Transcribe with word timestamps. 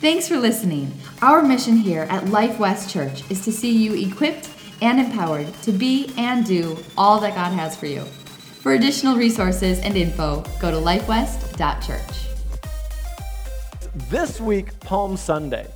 Thanks 0.00 0.26
for 0.26 0.38
listening. 0.38 0.90
Our 1.20 1.42
mission 1.42 1.76
here 1.76 2.06
at 2.08 2.28
Life 2.28 2.58
West 2.58 2.88
Church 2.88 3.22
is 3.30 3.44
to 3.44 3.52
see 3.52 3.70
you 3.70 3.92
equipped 3.92 4.48
and 4.80 4.98
empowered 4.98 5.52
to 5.60 5.72
be 5.72 6.10
and 6.16 6.42
do 6.46 6.78
all 6.96 7.20
that 7.20 7.34
God 7.34 7.52
has 7.52 7.76
for 7.76 7.84
you. 7.84 8.00
For 8.62 8.72
additional 8.72 9.18
resources 9.18 9.78
and 9.80 9.98
info, 9.98 10.42
go 10.58 10.70
to 10.70 10.78
lifewest.church. 10.78 12.28
This 14.08 14.40
week, 14.40 14.80
Palm 14.80 15.18
Sunday. 15.18 15.66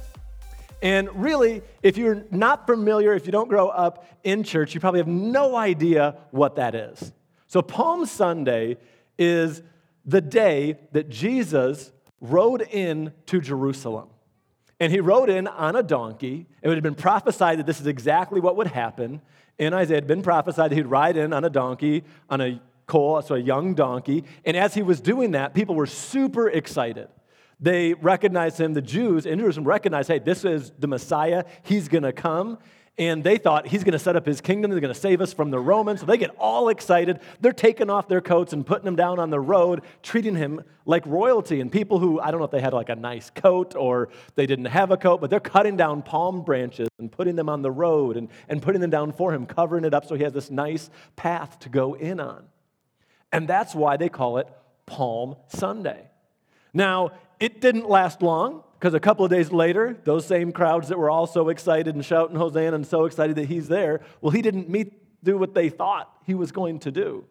And 0.80 1.14
really, 1.14 1.60
if 1.82 1.98
you're 1.98 2.24
not 2.30 2.66
familiar, 2.66 3.12
if 3.12 3.26
you 3.26 3.32
don't 3.32 3.50
grow 3.50 3.68
up 3.68 4.06
in 4.22 4.42
church, 4.42 4.72
you 4.72 4.80
probably 4.80 5.00
have 5.00 5.06
no 5.06 5.54
idea 5.54 6.16
what 6.30 6.56
that 6.56 6.74
is. 6.74 7.12
So, 7.46 7.60
Palm 7.60 8.06
Sunday 8.06 8.78
is 9.18 9.62
the 10.06 10.22
day 10.22 10.78
that 10.92 11.10
Jesus 11.10 11.92
rode 12.22 12.62
in 12.62 13.12
to 13.26 13.38
Jerusalem. 13.42 14.08
And 14.80 14.92
he 14.92 15.00
rode 15.00 15.30
in 15.30 15.46
on 15.46 15.76
a 15.76 15.82
donkey. 15.82 16.46
It 16.62 16.68
had 16.68 16.82
been 16.82 16.94
prophesied 16.94 17.58
that 17.58 17.66
this 17.66 17.80
is 17.80 17.86
exactly 17.86 18.40
what 18.40 18.56
would 18.56 18.66
happen. 18.66 19.20
In 19.58 19.72
Isaiah, 19.72 19.98
it 19.98 20.02
had 20.02 20.06
been 20.08 20.22
prophesied 20.22 20.70
that 20.70 20.76
he'd 20.76 20.86
ride 20.86 21.16
in 21.16 21.32
on 21.32 21.44
a 21.44 21.50
donkey, 21.50 22.02
on 22.28 22.40
a 22.40 22.60
colt, 22.86 23.26
so 23.26 23.34
a 23.36 23.38
young 23.38 23.74
donkey. 23.74 24.24
And 24.44 24.56
as 24.56 24.74
he 24.74 24.82
was 24.82 25.00
doing 25.00 25.30
that, 25.32 25.54
people 25.54 25.74
were 25.74 25.86
super 25.86 26.48
excited. 26.48 27.08
They 27.60 27.94
recognized 27.94 28.60
him, 28.60 28.74
the 28.74 28.82
Jews 28.82 29.26
in 29.26 29.38
Jerusalem 29.38 29.66
recognized, 29.66 30.08
hey, 30.08 30.18
this 30.18 30.44
is 30.44 30.72
the 30.78 30.88
Messiah. 30.88 31.44
He's 31.62 31.88
going 31.88 32.02
to 32.02 32.12
come. 32.12 32.58
And 32.96 33.24
they 33.24 33.38
thought 33.38 33.66
he's 33.66 33.82
going 33.82 33.92
to 33.92 33.98
set 33.98 34.14
up 34.14 34.24
his 34.24 34.40
kingdom. 34.40 34.70
He's 34.70 34.80
going 34.80 34.94
to 34.94 34.98
save 34.98 35.20
us 35.20 35.32
from 35.32 35.50
the 35.50 35.58
Romans. 35.58 36.00
So 36.00 36.06
they 36.06 36.16
get 36.16 36.30
all 36.38 36.68
excited. 36.68 37.18
They're 37.40 37.52
taking 37.52 37.90
off 37.90 38.06
their 38.06 38.20
coats 38.20 38.52
and 38.52 38.64
putting 38.64 38.84
them 38.84 38.94
down 38.94 39.18
on 39.18 39.30
the 39.30 39.40
road, 39.40 39.82
treating 40.04 40.36
him 40.36 40.62
like 40.86 41.04
royalty. 41.04 41.60
And 41.60 41.72
people 41.72 41.98
who, 41.98 42.20
I 42.20 42.30
don't 42.30 42.38
know 42.38 42.44
if 42.44 42.52
they 42.52 42.60
had 42.60 42.72
like 42.72 42.90
a 42.90 42.94
nice 42.94 43.30
coat 43.30 43.74
or 43.74 44.10
they 44.36 44.46
didn't 44.46 44.66
have 44.66 44.92
a 44.92 44.96
coat, 44.96 45.20
but 45.20 45.28
they're 45.28 45.40
cutting 45.40 45.76
down 45.76 46.02
palm 46.02 46.42
branches 46.42 46.88
and 47.00 47.10
putting 47.10 47.34
them 47.34 47.48
on 47.48 47.62
the 47.62 47.70
road 47.70 48.16
and, 48.16 48.28
and 48.48 48.62
putting 48.62 48.80
them 48.80 48.90
down 48.90 49.10
for 49.10 49.34
him, 49.34 49.44
covering 49.44 49.84
it 49.84 49.92
up 49.92 50.04
so 50.06 50.14
he 50.14 50.22
has 50.22 50.32
this 50.32 50.50
nice 50.50 50.88
path 51.16 51.58
to 51.60 51.68
go 51.68 51.94
in 51.94 52.20
on. 52.20 52.44
And 53.32 53.48
that's 53.48 53.74
why 53.74 53.96
they 53.96 54.08
call 54.08 54.38
it 54.38 54.46
Palm 54.86 55.34
Sunday. 55.48 56.08
Now, 56.72 57.10
it 57.40 57.60
didn't 57.60 57.88
last 57.88 58.22
long 58.22 58.62
because 58.84 58.92
a 58.92 59.00
couple 59.00 59.24
of 59.24 59.30
days 59.30 59.50
later, 59.50 59.96
those 60.04 60.26
same 60.26 60.52
crowds 60.52 60.88
that 60.88 60.98
were 60.98 61.08
all 61.08 61.26
so 61.26 61.48
excited 61.48 61.94
and 61.94 62.04
shouting 62.04 62.36
Hosanna 62.36 62.76
and 62.76 62.86
so 62.86 63.06
excited 63.06 63.34
that 63.36 63.46
he's 63.46 63.66
there, 63.66 64.02
well, 64.20 64.30
he 64.30 64.42
didn't 64.42 64.68
meet, 64.68 65.24
do 65.24 65.38
what 65.38 65.54
they 65.54 65.70
thought 65.70 66.14
he 66.26 66.34
was 66.34 66.52
going 66.52 66.80
to 66.80 66.92
do. 66.92 67.24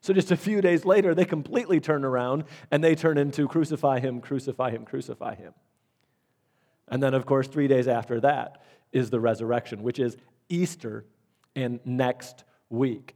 So 0.00 0.14
just 0.14 0.30
a 0.30 0.36
few 0.38 0.62
days 0.62 0.86
later, 0.86 1.14
they 1.14 1.26
completely 1.26 1.78
turn 1.78 2.06
around 2.06 2.44
and 2.70 2.82
they 2.82 2.94
turn 2.94 3.18
into 3.18 3.46
crucify 3.46 4.00
him, 4.00 4.22
crucify 4.22 4.70
him, 4.70 4.86
crucify 4.86 5.34
him. 5.34 5.52
And 6.88 7.02
then, 7.02 7.12
of 7.12 7.26
course, 7.26 7.48
three 7.48 7.68
days 7.68 7.86
after 7.86 8.18
that 8.20 8.62
is 8.90 9.10
the 9.10 9.20
resurrection, 9.20 9.82
which 9.82 9.98
is 9.98 10.16
Easter 10.48 11.04
and 11.54 11.80
next 11.84 12.44
week. 12.70 13.14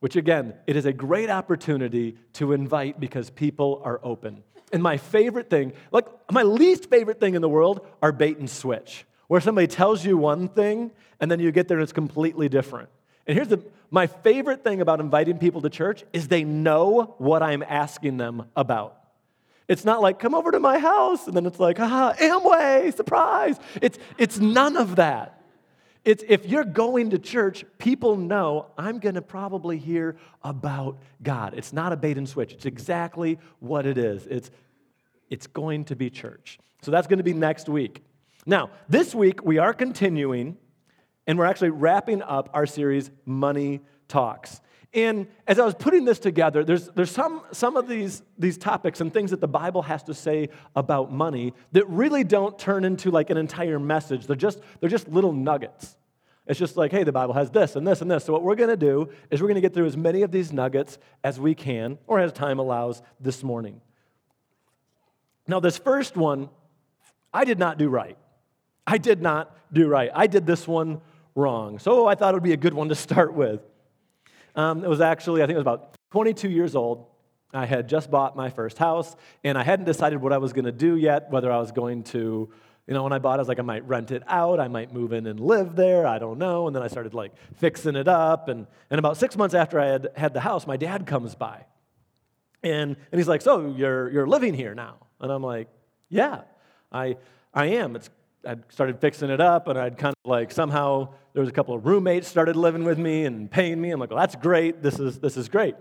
Which, 0.00 0.16
again, 0.16 0.54
it 0.66 0.74
is 0.74 0.86
a 0.86 0.92
great 0.92 1.30
opportunity 1.30 2.16
to 2.32 2.52
invite 2.52 2.98
because 2.98 3.30
people 3.30 3.80
are 3.84 4.00
open. 4.02 4.42
And 4.72 4.82
my 4.82 4.96
favorite 4.96 5.48
thing, 5.50 5.72
like 5.90 6.06
my 6.30 6.42
least 6.42 6.90
favorite 6.90 7.20
thing 7.20 7.34
in 7.34 7.42
the 7.42 7.48
world, 7.48 7.86
are 8.02 8.12
bait 8.12 8.38
and 8.38 8.48
switch, 8.48 9.04
where 9.28 9.40
somebody 9.40 9.66
tells 9.66 10.04
you 10.04 10.16
one 10.16 10.48
thing 10.48 10.90
and 11.20 11.30
then 11.30 11.40
you 11.40 11.50
get 11.52 11.68
there 11.68 11.78
and 11.78 11.82
it's 11.82 11.92
completely 11.92 12.48
different. 12.48 12.88
And 13.26 13.36
here's 13.36 13.48
the, 13.48 13.62
my 13.90 14.06
favorite 14.06 14.64
thing 14.64 14.80
about 14.80 15.00
inviting 15.00 15.38
people 15.38 15.60
to 15.62 15.70
church 15.70 16.04
is 16.12 16.28
they 16.28 16.44
know 16.44 17.14
what 17.18 17.42
I'm 17.42 17.62
asking 17.62 18.16
them 18.16 18.46
about. 18.56 18.96
It's 19.68 19.84
not 19.84 20.00
like, 20.00 20.18
come 20.18 20.34
over 20.34 20.50
to 20.50 20.60
my 20.60 20.78
house, 20.78 21.26
and 21.26 21.36
then 21.36 21.44
it's 21.44 21.60
like, 21.60 21.78
ah, 21.78 22.14
Amway, 22.14 22.94
surprise. 22.96 23.58
It's, 23.82 23.98
it's 24.16 24.38
none 24.38 24.78
of 24.78 24.96
that. 24.96 25.37
It's 26.08 26.24
if 26.26 26.46
you're 26.46 26.64
going 26.64 27.10
to 27.10 27.18
church, 27.18 27.66
people 27.76 28.16
know 28.16 28.68
I'm 28.78 28.98
going 28.98 29.16
to 29.16 29.20
probably 29.20 29.76
hear 29.76 30.16
about 30.42 30.96
God. 31.22 31.52
It's 31.54 31.74
not 31.74 31.92
a 31.92 31.98
bait 31.98 32.16
and 32.16 32.26
switch. 32.26 32.54
It's 32.54 32.64
exactly 32.64 33.38
what 33.60 33.84
it 33.84 33.98
is. 33.98 34.26
It's 34.26 34.50
it's 35.28 35.46
going 35.46 35.84
to 35.84 35.96
be 35.96 36.08
church. 36.08 36.58
So 36.80 36.90
that's 36.90 37.06
going 37.08 37.18
to 37.18 37.24
be 37.24 37.34
next 37.34 37.68
week. 37.68 38.02
Now, 38.46 38.70
this 38.88 39.14
week 39.14 39.44
we 39.44 39.58
are 39.58 39.74
continuing 39.74 40.56
and 41.26 41.38
we're 41.38 41.44
actually 41.44 41.70
wrapping 41.72 42.22
up 42.22 42.48
our 42.54 42.64
series 42.64 43.10
Money 43.26 43.82
Talks. 44.08 44.62
And 44.94 45.26
as 45.46 45.58
I 45.58 45.64
was 45.64 45.74
putting 45.74 46.06
this 46.06 46.18
together, 46.18 46.64
there's, 46.64 46.88
there's 46.88 47.10
some, 47.10 47.42
some 47.52 47.76
of 47.76 47.88
these, 47.88 48.22
these 48.38 48.56
topics 48.56 49.00
and 49.00 49.12
things 49.12 49.32
that 49.32 49.40
the 49.40 49.48
Bible 49.48 49.82
has 49.82 50.02
to 50.04 50.14
say 50.14 50.48
about 50.74 51.12
money 51.12 51.52
that 51.72 51.86
really 51.88 52.24
don't 52.24 52.58
turn 52.58 52.84
into 52.84 53.10
like 53.10 53.28
an 53.28 53.36
entire 53.36 53.78
message. 53.78 54.26
They're 54.26 54.34
just, 54.34 54.60
they're 54.80 54.88
just 54.88 55.08
little 55.08 55.32
nuggets. 55.32 55.96
It's 56.46 56.58
just 56.58 56.78
like, 56.78 56.90
hey, 56.90 57.04
the 57.04 57.12
Bible 57.12 57.34
has 57.34 57.50
this 57.50 57.76
and 57.76 57.86
this 57.86 58.00
and 58.00 58.10
this. 58.10 58.24
So, 58.24 58.32
what 58.32 58.42
we're 58.42 58.54
going 58.54 58.70
to 58.70 58.76
do 58.76 59.10
is 59.30 59.42
we're 59.42 59.48
going 59.48 59.56
to 59.56 59.60
get 59.60 59.74
through 59.74 59.84
as 59.84 59.98
many 59.98 60.22
of 60.22 60.32
these 60.32 60.50
nuggets 60.50 60.96
as 61.22 61.38
we 61.38 61.54
can, 61.54 61.98
or 62.06 62.18
as 62.18 62.32
time 62.32 62.58
allows 62.58 63.02
this 63.20 63.42
morning. 63.42 63.82
Now, 65.46 65.60
this 65.60 65.76
first 65.76 66.16
one, 66.16 66.48
I 67.34 67.44
did 67.44 67.58
not 67.58 67.76
do 67.76 67.90
right. 67.90 68.16
I 68.86 68.96
did 68.96 69.20
not 69.20 69.54
do 69.74 69.88
right. 69.88 70.10
I 70.14 70.26
did 70.26 70.46
this 70.46 70.66
one 70.66 71.02
wrong. 71.34 71.78
So, 71.78 72.06
I 72.06 72.14
thought 72.14 72.32
it 72.32 72.36
would 72.36 72.42
be 72.42 72.54
a 72.54 72.56
good 72.56 72.72
one 72.72 72.88
to 72.88 72.94
start 72.94 73.34
with. 73.34 73.60
Um, 74.54 74.84
it 74.84 74.88
was 74.88 75.00
actually, 75.00 75.42
I 75.42 75.46
think 75.46 75.54
it 75.54 75.58
was 75.58 75.62
about 75.62 75.94
22 76.10 76.50
years 76.50 76.74
old. 76.74 77.06
I 77.52 77.64
had 77.64 77.88
just 77.88 78.10
bought 78.10 78.36
my 78.36 78.50
first 78.50 78.78
house, 78.78 79.16
and 79.42 79.56
I 79.56 79.62
hadn't 79.62 79.86
decided 79.86 80.20
what 80.20 80.32
I 80.32 80.38
was 80.38 80.52
going 80.52 80.66
to 80.66 80.72
do 80.72 80.96
yet, 80.96 81.30
whether 81.30 81.50
I 81.50 81.58
was 81.58 81.72
going 81.72 82.04
to 82.04 82.50
you 82.88 82.94
know, 82.94 83.02
when 83.02 83.12
I 83.12 83.18
bought 83.18 83.34
it, 83.34 83.40
I 83.40 83.42
was 83.42 83.48
like, 83.48 83.58
I 83.58 83.62
might 83.62 83.86
rent 83.86 84.12
it 84.12 84.22
out. 84.26 84.58
I 84.58 84.68
might 84.68 84.94
move 84.94 85.12
in 85.12 85.26
and 85.26 85.38
live 85.38 85.76
there. 85.76 86.06
I 86.06 86.18
don't 86.18 86.38
know. 86.38 86.66
And 86.66 86.74
then 86.74 86.82
I 86.82 86.88
started 86.88 87.12
like 87.12 87.32
fixing 87.56 87.96
it 87.96 88.08
up. 88.08 88.48
And, 88.48 88.66
and 88.88 88.98
about 88.98 89.18
six 89.18 89.36
months 89.36 89.54
after 89.54 89.78
I 89.78 89.88
had 89.88 90.08
had 90.16 90.32
the 90.32 90.40
house, 90.40 90.66
my 90.66 90.78
dad 90.78 91.06
comes 91.06 91.34
by. 91.34 91.66
And, 92.62 92.96
and 93.12 93.18
he's 93.18 93.28
like, 93.28 93.42
So 93.42 93.74
you're, 93.76 94.10
you're 94.10 94.26
living 94.26 94.54
here 94.54 94.74
now? 94.74 94.96
And 95.20 95.30
I'm 95.30 95.42
like, 95.42 95.68
Yeah, 96.08 96.40
I, 96.90 97.18
I 97.52 97.66
am. 97.66 97.94
It's, 97.94 98.08
I 98.46 98.56
started 98.68 99.00
fixing 99.00 99.30
it 99.30 99.40
up, 99.40 99.68
and 99.68 99.78
I'd 99.78 99.98
kind 99.98 100.14
of 100.24 100.30
like 100.30 100.52
somehow 100.52 101.14
there 101.32 101.40
was 101.40 101.48
a 101.48 101.52
couple 101.52 101.74
of 101.74 101.86
roommates 101.86 102.28
started 102.28 102.56
living 102.56 102.84
with 102.84 102.98
me 102.98 103.24
and 103.24 103.50
paying 103.50 103.80
me. 103.80 103.90
I'm 103.90 104.00
like, 104.00 104.10
Well, 104.10 104.18
that's 104.18 104.36
great. 104.36 104.82
This 104.82 104.98
is, 104.98 105.18
this 105.18 105.36
is 105.36 105.48
great. 105.48 105.74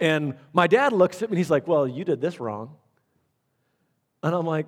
And 0.00 0.34
my 0.52 0.66
dad 0.66 0.92
looks 0.92 1.22
at 1.22 1.30
me 1.30 1.34
and 1.34 1.38
he's 1.38 1.50
like, 1.50 1.66
Well, 1.66 1.86
you 1.86 2.04
did 2.04 2.20
this 2.20 2.40
wrong. 2.40 2.76
And 4.22 4.34
I'm 4.34 4.46
like, 4.46 4.66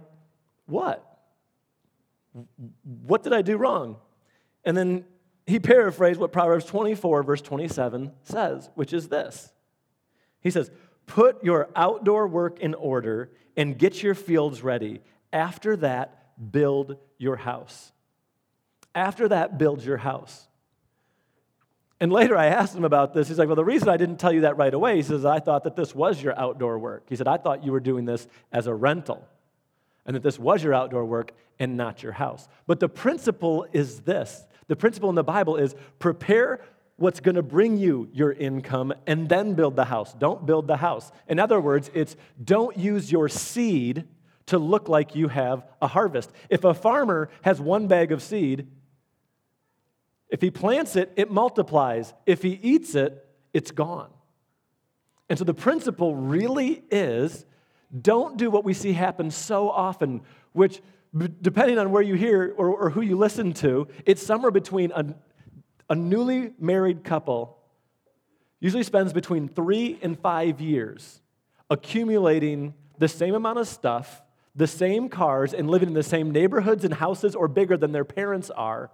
What? 0.66 1.04
What 3.06 3.22
did 3.22 3.32
I 3.32 3.42
do 3.42 3.56
wrong? 3.56 3.96
And 4.64 4.76
then 4.76 5.04
he 5.46 5.60
paraphrased 5.60 6.18
what 6.18 6.32
Proverbs 6.32 6.64
24, 6.64 7.22
verse 7.22 7.40
27 7.40 8.12
says, 8.24 8.68
which 8.74 8.92
is 8.92 9.08
this 9.08 9.52
He 10.40 10.50
says, 10.50 10.70
Put 11.06 11.42
your 11.44 11.70
outdoor 11.76 12.26
work 12.26 12.58
in 12.58 12.74
order 12.74 13.30
and 13.56 13.78
get 13.78 14.02
your 14.02 14.14
fields 14.14 14.62
ready. 14.62 15.00
After 15.32 15.76
that, 15.76 16.25
build 16.50 16.96
your 17.18 17.36
house. 17.36 17.92
After 18.94 19.28
that, 19.28 19.58
build 19.58 19.82
your 19.84 19.96
house. 19.98 20.48
And 21.98 22.12
later 22.12 22.36
I 22.36 22.46
asked 22.46 22.74
him 22.74 22.84
about 22.84 23.14
this. 23.14 23.28
He's 23.28 23.38
like, 23.38 23.48
Well, 23.48 23.56
the 23.56 23.64
reason 23.64 23.88
I 23.88 23.96
didn't 23.96 24.18
tell 24.18 24.32
you 24.32 24.42
that 24.42 24.56
right 24.56 24.72
away, 24.72 24.96
he 24.96 25.02
says, 25.02 25.24
I 25.24 25.40
thought 25.40 25.64
that 25.64 25.76
this 25.76 25.94
was 25.94 26.22
your 26.22 26.38
outdoor 26.38 26.78
work. 26.78 27.06
He 27.08 27.16
said, 27.16 27.28
I 27.28 27.38
thought 27.38 27.64
you 27.64 27.72
were 27.72 27.80
doing 27.80 28.04
this 28.04 28.26
as 28.52 28.66
a 28.66 28.74
rental 28.74 29.26
and 30.04 30.14
that 30.14 30.22
this 30.22 30.38
was 30.38 30.62
your 30.62 30.74
outdoor 30.74 31.04
work 31.04 31.32
and 31.58 31.76
not 31.76 32.02
your 32.02 32.12
house. 32.12 32.48
But 32.66 32.80
the 32.80 32.88
principle 32.88 33.66
is 33.72 34.00
this 34.00 34.46
the 34.68 34.76
principle 34.76 35.08
in 35.08 35.14
the 35.14 35.24
Bible 35.24 35.56
is 35.56 35.74
prepare 35.98 36.60
what's 36.96 37.20
going 37.20 37.34
to 37.34 37.42
bring 37.42 37.76
you 37.76 38.08
your 38.12 38.32
income 38.32 38.92
and 39.06 39.28
then 39.28 39.54
build 39.54 39.76
the 39.76 39.84
house. 39.84 40.14
Don't 40.14 40.46
build 40.46 40.66
the 40.66 40.78
house. 40.78 41.12
In 41.28 41.38
other 41.38 41.60
words, 41.60 41.90
it's 41.94 42.16
don't 42.42 42.76
use 42.76 43.12
your 43.12 43.28
seed 43.28 44.06
to 44.46 44.58
look 44.58 44.88
like 44.88 45.14
you 45.14 45.28
have 45.28 45.64
a 45.82 45.88
harvest. 45.88 46.30
If 46.48 46.64
a 46.64 46.74
farmer 46.74 47.28
has 47.42 47.60
one 47.60 47.88
bag 47.88 48.12
of 48.12 48.22
seed, 48.22 48.68
if 50.28 50.40
he 50.40 50.50
plants 50.50 50.96
it, 50.96 51.12
it 51.16 51.30
multiplies. 51.30 52.14
If 52.26 52.42
he 52.42 52.58
eats 52.62 52.94
it, 52.94 53.26
it's 53.52 53.70
gone. 53.70 54.10
And 55.28 55.38
so 55.38 55.44
the 55.44 55.54
principle 55.54 56.14
really 56.14 56.84
is 56.90 57.44
don't 58.02 58.36
do 58.36 58.50
what 58.50 58.64
we 58.64 58.74
see 58.74 58.92
happen 58.92 59.30
so 59.30 59.70
often, 59.70 60.22
which, 60.52 60.80
depending 61.40 61.78
on 61.78 61.90
where 61.90 62.02
you 62.02 62.14
hear 62.14 62.54
or, 62.56 62.68
or 62.68 62.90
who 62.90 63.00
you 63.00 63.16
listen 63.16 63.52
to, 63.54 63.88
it's 64.04 64.22
somewhere 64.22 64.50
between 64.50 64.92
a, 64.92 65.14
a 65.88 65.94
newly 65.94 66.52
married 66.58 67.04
couple 67.04 67.56
usually 68.60 68.82
spends 68.82 69.12
between 69.12 69.48
three 69.48 69.98
and 70.02 70.18
five 70.18 70.60
years 70.60 71.20
accumulating 71.70 72.74
the 72.98 73.08
same 73.08 73.34
amount 73.34 73.58
of 73.58 73.68
stuff, 73.68 74.22
the 74.56 74.66
same 74.66 75.08
cars, 75.08 75.52
and 75.52 75.70
living 75.70 75.88
in 75.88 75.94
the 75.94 76.02
same 76.02 76.30
neighborhoods 76.30 76.84
and 76.84 76.94
houses 76.94 77.34
or 77.34 77.46
bigger 77.46 77.76
than 77.76 77.92
their 77.92 78.04
parents 78.04 78.50
are. 78.50 78.90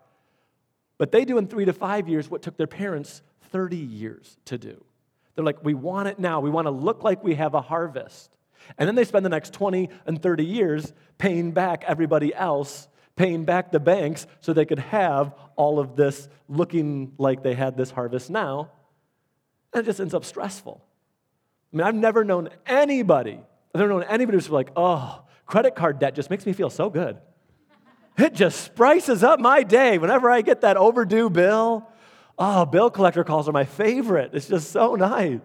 But 0.98 1.12
they 1.12 1.24
do 1.24 1.38
in 1.38 1.46
three 1.46 1.64
to 1.64 1.72
five 1.72 2.08
years 2.08 2.28
what 2.28 2.42
took 2.42 2.56
their 2.56 2.66
parents 2.66 3.22
30 3.50 3.76
years 3.76 4.36
to 4.46 4.58
do. 4.58 4.84
They're 5.34 5.44
like, 5.44 5.64
we 5.64 5.74
want 5.74 6.08
it 6.08 6.18
now. 6.18 6.40
We 6.40 6.50
want 6.50 6.66
to 6.66 6.70
look 6.70 7.04
like 7.04 7.22
we 7.22 7.36
have 7.36 7.54
a 7.54 7.60
harvest. 7.60 8.30
And 8.78 8.86
then 8.86 8.94
they 8.94 9.04
spend 9.04 9.24
the 9.24 9.30
next 9.30 9.52
20 9.54 9.88
and 10.06 10.20
30 10.20 10.44
years 10.44 10.92
paying 11.18 11.52
back 11.52 11.84
everybody 11.86 12.34
else, 12.34 12.88
paying 13.16 13.44
back 13.44 13.72
the 13.72 13.80
banks 13.80 14.26
so 14.40 14.52
they 14.52 14.64
could 14.64 14.78
have 14.78 15.34
all 15.56 15.78
of 15.78 15.96
this 15.96 16.28
looking 16.48 17.12
like 17.18 17.42
they 17.42 17.54
had 17.54 17.76
this 17.76 17.90
harvest 17.90 18.30
now. 18.30 18.70
And 19.72 19.82
it 19.82 19.86
just 19.86 20.00
ends 20.00 20.14
up 20.14 20.24
stressful. 20.24 20.82
I 21.72 21.76
mean, 21.76 21.86
I've 21.86 21.94
never 21.94 22.24
known 22.24 22.50
anybody, 22.66 23.40
I've 23.74 23.78
never 23.78 23.90
known 23.90 24.04
anybody 24.04 24.36
who's 24.36 24.50
like, 24.50 24.70
oh, 24.76 25.22
credit 25.46 25.74
card 25.74 25.98
debt 25.98 26.14
just 26.14 26.30
makes 26.30 26.46
me 26.46 26.52
feel 26.52 26.70
so 26.70 26.90
good. 26.90 27.18
It 28.18 28.34
just 28.34 28.62
spices 28.62 29.24
up 29.24 29.40
my 29.40 29.62
day 29.62 29.98
whenever 29.98 30.30
I 30.30 30.42
get 30.42 30.60
that 30.62 30.76
overdue 30.76 31.30
bill. 31.30 31.88
Oh, 32.38 32.64
bill 32.64 32.90
collector 32.90 33.24
calls 33.24 33.48
are 33.48 33.52
my 33.52 33.64
favorite. 33.64 34.30
It's 34.34 34.48
just 34.48 34.70
so 34.70 34.94
nice. 34.94 35.40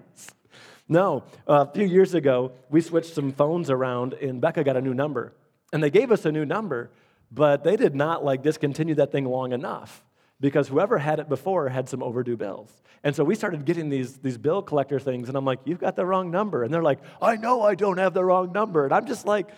No, 0.89 1.23
a 1.47 1.69
few 1.69 1.85
years 1.85 2.13
ago, 2.13 2.53
we 2.69 2.81
switched 2.81 3.13
some 3.13 3.31
phones 3.31 3.69
around 3.69 4.13
and 4.13 4.39
Becca 4.39 4.63
got 4.63 4.77
a 4.77 4.81
new 4.81 4.93
number. 4.93 5.33
And 5.73 5.83
they 5.83 5.89
gave 5.89 6.11
us 6.11 6.25
a 6.25 6.31
new 6.31 6.45
number, 6.45 6.91
but 7.31 7.63
they 7.63 7.75
did 7.75 7.93
not 7.93 8.23
like 8.23 8.41
discontinue 8.41 8.95
that 8.95 9.11
thing 9.11 9.25
long 9.25 9.51
enough 9.51 10.03
because 10.39 10.67
whoever 10.67 10.97
had 10.97 11.19
it 11.19 11.27
before 11.27 11.67
had 11.67 11.89
some 11.89 12.01
overdue 12.01 12.37
bills. 12.37 12.71
And 13.03 13.15
so 13.15 13.23
we 13.23 13.35
started 13.35 13.65
getting 13.65 13.89
these, 13.89 14.17
these 14.17 14.37
bill 14.37 14.61
collector 14.61 14.99
things, 14.99 15.27
and 15.27 15.37
I'm 15.37 15.45
like, 15.45 15.59
You've 15.65 15.79
got 15.79 15.95
the 15.95 16.05
wrong 16.05 16.31
number. 16.31 16.63
And 16.63 16.73
they're 16.73 16.83
like, 16.83 16.99
I 17.21 17.35
know 17.35 17.61
I 17.61 17.75
don't 17.75 17.97
have 17.97 18.13
the 18.13 18.23
wrong 18.23 18.51
number. 18.51 18.85
And 18.85 18.93
I'm 18.93 19.05
just 19.05 19.25
like, 19.25 19.49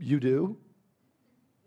You 0.00 0.18
do? 0.18 0.56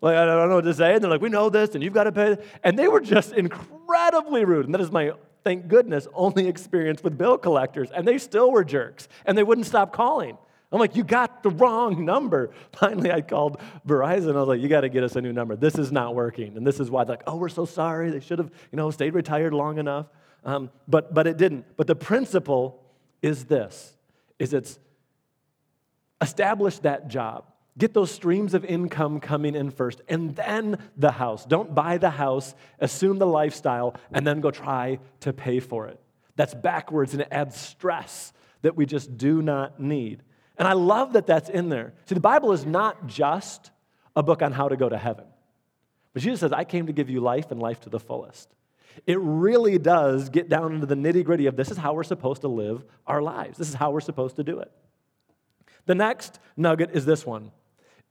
Like, 0.02 0.18
I 0.18 0.26
don't 0.26 0.50
know 0.50 0.56
what 0.56 0.66
to 0.66 0.74
say. 0.74 0.96
And 0.96 1.04
they're 1.04 1.10
like, 1.10 1.22
we 1.22 1.30
know 1.30 1.50
this, 1.50 1.76
and 1.76 1.84
you've 1.84 1.94
got 1.94 2.04
to 2.06 2.12
pay. 2.12 2.38
And 2.64 2.78
they 2.78 2.90
were 2.90 3.00
just 3.00 3.32
incredibly 3.32 4.44
rude. 4.44 4.66
And 4.66 4.74
that 4.74 4.82
is 4.82 4.92
my, 4.92 5.14
thank 5.46 5.68
goodness, 5.70 6.08
only 6.14 6.48
experience 6.48 7.02
with 7.04 7.18
bill 7.18 7.38
collectors. 7.38 7.90
And 7.92 8.06
they 8.06 8.18
still 8.18 8.52
were 8.52 8.66
jerks, 8.66 9.08
and 9.26 9.38
they 9.38 9.44
wouldn't 9.44 9.68
stop 9.68 9.94
calling. 9.94 10.38
I'm 10.74 10.80
like, 10.80 10.96
you 10.96 11.04
got 11.04 11.44
the 11.44 11.52
wrong 11.52 12.04
number. 12.04 12.50
Finally, 12.74 13.12
I 13.12 13.22
called 13.22 13.62
Verizon. 13.88 14.36
I 14.36 14.40
was 14.40 14.48
like, 14.48 14.60
you 14.60 14.68
got 14.68 14.82
to 14.82 14.90
get 14.90 15.04
us 15.04 15.16
a 15.16 15.22
new 15.22 15.32
number. 15.32 15.56
This 15.56 15.76
is 15.76 15.92
not 15.92 16.16
working. 16.16 16.58
And 16.58 16.66
this 16.66 16.80
is 16.80 16.90
why 16.90 17.04
they're 17.04 17.18
like, 17.18 17.24
oh, 17.28 17.38
we're 17.38 17.48
so 17.48 17.64
sorry. 17.64 18.10
They 18.10 18.20
should 18.20 18.40
have, 18.40 18.52
you 18.72 18.78
know, 18.78 18.90
stayed 18.90 19.14
retired 19.14 19.54
long 19.54 19.78
enough. 19.78 20.08
Um, 20.44 20.72
but, 20.88 21.14
but 21.14 21.28
it 21.28 21.38
didn't. 21.38 21.78
But 21.78 21.88
the 21.88 21.96
principle 21.96 22.84
is 23.22 23.46
this, 23.46 23.96
is 24.40 24.54
it's 24.54 24.80
establish 26.20 26.80
that 26.80 27.08
job. 27.08 27.46
Get 27.78 27.94
those 27.94 28.12
streams 28.12 28.54
of 28.54 28.64
income 28.66 29.20
coming 29.20 29.56
in 29.56 29.72
first, 29.72 30.02
and 30.08 30.36
then 30.36 30.78
the 30.96 31.12
house. 31.12 31.44
Don't 31.44 31.74
buy 31.74 31.98
the 31.98 32.12
house, 32.12 32.54
assume 32.80 33.18
the 33.18 33.26
lifestyle, 33.26 33.96
and 34.12 34.28
then 34.28 34.42
go 34.42 34.52
try 34.52 35.00
to 35.22 35.34
pay 35.34 35.60
for 35.60 35.88
it. 35.88 36.00
That's 36.36 36.54
backwards 36.54 37.14
and 37.14 37.22
it 37.22 37.28
adds 37.32 37.60
stress 37.60 38.34
that 38.62 38.76
we 38.76 38.86
just 38.86 39.18
do 39.18 39.42
not 39.42 39.80
need. 39.80 40.24
And 40.58 40.68
I 40.68 40.74
love 40.74 41.14
that 41.14 41.28
that's 41.28 41.50
in 41.50 41.70
there. 41.70 41.94
See, 42.06 42.16
the 42.16 42.22
Bible 42.22 42.52
is 42.52 42.66
not 42.66 43.08
just 43.08 43.72
a 44.16 44.24
book 44.24 44.42
on 44.42 44.52
how 44.52 44.70
to 44.70 44.76
go 44.76 44.90
to 44.90 44.98
heaven, 44.98 45.26
but 46.14 46.22
Jesus 46.22 46.40
says, 46.40 46.54
I 46.54 46.64
came 46.64 46.88
to 46.88 46.94
give 46.94 47.10
you 47.10 47.20
life 47.20 47.52
and 47.52 47.60
life 47.60 47.82
to 47.82 47.90
the 47.90 48.00
fullest. 48.00 48.50
It 49.08 49.18
really 49.20 49.80
does 49.80 50.30
get 50.30 50.50
down 50.50 50.76
into 50.76 50.86
the 50.86 50.96
nitty 50.96 51.24
gritty 51.24 51.48
of 51.48 51.56
this 51.56 51.72
is 51.72 51.78
how 51.78 51.94
we're 51.94 52.04
supposed 52.04 52.42
to 52.42 52.48
live 52.48 52.86
our 53.08 53.22
lives, 53.22 53.58
this 53.58 53.70
is 53.70 53.74
how 53.76 53.92
we're 53.92 54.02
supposed 54.02 54.36
to 54.36 54.44
do 54.44 54.60
it. 54.60 54.72
The 55.86 55.96
next 55.96 56.40
nugget 56.56 56.92
is 56.94 57.06
this 57.06 57.26
one 57.26 57.52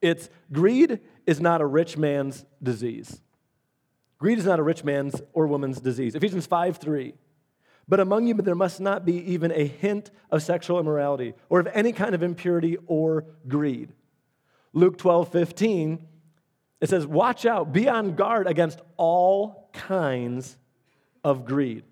it's 0.02 0.28
greed 0.52 1.00
is 1.26 1.40
not 1.40 1.60
a 1.60 1.66
rich 1.66 1.96
man's 1.96 2.44
disease. 2.62 3.20
Greed 4.19 4.38
is 4.38 4.44
not 4.44 4.58
a 4.58 4.62
rich 4.62 4.84
man's 4.84 5.20
or 5.32 5.46
woman's 5.46 5.81
disease. 5.81 6.14
Ephesians 6.14 6.46
5 6.46 6.76
3. 6.76 7.14
But 7.88 8.00
among 8.00 8.26
you, 8.26 8.34
there 8.34 8.54
must 8.54 8.81
not 8.81 9.04
be 9.04 9.16
even 9.32 9.50
a 9.52 9.66
hint 9.66 10.10
of 10.31 10.43
sexual 10.43 10.78
immorality 10.78 11.34
or 11.49 11.60
of 11.60 11.69
any 11.72 11.93
kind 11.93 12.14
of 12.14 12.22
impurity 12.22 12.78
or 12.87 13.25
greed. 13.49 13.93
Luke 14.72 14.96
12 14.99 15.31
15, 15.31 16.06
it 16.81 16.88
says, 16.88 17.06
Watch 17.06 17.46
out, 17.46 17.72
be 17.72 17.88
on 17.88 18.14
guard 18.14 18.46
against 18.46 18.81
all 18.96 19.70
kinds 19.72 20.56
of 21.25 21.44
greed. 21.44 21.84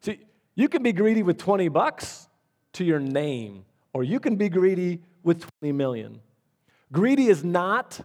See, 0.00 0.20
you 0.54 0.68
can 0.68 0.82
be 0.82 0.92
greedy 0.92 1.22
with 1.22 1.38
20 1.38 1.68
bucks 1.68 2.28
to 2.74 2.84
your 2.84 3.00
name, 3.00 3.64
or 3.92 4.04
you 4.04 4.20
can 4.20 4.36
be 4.36 4.48
greedy 4.48 5.02
with 5.22 5.46
20 5.60 5.72
million. 5.72 6.20
Greedy 6.92 7.28
is 7.28 7.44
not 7.44 8.00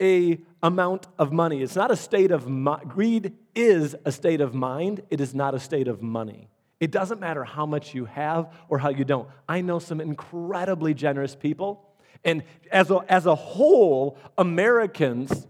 a 0.00 0.38
amount 0.62 1.06
of 1.18 1.32
money. 1.32 1.62
It's 1.62 1.76
not 1.76 1.90
a 1.90 1.96
state 1.96 2.30
of 2.30 2.48
mi- 2.48 2.76
greed 2.88 3.32
is 3.54 3.94
a 4.04 4.12
state 4.12 4.40
of 4.40 4.54
mind. 4.54 5.02
It 5.10 5.20
is 5.20 5.34
not 5.34 5.54
a 5.54 5.60
state 5.60 5.88
of 5.88 6.02
money. 6.02 6.48
It 6.80 6.90
doesn't 6.90 7.20
matter 7.20 7.44
how 7.44 7.66
much 7.66 7.94
you 7.94 8.04
have 8.06 8.52
or 8.68 8.78
how 8.78 8.88
you 8.88 9.04
don't. 9.04 9.28
I 9.48 9.60
know 9.60 9.78
some 9.78 10.00
incredibly 10.00 10.94
generous 10.94 11.34
people, 11.34 11.88
and 12.24 12.42
as 12.72 12.90
a, 12.90 13.00
as 13.08 13.26
a 13.26 13.34
whole, 13.34 14.18
Americans, 14.36 15.46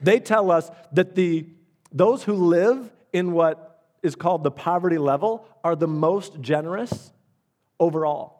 they 0.00 0.20
tell 0.20 0.50
us 0.50 0.70
that 0.92 1.14
the 1.14 1.46
those 1.92 2.22
who 2.24 2.34
live 2.34 2.90
in 3.12 3.32
what 3.32 3.84
is 4.02 4.16
called 4.16 4.44
the 4.44 4.50
poverty 4.50 4.98
level 4.98 5.46
are 5.64 5.76
the 5.76 5.88
most 5.88 6.40
generous 6.40 7.12
overall 7.78 8.35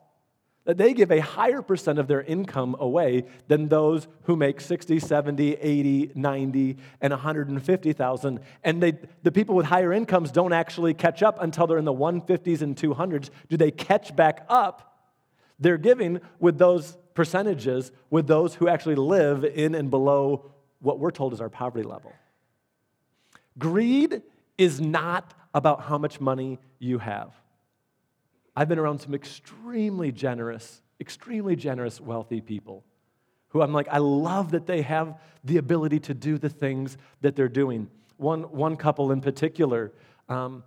that 0.66 0.76
they 0.76 0.92
give 0.92 1.10
a 1.10 1.20
higher 1.20 1.62
percent 1.62 1.98
of 1.98 2.08
their 2.08 2.22
income 2.22 2.76
away 2.78 3.24
than 3.48 3.68
those 3.68 4.08
who 4.24 4.36
make 4.36 4.60
60, 4.60 4.98
70, 4.98 5.54
80, 5.54 6.10
90, 6.14 6.76
and 7.00 7.12
150,000. 7.12 8.40
And 8.64 8.82
they, 8.82 8.98
the 9.22 9.32
people 9.32 9.54
with 9.54 9.66
higher 9.66 9.92
incomes 9.92 10.32
don't 10.32 10.52
actually 10.52 10.92
catch 10.92 11.22
up 11.22 11.40
until 11.40 11.68
they're 11.68 11.78
in 11.78 11.84
the 11.84 11.94
150s 11.94 12.62
and 12.62 12.76
200s. 12.76 13.30
Do 13.48 13.56
they 13.56 13.70
catch 13.70 14.14
back 14.14 14.44
up 14.48 14.98
their 15.58 15.78
giving 15.78 16.20
with 16.40 16.58
those 16.58 16.98
percentages 17.14 17.92
with 18.10 18.26
those 18.26 18.54
who 18.56 18.68
actually 18.68 18.96
live 18.96 19.44
in 19.44 19.74
and 19.74 19.88
below 19.88 20.50
what 20.80 20.98
we're 20.98 21.12
told 21.12 21.32
is 21.32 21.40
our 21.40 21.48
poverty 21.48 21.84
level? 21.84 22.12
Greed 23.56 24.20
is 24.58 24.80
not 24.80 25.32
about 25.54 25.82
how 25.82 25.96
much 25.96 26.20
money 26.20 26.58
you 26.80 26.98
have. 26.98 27.32
I've 28.56 28.68
been 28.68 28.78
around 28.78 29.00
some 29.00 29.14
extremely 29.14 30.10
generous, 30.10 30.80
extremely 31.00 31.56
generous, 31.56 32.00
wealthy 32.00 32.40
people 32.40 32.84
who 33.48 33.62
I'm 33.62 33.72
like, 33.72 33.88
I 33.90 33.98
love 33.98 34.50
that 34.52 34.66
they 34.66 34.82
have 34.82 35.18
the 35.44 35.58
ability 35.58 36.00
to 36.00 36.14
do 36.14 36.38
the 36.38 36.48
things 36.48 36.96
that 37.20 37.36
they're 37.36 37.48
doing. 37.48 37.88
One, 38.16 38.42
one 38.42 38.76
couple 38.76 39.12
in 39.12 39.20
particular 39.20 39.92
um, 40.28 40.64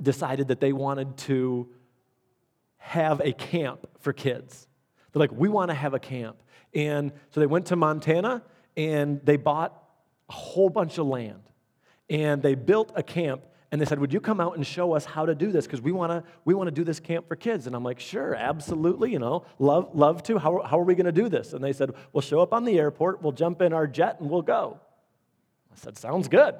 decided 0.00 0.48
that 0.48 0.60
they 0.60 0.72
wanted 0.72 1.16
to 1.18 1.68
have 2.78 3.20
a 3.20 3.32
camp 3.32 3.86
for 4.00 4.12
kids. 4.12 4.66
They're 5.12 5.20
like, 5.20 5.32
we 5.32 5.48
want 5.48 5.70
to 5.70 5.74
have 5.74 5.94
a 5.94 5.98
camp. 5.98 6.36
And 6.74 7.12
so 7.30 7.40
they 7.40 7.46
went 7.46 7.66
to 7.66 7.76
Montana 7.76 8.42
and 8.76 9.20
they 9.24 9.36
bought 9.36 9.80
a 10.28 10.32
whole 10.32 10.70
bunch 10.70 10.98
of 10.98 11.06
land. 11.06 11.42
And 12.08 12.42
they 12.42 12.54
built 12.54 12.92
a 12.96 13.02
camp 13.02 13.42
and 13.72 13.80
they 13.80 13.86
said, 13.86 13.98
Would 13.98 14.12
you 14.12 14.20
come 14.20 14.38
out 14.38 14.54
and 14.54 14.66
show 14.66 14.92
us 14.92 15.06
how 15.06 15.24
to 15.24 15.34
do 15.34 15.50
this? 15.50 15.66
Because 15.66 15.80
we 15.80 15.92
want 15.92 16.12
to 16.12 16.22
we 16.44 16.52
wanna 16.52 16.70
do 16.70 16.84
this 16.84 17.00
camp 17.00 17.26
for 17.26 17.34
kids. 17.34 17.66
And 17.66 17.74
I'm 17.74 17.82
like, 17.82 17.98
Sure, 17.98 18.34
absolutely, 18.34 19.10
you 19.10 19.18
know, 19.18 19.44
love, 19.58 19.88
love 19.94 20.22
to. 20.24 20.38
How, 20.38 20.62
how 20.62 20.78
are 20.78 20.84
we 20.84 20.94
going 20.94 21.06
to 21.06 21.12
do 21.12 21.28
this? 21.28 21.54
And 21.54 21.64
they 21.64 21.72
said, 21.72 21.92
We'll 22.12 22.20
show 22.20 22.40
up 22.40 22.52
on 22.52 22.64
the 22.64 22.78
airport, 22.78 23.22
we'll 23.22 23.32
jump 23.32 23.62
in 23.62 23.72
our 23.72 23.86
jet, 23.86 24.20
and 24.20 24.30
we'll 24.30 24.42
go. 24.42 24.78
I 25.72 25.76
said, 25.76 25.96
Sounds 25.96 26.28
good. 26.28 26.54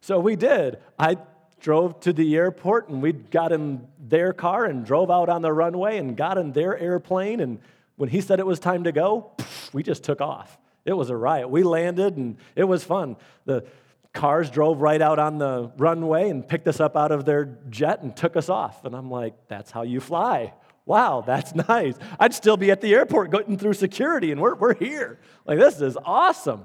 So 0.00 0.20
we 0.20 0.36
did. 0.36 0.78
I 0.98 1.16
drove 1.60 1.98
to 2.00 2.12
the 2.12 2.36
airport 2.36 2.88
and 2.88 3.00
we 3.00 3.12
got 3.12 3.52
in 3.52 3.86
their 3.98 4.32
car 4.32 4.64
and 4.64 4.84
drove 4.84 5.10
out 5.10 5.28
on 5.28 5.42
the 5.42 5.52
runway 5.52 5.96
and 5.96 6.16
got 6.16 6.36
in 6.36 6.52
their 6.52 6.76
airplane. 6.76 7.40
And 7.40 7.60
when 7.96 8.08
he 8.08 8.20
said 8.20 8.40
it 8.40 8.46
was 8.46 8.58
time 8.58 8.84
to 8.84 8.92
go, 8.92 9.30
we 9.72 9.84
just 9.84 10.02
took 10.02 10.20
off. 10.20 10.58
It 10.84 10.92
was 10.92 11.08
a 11.08 11.16
riot. 11.16 11.48
We 11.50 11.62
landed 11.62 12.16
and 12.16 12.36
it 12.56 12.64
was 12.64 12.82
fun. 12.82 13.16
The 13.44 13.64
cars 14.12 14.50
drove 14.50 14.80
right 14.80 15.00
out 15.00 15.18
on 15.18 15.38
the 15.38 15.72
runway 15.78 16.28
and 16.28 16.46
picked 16.46 16.68
us 16.68 16.80
up 16.80 16.96
out 16.96 17.12
of 17.12 17.24
their 17.24 17.58
jet 17.70 18.02
and 18.02 18.14
took 18.14 18.36
us 18.36 18.48
off. 18.48 18.84
And 18.84 18.94
I'm 18.94 19.10
like, 19.10 19.34
that's 19.48 19.70
how 19.70 19.82
you 19.82 20.00
fly. 20.00 20.52
Wow, 20.84 21.22
that's 21.26 21.54
nice. 21.68 21.94
I'd 22.18 22.34
still 22.34 22.56
be 22.56 22.70
at 22.70 22.80
the 22.80 22.94
airport 22.94 23.30
going 23.30 23.56
through 23.58 23.74
security, 23.74 24.32
and 24.32 24.40
we're, 24.40 24.54
we're 24.54 24.74
here. 24.74 25.20
Like, 25.46 25.58
this 25.58 25.80
is 25.80 25.96
awesome. 26.04 26.64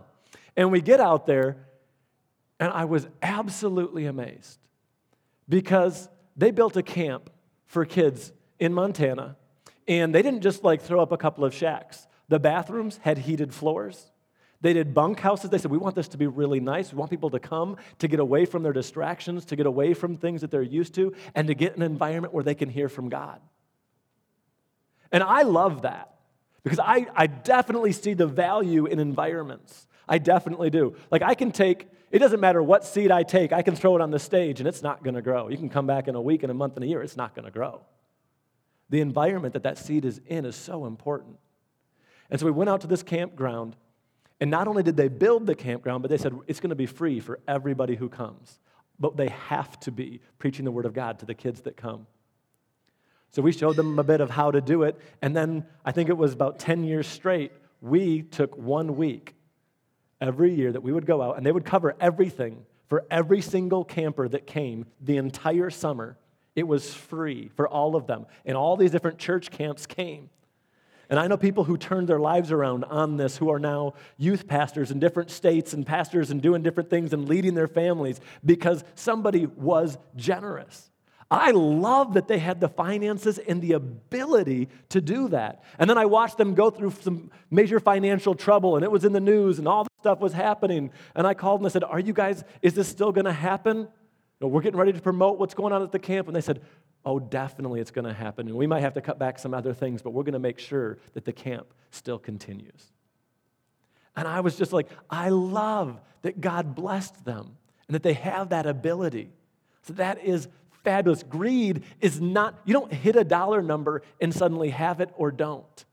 And 0.55 0.71
we 0.71 0.81
get 0.81 0.99
out 0.99 1.25
there, 1.25 1.57
and 2.59 2.71
I 2.71 2.85
was 2.85 3.07
absolutely 3.21 4.05
amazed 4.05 4.59
because 5.47 6.09
they 6.35 6.51
built 6.51 6.75
a 6.75 6.83
camp 6.83 7.29
for 7.65 7.85
kids 7.85 8.31
in 8.59 8.73
Montana, 8.73 9.37
and 9.87 10.13
they 10.13 10.21
didn't 10.21 10.41
just 10.41 10.63
like 10.63 10.81
throw 10.81 11.01
up 11.01 11.11
a 11.11 11.17
couple 11.17 11.45
of 11.45 11.53
shacks. 11.53 12.07
The 12.27 12.39
bathrooms 12.39 12.99
had 13.03 13.19
heated 13.19 13.53
floors. 13.53 14.11
They 14.61 14.73
did 14.73 14.93
bunk 14.93 15.19
houses. 15.19 15.49
They 15.49 15.57
said, 15.57 15.71
We 15.71 15.77
want 15.77 15.95
this 15.95 16.07
to 16.09 16.17
be 16.17 16.27
really 16.27 16.59
nice. 16.59 16.91
We 16.91 16.97
want 16.97 17.11
people 17.11 17.29
to 17.29 17.39
come 17.39 17.77
to 17.99 18.07
get 18.07 18.19
away 18.19 18.45
from 18.45 18.63
their 18.63 18.73
distractions, 18.73 19.45
to 19.45 19.55
get 19.55 19.65
away 19.65 19.93
from 19.93 20.17
things 20.17 20.41
that 20.41 20.51
they're 20.51 20.61
used 20.61 20.95
to, 20.95 21.13
and 21.35 21.47
to 21.47 21.53
get 21.53 21.75
an 21.75 21.83
environment 21.83 22.33
where 22.33 22.43
they 22.43 22.55
can 22.55 22.69
hear 22.69 22.89
from 22.89 23.09
God. 23.09 23.39
And 25.11 25.23
I 25.23 25.43
love 25.43 25.83
that 25.83 26.15
because 26.63 26.79
I, 26.79 27.07
I 27.15 27.27
definitely 27.27 27.91
see 27.91 28.13
the 28.13 28.27
value 28.27 28.87
in 28.87 28.99
environments. 28.99 29.87
I 30.07 30.17
definitely 30.17 30.69
do. 30.69 30.95
Like, 31.11 31.21
I 31.21 31.35
can 31.35 31.51
take, 31.51 31.87
it 32.11 32.19
doesn't 32.19 32.39
matter 32.39 32.61
what 32.63 32.83
seed 32.85 33.11
I 33.11 33.23
take, 33.23 33.53
I 33.53 33.61
can 33.61 33.75
throw 33.75 33.95
it 33.95 34.01
on 34.01 34.11
the 34.11 34.19
stage 34.19 34.59
and 34.59 34.67
it's 34.67 34.81
not 34.81 35.03
going 35.03 35.15
to 35.15 35.21
grow. 35.21 35.49
You 35.49 35.57
can 35.57 35.69
come 35.69 35.87
back 35.87 36.07
in 36.07 36.15
a 36.15 36.21
week, 36.21 36.43
in 36.43 36.49
a 36.49 36.53
month, 36.53 36.77
in 36.77 36.83
a 36.83 36.85
year, 36.85 37.01
it's 37.01 37.17
not 37.17 37.35
going 37.35 37.45
to 37.45 37.51
grow. 37.51 37.81
The 38.89 39.01
environment 39.01 39.53
that 39.53 39.63
that 39.63 39.77
seed 39.77 40.05
is 40.05 40.21
in 40.27 40.45
is 40.45 40.55
so 40.55 40.85
important. 40.85 41.37
And 42.29 42.39
so 42.39 42.45
we 42.45 42.51
went 42.51 42.69
out 42.69 42.81
to 42.81 42.87
this 42.87 43.03
campground, 43.03 43.75
and 44.39 44.51
not 44.51 44.67
only 44.67 44.83
did 44.83 44.97
they 44.97 45.07
build 45.07 45.47
the 45.47 45.55
campground, 45.55 46.01
but 46.01 46.11
they 46.11 46.17
said 46.17 46.33
it's 46.47 46.59
going 46.59 46.69
to 46.69 46.75
be 46.75 46.85
free 46.85 47.19
for 47.19 47.39
everybody 47.47 47.95
who 47.95 48.09
comes. 48.09 48.59
But 48.99 49.17
they 49.17 49.29
have 49.29 49.79
to 49.81 49.91
be 49.91 50.21
preaching 50.39 50.65
the 50.65 50.71
word 50.71 50.85
of 50.85 50.93
God 50.93 51.19
to 51.19 51.25
the 51.25 51.33
kids 51.33 51.61
that 51.61 51.77
come. 51.77 52.07
So 53.31 53.41
we 53.41 53.51
showed 53.51 53.75
them 53.75 53.99
a 53.99 54.03
bit 54.03 54.21
of 54.21 54.29
how 54.29 54.51
to 54.51 54.61
do 54.61 54.83
it. 54.83 54.99
And 55.21 55.35
then 55.35 55.65
I 55.83 55.91
think 55.91 56.09
it 56.09 56.17
was 56.17 56.33
about 56.33 56.59
10 56.59 56.83
years 56.83 57.07
straight, 57.07 57.51
we 57.81 58.23
took 58.23 58.57
one 58.57 58.95
week 58.95 59.35
every 60.19 60.53
year 60.53 60.71
that 60.71 60.81
we 60.81 60.91
would 60.91 61.05
go 61.05 61.21
out 61.21 61.37
and 61.37 61.45
they 61.45 61.51
would 61.51 61.65
cover 61.65 61.95
everything 61.99 62.65
for 62.87 63.05
every 63.11 63.41
single 63.41 63.83
camper 63.83 64.27
that 64.27 64.47
came 64.47 64.85
the 65.01 65.17
entire 65.17 65.69
summer. 65.69 66.17
It 66.55 66.67
was 66.67 66.93
free 66.93 67.49
for 67.55 67.67
all 67.67 67.95
of 67.95 68.07
them. 68.07 68.25
And 68.45 68.57
all 68.57 68.77
these 68.77 68.91
different 68.91 69.19
church 69.19 69.51
camps 69.51 69.85
came. 69.85 70.29
And 71.09 71.19
I 71.19 71.27
know 71.27 71.37
people 71.37 71.63
who 71.63 71.77
turned 71.77 72.09
their 72.09 72.19
lives 72.19 72.51
around 72.51 72.83
on 72.85 73.17
this 73.17 73.37
who 73.37 73.49
are 73.49 73.59
now 73.59 73.93
youth 74.17 74.47
pastors 74.47 74.91
in 74.91 74.99
different 74.99 75.31
states 75.31 75.73
and 75.73 75.85
pastors 75.85 76.31
and 76.31 76.41
doing 76.41 76.63
different 76.63 76.89
things 76.89 77.13
and 77.13 77.29
leading 77.29 77.53
their 77.53 77.67
families 77.67 78.19
because 78.45 78.83
somebody 78.95 79.45
was 79.45 79.97
generous. 80.15 80.89
I 81.29 81.51
love 81.51 82.13
that 82.13 82.27
they 82.27 82.39
had 82.39 82.61
the 82.61 82.69
finances 82.69 83.37
and 83.37 83.61
the 83.61 83.73
ability 83.73 84.69
to 84.89 85.01
do 85.01 85.27
that. 85.29 85.63
And 85.77 85.89
then 85.89 85.97
I 85.97 86.05
watched 86.05 86.37
them 86.37 86.53
go 86.53 86.69
through 86.69 86.91
some 87.01 87.31
major 87.51 87.81
financial 87.81 88.33
trouble, 88.33 88.75
and 88.75 88.83
it 88.83 88.91
was 88.91 89.03
in 89.03 89.11
the 89.11 89.19
news, 89.19 89.59
and 89.59 89.67
all 89.67 89.83
the 89.83 89.89
stuff 89.99 90.19
was 90.21 90.31
happening. 90.31 90.91
And 91.15 91.27
I 91.27 91.33
called 91.33 91.59
them 91.59 91.65
and 91.65 91.71
I 91.71 91.73
said, 91.73 91.83
Are 91.83 91.99
you 91.99 92.13
guys, 92.13 92.45
is 92.61 92.75
this 92.75 92.87
still 92.87 93.11
going 93.11 93.25
to 93.25 93.33
happen? 93.33 93.89
No, 94.39 94.47
we're 94.47 94.61
getting 94.61 94.79
ready 94.79 94.93
to 94.93 95.01
promote 95.01 95.37
what's 95.37 95.53
going 95.53 95.73
on 95.73 95.81
at 95.81 95.91
the 95.91 95.99
camp. 95.99 96.27
And 96.27 96.35
they 96.35 96.41
said, 96.41 96.61
Oh, 97.05 97.19
definitely 97.19 97.79
it's 97.79 97.91
going 97.91 98.05
to 98.05 98.13
happen. 98.13 98.47
And 98.47 98.57
we 98.57 98.67
might 98.67 98.81
have 98.81 98.93
to 98.95 99.01
cut 99.01 99.17
back 99.17 99.39
some 99.39 99.53
other 99.53 99.73
things, 99.73 100.01
but 100.01 100.11
we're 100.11 100.23
going 100.23 100.33
to 100.33 100.39
make 100.39 100.59
sure 100.59 100.97
that 101.13 101.25
the 101.25 101.33
camp 101.33 101.67
still 101.91 102.19
continues. 102.19 102.91
And 104.15 104.27
I 104.27 104.41
was 104.41 104.57
just 104.57 104.73
like, 104.73 104.87
I 105.09 105.29
love 105.29 105.99
that 106.23 106.41
God 106.41 106.75
blessed 106.75 107.23
them 107.23 107.55
and 107.87 107.95
that 107.95 108.03
they 108.03 108.13
have 108.13 108.49
that 108.49 108.65
ability. 108.65 109.29
So 109.83 109.93
that 109.93 110.23
is 110.23 110.47
fabulous. 110.83 111.23
Greed 111.23 111.83
is 112.01 112.19
not, 112.19 112.59
you 112.65 112.73
don't 112.73 112.91
hit 112.91 113.15
a 113.15 113.23
dollar 113.23 113.61
number 113.61 114.01
and 114.19 114.33
suddenly 114.33 114.69
have 114.69 114.99
it 114.99 115.11
or 115.15 115.31
don't. 115.31 115.85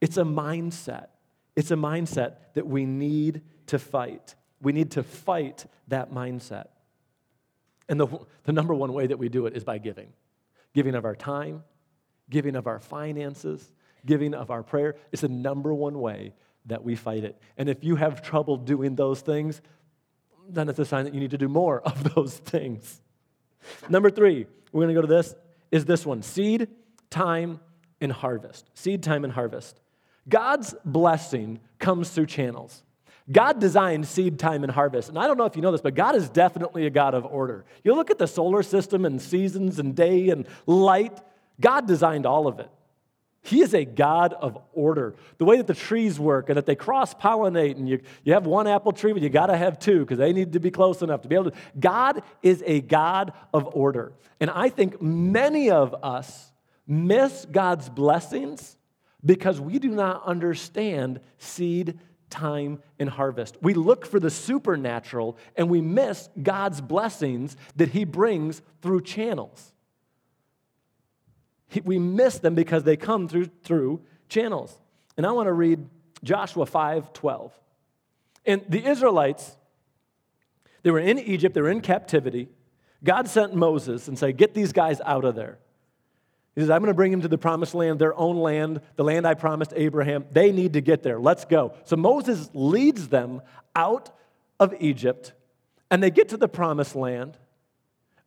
It's 0.00 0.16
a 0.16 0.22
mindset. 0.22 1.08
It's 1.56 1.70
a 1.70 1.76
mindset 1.76 2.36
that 2.54 2.66
we 2.66 2.84
need 2.84 3.42
to 3.66 3.78
fight. 3.78 4.34
We 4.62 4.72
need 4.72 4.92
to 4.92 5.02
fight 5.02 5.66
that 5.88 6.12
mindset. 6.12 6.66
And 7.90 7.98
the, 7.98 8.06
the 8.44 8.52
number 8.52 8.72
one 8.72 8.92
way 8.92 9.08
that 9.08 9.18
we 9.18 9.28
do 9.28 9.46
it 9.46 9.54
is 9.54 9.64
by 9.64 9.76
giving 9.76 10.12
giving 10.72 10.94
of 10.94 11.04
our 11.04 11.16
time, 11.16 11.64
giving 12.30 12.54
of 12.54 12.68
our 12.68 12.78
finances, 12.78 13.72
giving 14.06 14.34
of 14.34 14.52
our 14.52 14.62
prayer. 14.62 14.94
It's 15.10 15.22
the 15.22 15.28
number 15.28 15.74
one 15.74 15.98
way 15.98 16.32
that 16.66 16.84
we 16.84 16.94
fight 16.94 17.24
it. 17.24 17.36
And 17.58 17.68
if 17.68 17.82
you 17.82 17.96
have 17.96 18.22
trouble 18.22 18.56
doing 18.56 18.94
those 18.94 19.20
things, 19.20 19.60
then 20.48 20.68
it's 20.68 20.78
a 20.78 20.84
sign 20.84 21.06
that 21.06 21.14
you 21.14 21.18
need 21.18 21.32
to 21.32 21.38
do 21.38 21.48
more 21.48 21.80
of 21.84 22.14
those 22.14 22.38
things. 22.38 23.00
Number 23.88 24.10
three, 24.10 24.46
we're 24.70 24.82
going 24.84 24.94
to 24.94 25.02
go 25.02 25.06
to 25.06 25.12
this, 25.12 25.34
is 25.72 25.84
this 25.84 26.06
one 26.06 26.22
seed, 26.22 26.68
time, 27.10 27.58
and 28.00 28.12
harvest. 28.12 28.70
Seed, 28.74 29.02
time, 29.02 29.24
and 29.24 29.32
harvest. 29.32 29.80
God's 30.28 30.76
blessing 30.84 31.58
comes 31.80 32.10
through 32.10 32.26
channels. 32.26 32.84
God 33.30 33.60
designed 33.60 34.06
seed 34.06 34.38
time 34.38 34.62
and 34.64 34.72
harvest. 34.72 35.08
And 35.08 35.18
I 35.18 35.26
don't 35.26 35.36
know 35.36 35.44
if 35.44 35.56
you 35.56 35.62
know 35.62 35.72
this, 35.72 35.80
but 35.80 35.94
God 35.94 36.16
is 36.16 36.28
definitely 36.28 36.86
a 36.86 36.90
God 36.90 37.14
of 37.14 37.24
order. 37.24 37.64
You 37.84 37.94
look 37.94 38.10
at 38.10 38.18
the 38.18 38.26
solar 38.26 38.62
system 38.62 39.04
and 39.04 39.20
seasons 39.20 39.78
and 39.78 39.94
day 39.94 40.30
and 40.30 40.46
light, 40.66 41.20
God 41.60 41.86
designed 41.86 42.26
all 42.26 42.46
of 42.46 42.58
it. 42.58 42.70
He 43.42 43.62
is 43.62 43.72
a 43.72 43.84
God 43.84 44.34
of 44.34 44.58
order. 44.72 45.14
The 45.38 45.44
way 45.46 45.56
that 45.56 45.66
the 45.66 45.74
trees 45.74 46.20
work 46.20 46.50
and 46.50 46.58
that 46.58 46.66
they 46.66 46.74
cross 46.74 47.14
pollinate, 47.14 47.76
and 47.76 47.88
you, 47.88 48.00
you 48.22 48.34
have 48.34 48.46
one 48.46 48.66
apple 48.66 48.92
tree, 48.92 49.12
but 49.12 49.22
you 49.22 49.30
got 49.30 49.46
to 49.46 49.56
have 49.56 49.78
two 49.78 50.00
because 50.00 50.18
they 50.18 50.32
need 50.32 50.52
to 50.52 50.60
be 50.60 50.70
close 50.70 51.00
enough 51.00 51.22
to 51.22 51.28
be 51.28 51.36
able 51.36 51.50
to. 51.50 51.56
God 51.78 52.22
is 52.42 52.62
a 52.66 52.82
God 52.82 53.32
of 53.54 53.74
order. 53.74 54.12
And 54.40 54.50
I 54.50 54.68
think 54.68 55.00
many 55.00 55.70
of 55.70 55.94
us 56.02 56.52
miss 56.86 57.46
God's 57.50 57.88
blessings 57.88 58.76
because 59.24 59.60
we 59.60 59.78
do 59.78 59.88
not 59.88 60.24
understand 60.24 61.20
seed, 61.38 61.98
time, 62.30 62.80
and 62.98 63.10
harvest. 63.10 63.56
We 63.60 63.74
look 63.74 64.06
for 64.06 64.20
the 64.20 64.30
supernatural 64.30 65.36
and 65.56 65.68
we 65.68 65.80
miss 65.80 66.28
God's 66.42 66.80
blessings 66.80 67.56
that 67.76 67.90
He 67.90 68.04
brings 68.04 68.62
through 68.80 69.02
channels 69.02 69.72
we 71.84 71.98
miss 71.98 72.38
them 72.38 72.54
because 72.54 72.84
they 72.84 72.96
come 72.96 73.28
through, 73.28 73.46
through 73.62 74.00
channels. 74.28 74.76
And 75.16 75.26
I 75.26 75.32
want 75.32 75.46
to 75.46 75.52
read 75.52 75.86
Joshua 76.22 76.66
5 76.66 77.12
12. 77.12 77.52
And 78.46 78.64
the 78.68 78.84
Israelites, 78.84 79.56
they 80.82 80.90
were 80.90 80.98
in 80.98 81.18
Egypt, 81.18 81.54
they 81.54 81.60
were 81.60 81.70
in 81.70 81.80
captivity. 81.80 82.48
God 83.02 83.28
sent 83.28 83.54
Moses 83.54 84.08
and 84.08 84.18
said, 84.18 84.36
Get 84.36 84.54
these 84.54 84.72
guys 84.72 85.00
out 85.04 85.24
of 85.24 85.34
there. 85.34 85.58
He 86.60 86.64
says, 86.64 86.70
I'm 86.72 86.82
going 86.82 86.90
to 86.90 86.94
bring 86.94 87.10
them 87.10 87.22
to 87.22 87.28
the 87.28 87.38
promised 87.38 87.74
land, 87.74 87.98
their 87.98 88.14
own 88.18 88.36
land, 88.36 88.82
the 88.96 89.02
land 89.02 89.26
I 89.26 89.32
promised 89.32 89.72
Abraham. 89.74 90.26
They 90.30 90.52
need 90.52 90.74
to 90.74 90.82
get 90.82 91.02
there. 91.02 91.18
Let's 91.18 91.46
go. 91.46 91.72
So 91.84 91.96
Moses 91.96 92.50
leads 92.52 93.08
them 93.08 93.40
out 93.74 94.10
of 94.58 94.74
Egypt, 94.78 95.32
and 95.90 96.02
they 96.02 96.10
get 96.10 96.28
to 96.28 96.36
the 96.36 96.48
promised 96.48 96.94
land, 96.94 97.38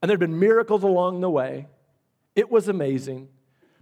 and 0.01 0.09
there 0.09 0.15
have 0.15 0.19
been 0.19 0.39
miracles 0.39 0.81
along 0.81 1.21
the 1.21 1.29
way. 1.29 1.67
It 2.35 2.49
was 2.49 2.67
amazing. 2.67 3.29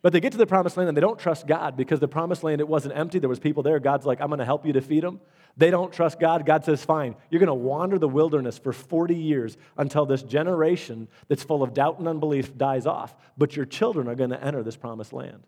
But 0.01 0.13
they 0.13 0.19
get 0.19 0.31
to 0.31 0.37
the 0.37 0.47
promised 0.47 0.77
land 0.77 0.89
and 0.89 0.97
they 0.97 1.01
don't 1.01 1.19
trust 1.19 1.45
God 1.45 1.77
because 1.77 1.99
the 1.99 2.07
promised 2.07 2.43
land, 2.43 2.59
it 2.59 2.67
wasn't 2.67 2.97
empty. 2.97 3.19
There 3.19 3.29
was 3.29 3.39
people 3.39 3.61
there. 3.61 3.79
God's 3.79 4.05
like, 4.05 4.19
I'm 4.19 4.29
going 4.29 4.39
to 4.39 4.45
help 4.45 4.65
you 4.65 4.73
to 4.73 4.81
feed 4.81 5.03
them. 5.03 5.19
They 5.57 5.69
don't 5.69 5.93
trust 5.93 6.19
God. 6.19 6.45
God 6.45 6.65
says, 6.65 6.83
fine, 6.83 7.15
you're 7.29 7.39
going 7.39 7.47
to 7.47 7.53
wander 7.53 7.99
the 7.99 8.07
wilderness 8.07 8.57
for 8.57 8.73
40 8.73 9.15
years 9.15 9.57
until 9.77 10.05
this 10.05 10.23
generation 10.23 11.07
that's 11.27 11.43
full 11.43 11.61
of 11.61 11.73
doubt 11.73 11.99
and 11.99 12.07
unbelief 12.07 12.57
dies 12.57 12.87
off. 12.87 13.15
But 13.37 13.55
your 13.55 13.65
children 13.65 14.07
are 14.07 14.15
going 14.15 14.29
to 14.31 14.43
enter 14.43 14.63
this 14.63 14.77
promised 14.77 15.13
land. 15.13 15.43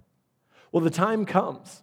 Well, 0.72 0.84
the 0.84 0.92
time 0.92 1.26
comes. 1.26 1.82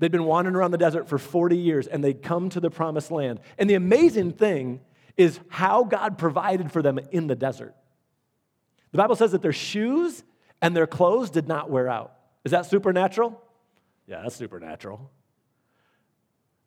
They'd 0.00 0.10
been 0.10 0.24
wandering 0.24 0.56
around 0.56 0.72
the 0.72 0.78
desert 0.78 1.08
for 1.08 1.18
40 1.18 1.56
years 1.56 1.86
and 1.86 2.02
they 2.02 2.14
come 2.14 2.48
to 2.50 2.58
the 2.58 2.70
promised 2.70 3.12
land. 3.12 3.38
And 3.58 3.70
the 3.70 3.74
amazing 3.74 4.32
thing 4.32 4.80
is 5.16 5.38
how 5.48 5.84
God 5.84 6.18
provided 6.18 6.72
for 6.72 6.82
them 6.82 6.98
in 7.12 7.28
the 7.28 7.36
desert. 7.36 7.76
The 8.90 8.98
Bible 8.98 9.14
says 9.14 9.32
that 9.32 9.42
their 9.42 9.52
shoes 9.52 10.24
and 10.64 10.74
their 10.74 10.86
clothes 10.86 11.28
did 11.28 11.46
not 11.46 11.68
wear 11.68 11.90
out. 11.90 12.14
Is 12.42 12.52
that 12.52 12.64
supernatural? 12.64 13.38
Yeah, 14.06 14.22
that's 14.22 14.34
supernatural. 14.34 15.10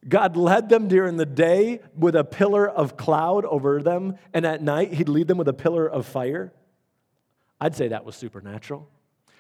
God 0.08 0.38
led 0.38 0.70
them 0.70 0.88
during 0.88 1.18
the 1.18 1.26
day 1.26 1.80
with 1.98 2.16
a 2.16 2.24
pillar 2.24 2.70
of 2.70 2.96
cloud 2.96 3.44
over 3.46 3.82
them, 3.82 4.18
and 4.36 4.46
at 4.46 4.62
night, 4.62 4.94
He'd 4.94 5.10
lead 5.10 5.28
them 5.28 5.40
with 5.40 5.48
a 5.48 5.54
pillar 5.54 5.88
of 5.88 6.06
fire. 6.06 6.54
I'd 7.60 7.76
say 7.76 7.88
that 7.88 8.06
was 8.06 8.16
supernatural. 8.16 8.88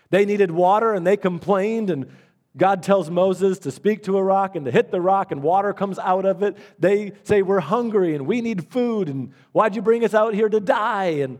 They 0.09 0.25
needed 0.25 0.49
water 0.49 0.95
and 0.95 1.05
they 1.05 1.17
complained, 1.17 1.91
and 1.91 2.07
God 2.57 2.81
tells 2.81 3.11
Moses 3.11 3.59
to 3.59 3.69
speak 3.69 4.03
to 4.05 4.17
a 4.17 4.23
rock 4.23 4.55
and 4.55 4.65
to 4.65 4.71
hit 4.71 4.89
the 4.89 4.99
rock, 4.99 5.31
and 5.31 5.43
water 5.43 5.71
comes 5.71 5.99
out 5.99 6.25
of 6.25 6.41
it. 6.41 6.57
They 6.79 7.11
say, 7.25 7.43
We're 7.43 7.59
hungry 7.59 8.15
and 8.15 8.25
we 8.25 8.41
need 8.41 8.71
food, 8.71 9.07
and 9.07 9.33
why'd 9.51 9.75
you 9.75 9.83
bring 9.83 10.03
us 10.03 10.15
out 10.15 10.33
here 10.33 10.49
to 10.49 10.59
die? 10.59 11.19
And 11.19 11.37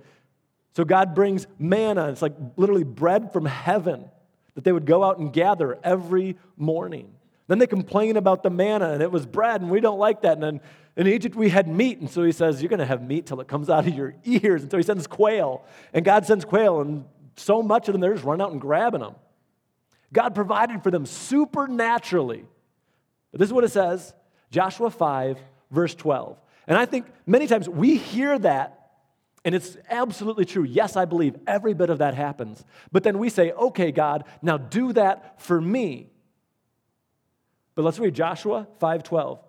so 0.77 0.86
God 0.86 1.15
brings 1.15 1.48
manna, 1.57 2.10
it's 2.10 2.22
like 2.22 2.36
literally 2.55 2.84
bread 2.84 3.34
from 3.34 3.48
heaven 3.48 4.05
that 4.53 4.63
they 4.63 4.72
would 4.72 4.86
go 4.86 5.03
out 5.03 5.17
and 5.17 5.34
gather 5.34 5.79
every 5.84 6.38
morning. 6.55 7.15
Then 7.48 7.57
they 7.57 7.65
complain 7.65 8.15
about 8.15 8.43
the 8.43 8.51
manna, 8.51 8.91
and 8.91 9.01
it 9.01 9.12
was 9.12 9.25
bread, 9.25 9.62
and 9.62 9.72
we 9.72 9.79
don't 9.79 9.98
like 9.98 10.22
that. 10.22 10.34
And 10.34 10.43
then 10.43 10.62
in 10.96 11.07
Egypt, 11.07 11.36
we 11.36 11.50
had 11.50 11.67
meat, 11.67 11.98
and 11.98 12.07
so 12.07 12.22
he 12.22 12.31
says, 12.31 12.62
You're 12.62 12.69
going 12.69 12.77
to 12.77 12.86
have 12.86 13.01
meat 13.01 13.25
till 13.25 13.41
it 13.41 13.48
comes 13.48 13.72
out 13.72 13.88
of 13.88 13.96
your 13.96 14.13
ears. 14.24 14.62
And 14.62 14.69
so 14.69 14.77
he 14.77 14.84
sends 14.84 15.07
quail, 15.07 15.65
and 15.93 16.05
God 16.05 16.27
sends 16.27 16.46
quail, 16.46 16.81
and 16.81 17.05
so 17.38 17.63
much 17.63 17.89
of 17.89 17.93
them, 17.93 18.01
they're 18.01 18.13
just 18.13 18.24
running 18.24 18.46
out 18.46 18.51
and 18.51 18.62
grabbing 18.62 19.01
them. 19.01 19.15
God 20.13 20.36
provided 20.36 20.84
for 20.84 20.91
them 20.91 21.07
supernaturally. 21.07 22.46
But 23.31 23.39
this 23.39 23.50
is 23.50 23.53
what 23.53 23.63
it 23.63 23.72
says 23.72 24.13
Joshua 24.51 24.91
5, 24.91 25.39
verse 25.72 25.96
12. 25.96 26.39
And 26.67 26.77
I 26.77 26.86
think 26.86 27.07
many 27.25 27.48
times 27.48 27.67
we 27.67 27.98
hear 27.98 28.38
that 28.38 28.76
and 29.46 29.56
it's 29.56 29.77
absolutely 29.89 30.46
true. 30.46 30.63
Yes, 30.63 30.96
I 30.96 31.06
believe 31.06 31.36
every 31.46 31.74
bit 31.74 31.89
of 31.89 32.00
that 32.00 32.15
happens. 32.15 32.63
But 32.91 33.03
then 33.03 33.17
we 33.17 33.29
say, 33.29 33.51
okay, 33.51 33.91
God, 33.91 34.25
now 34.41 34.58
do 34.58 34.94
that 34.94 35.41
for 35.41 35.62
me. 35.62 36.10
But 37.75 37.86
let's 37.86 38.00
read 38.00 38.15
Joshua 38.15 38.67
5:12. 38.82 39.39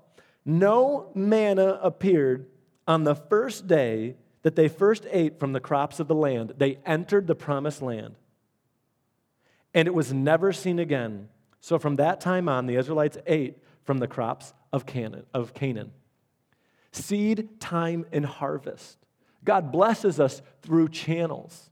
No 0.45 1.11
manna 1.15 1.79
appeared 1.83 2.47
on 2.87 3.05
the 3.05 3.15
first 3.15 3.67
day 3.67 4.17
that 4.43 4.55
they 4.55 4.69
first 4.69 5.07
ate 5.11 5.41
from 5.41 5.53
the 5.53 5.61
crops 5.61 6.01
of 6.01 6.09
the 6.09 6.15
land. 6.15 6.55
They 6.57 6.79
entered 6.87 7.27
the 7.27 7.35
promised 7.35 7.83
land. 7.83 8.15
And 9.75 9.87
it 9.89 9.95
was 9.95 10.13
never 10.13 10.53
seen 10.53 10.79
again. 10.79 11.29
So 11.61 11.79
from 11.79 11.97
that 11.97 12.21
time 12.21 12.49
on, 12.49 12.67
the 12.67 12.77
Israelites 12.77 13.19
ate 13.27 13.59
from 13.85 13.99
the 13.99 14.09
crops 14.09 14.55
of 14.73 14.87
Canaan. 14.87 15.25
Of 15.35 15.55
Canaan. 15.55 15.93
Seed, 16.93 17.61
time, 17.61 18.07
and 18.13 18.25
harvest. 18.25 18.97
God 19.49 19.73
blesses 19.73 20.21
us 20.21 20.43
through 20.61 20.91
channels. 20.91 21.71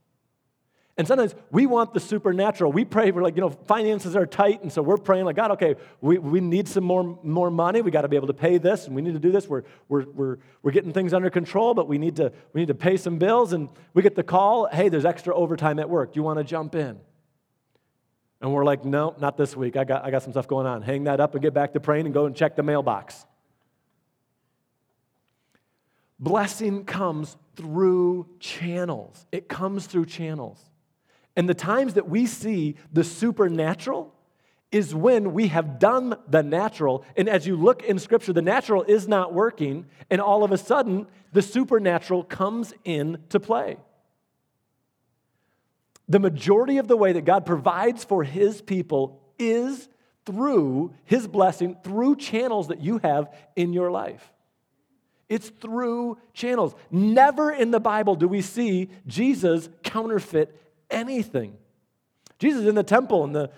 And 0.96 1.06
sometimes 1.06 1.34
we 1.50 1.66
want 1.66 1.92
the 1.92 2.00
supernatural. 2.00 2.72
We 2.72 2.86
pray, 2.86 3.10
we're 3.10 3.20
like, 3.20 3.36
you 3.36 3.42
know, 3.42 3.50
finances 3.50 4.16
are 4.16 4.24
tight, 4.24 4.62
and 4.62 4.72
so 4.72 4.80
we're 4.80 4.96
praying 4.96 5.26
like, 5.26 5.36
God, 5.36 5.50
okay, 5.50 5.74
we, 6.00 6.16
we 6.16 6.40
need 6.40 6.68
some 6.68 6.84
more, 6.84 7.18
more 7.22 7.50
money. 7.50 7.82
We 7.82 7.90
got 7.90 8.00
to 8.00 8.08
be 8.08 8.16
able 8.16 8.28
to 8.28 8.32
pay 8.32 8.56
this, 8.56 8.86
and 8.86 8.96
we 8.96 9.02
need 9.02 9.12
to 9.12 9.20
do 9.20 9.30
this. 9.30 9.46
We're, 9.46 9.64
we're, 9.90 10.06
we're, 10.06 10.38
we're 10.62 10.70
getting 10.70 10.94
things 10.94 11.12
under 11.12 11.28
control, 11.28 11.74
but 11.74 11.86
we 11.86 11.98
need, 11.98 12.16
to, 12.16 12.32
we 12.54 12.62
need 12.62 12.68
to 12.68 12.74
pay 12.74 12.96
some 12.96 13.18
bills. 13.18 13.52
And 13.52 13.68
we 13.92 14.00
get 14.00 14.14
the 14.14 14.24
call, 14.24 14.70
hey, 14.72 14.88
there's 14.88 15.04
extra 15.04 15.36
overtime 15.36 15.78
at 15.78 15.90
work. 15.90 16.14
Do 16.14 16.18
you 16.18 16.22
want 16.22 16.38
to 16.38 16.44
jump 16.44 16.74
in? 16.74 16.98
And 18.40 18.54
we're 18.54 18.64
like, 18.64 18.86
no, 18.86 19.14
not 19.20 19.36
this 19.36 19.54
week. 19.54 19.76
I 19.76 19.84
got, 19.84 20.02
I 20.02 20.10
got 20.10 20.22
some 20.22 20.32
stuff 20.32 20.48
going 20.48 20.66
on. 20.66 20.80
Hang 20.80 21.04
that 21.04 21.20
up 21.20 21.34
and 21.34 21.42
get 21.42 21.52
back 21.52 21.74
to 21.74 21.80
praying 21.80 22.06
and 22.06 22.14
go 22.14 22.24
and 22.24 22.34
check 22.34 22.56
the 22.56 22.62
mailbox. 22.62 23.26
Blessing 26.18 26.84
comes 26.84 27.36
through 27.56 28.26
channels. 28.40 29.26
It 29.32 29.48
comes 29.48 29.86
through 29.86 30.06
channels. 30.06 30.62
And 31.36 31.48
the 31.48 31.54
times 31.54 31.94
that 31.94 32.08
we 32.08 32.26
see 32.26 32.76
the 32.92 33.04
supernatural 33.04 34.12
is 34.72 34.94
when 34.94 35.32
we 35.32 35.48
have 35.48 35.78
done 35.78 36.16
the 36.28 36.42
natural. 36.42 37.04
And 37.16 37.28
as 37.28 37.46
you 37.46 37.56
look 37.56 37.82
in 37.84 37.98
Scripture, 37.98 38.32
the 38.32 38.42
natural 38.42 38.82
is 38.82 39.06
not 39.06 39.32
working, 39.32 39.86
and 40.10 40.20
all 40.20 40.42
of 40.42 40.52
a 40.52 40.58
sudden, 40.58 41.06
the 41.32 41.42
supernatural 41.42 42.24
comes 42.24 42.72
into 42.84 43.38
play. 43.38 43.76
The 46.08 46.18
majority 46.18 46.78
of 46.78 46.88
the 46.88 46.96
way 46.96 47.12
that 47.12 47.24
God 47.24 47.44
provides 47.44 48.04
for 48.04 48.24
His 48.24 48.62
people 48.62 49.20
is 49.38 49.88
through 50.24 50.94
His 51.04 51.28
blessing, 51.28 51.76
through 51.84 52.16
channels 52.16 52.68
that 52.68 52.80
you 52.80 52.98
have 52.98 53.32
in 53.54 53.72
your 53.72 53.90
life. 53.90 54.32
It's 55.28 55.48
through 55.48 56.18
channels. 56.32 56.74
Never 56.90 57.50
in 57.50 57.70
the 57.70 57.80
Bible 57.80 58.14
do 58.14 58.28
we 58.28 58.42
see 58.42 58.90
Jesus 59.06 59.68
counterfeit 59.82 60.58
anything. 60.90 61.56
Jesus 62.38 62.62
is 62.62 62.68
in 62.68 62.74
the 62.74 62.82
temple, 62.82 63.24
and 63.24 63.34
the, 63.34 63.50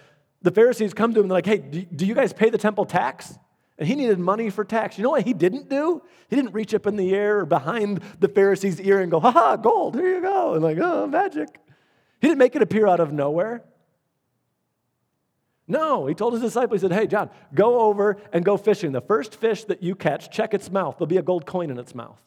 the 0.42 0.50
Pharisees 0.50 0.94
come 0.94 1.12
to 1.14 1.20
him 1.20 1.28
they're 1.28 1.36
like, 1.36 1.46
hey, 1.46 1.58
do, 1.58 1.82
do 1.82 2.06
you 2.06 2.14
guys 2.14 2.32
pay 2.32 2.48
the 2.48 2.58
temple 2.58 2.86
tax? 2.86 3.36
And 3.78 3.86
he 3.86 3.94
needed 3.94 4.18
money 4.18 4.50
for 4.50 4.64
tax. 4.64 4.98
You 4.98 5.04
know 5.04 5.10
what 5.10 5.24
he 5.24 5.32
didn't 5.32 5.68
do? 5.68 6.02
He 6.28 6.36
didn't 6.36 6.52
reach 6.52 6.74
up 6.74 6.86
in 6.86 6.96
the 6.96 7.14
air 7.14 7.40
or 7.40 7.46
behind 7.46 8.02
the 8.18 8.28
Pharisee's 8.28 8.80
ear 8.80 9.00
and 9.00 9.10
go, 9.10 9.20
ha 9.20 9.30
ha, 9.30 9.56
gold, 9.56 9.94
here 9.94 10.16
you 10.16 10.20
go. 10.20 10.54
And 10.54 10.62
like, 10.62 10.78
oh, 10.80 11.06
magic. 11.06 11.48
He 12.20 12.28
didn't 12.28 12.38
make 12.38 12.56
it 12.56 12.62
appear 12.62 12.86
out 12.86 12.98
of 12.98 13.12
nowhere. 13.12 13.62
No, 15.70 16.06
he 16.06 16.14
told 16.14 16.32
his 16.32 16.40
disciples, 16.40 16.80
he 16.80 16.88
said, 16.88 16.98
Hey, 16.98 17.06
John, 17.06 17.28
go 17.54 17.80
over 17.80 18.16
and 18.32 18.42
go 18.42 18.56
fishing. 18.56 18.92
The 18.92 19.02
first 19.02 19.34
fish 19.34 19.64
that 19.64 19.82
you 19.82 19.94
catch, 19.94 20.30
check 20.30 20.54
its 20.54 20.70
mouth. 20.70 20.96
There'll 20.96 21.06
be 21.06 21.18
a 21.18 21.22
gold 21.22 21.44
coin 21.44 21.70
in 21.70 21.78
its 21.78 21.94
mouth. 21.94 22.18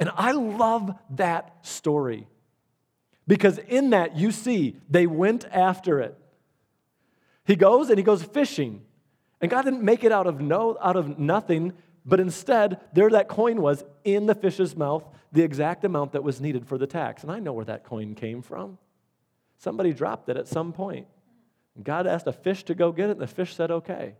And 0.00 0.10
I 0.16 0.32
love 0.32 0.94
that 1.10 1.54
story 1.60 2.26
because 3.28 3.58
in 3.58 3.90
that 3.90 4.16
you 4.16 4.32
see 4.32 4.76
they 4.88 5.06
went 5.06 5.44
after 5.52 6.00
it. 6.00 6.18
He 7.44 7.54
goes 7.54 7.88
and 7.88 7.98
he 7.98 8.02
goes 8.02 8.22
fishing. 8.22 8.82
And 9.40 9.50
God 9.50 9.62
didn't 9.62 9.82
make 9.82 10.04
it 10.04 10.10
out 10.10 10.26
of 10.26 10.40
no 10.40 10.78
out 10.80 10.96
of 10.96 11.18
nothing, 11.18 11.74
but 12.06 12.18
instead 12.18 12.80
there 12.94 13.10
that 13.10 13.28
coin 13.28 13.60
was 13.60 13.84
in 14.04 14.26
the 14.26 14.34
fish's 14.34 14.74
mouth, 14.74 15.04
the 15.32 15.42
exact 15.42 15.84
amount 15.84 16.12
that 16.12 16.24
was 16.24 16.40
needed 16.40 16.66
for 16.66 16.78
the 16.78 16.86
tax. 16.86 17.22
And 17.22 17.30
I 17.30 17.38
know 17.38 17.52
where 17.52 17.66
that 17.66 17.84
coin 17.84 18.14
came 18.14 18.40
from. 18.40 18.78
Somebody 19.62 19.92
dropped 19.92 20.28
it 20.28 20.36
at 20.36 20.48
some 20.48 20.72
point. 20.72 21.06
God 21.80 22.08
asked 22.08 22.26
a 22.26 22.32
fish 22.32 22.64
to 22.64 22.74
go 22.74 22.90
get 22.90 23.10
it, 23.10 23.12
and 23.12 23.20
the 23.20 23.28
fish 23.28 23.54
said 23.54 23.70
okay. 23.70 24.16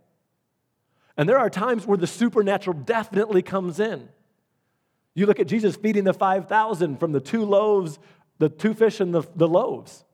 And 1.17 1.27
there 1.27 1.37
are 1.37 1.49
times 1.49 1.85
where 1.85 1.97
the 1.97 2.07
supernatural 2.07 2.77
definitely 2.77 3.41
comes 3.41 3.81
in. 3.81 4.07
You 5.13 5.25
look 5.25 5.41
at 5.41 5.47
Jesus 5.47 5.75
feeding 5.75 6.05
the 6.05 6.13
5,000 6.13 6.97
from 6.97 7.11
the 7.11 7.19
two 7.19 7.43
loaves, 7.43 7.99
the 8.39 8.47
two 8.47 8.73
fish 8.73 9.01
and 9.01 9.13
the, 9.13 9.23
the 9.35 9.47
loaves. 9.47 10.05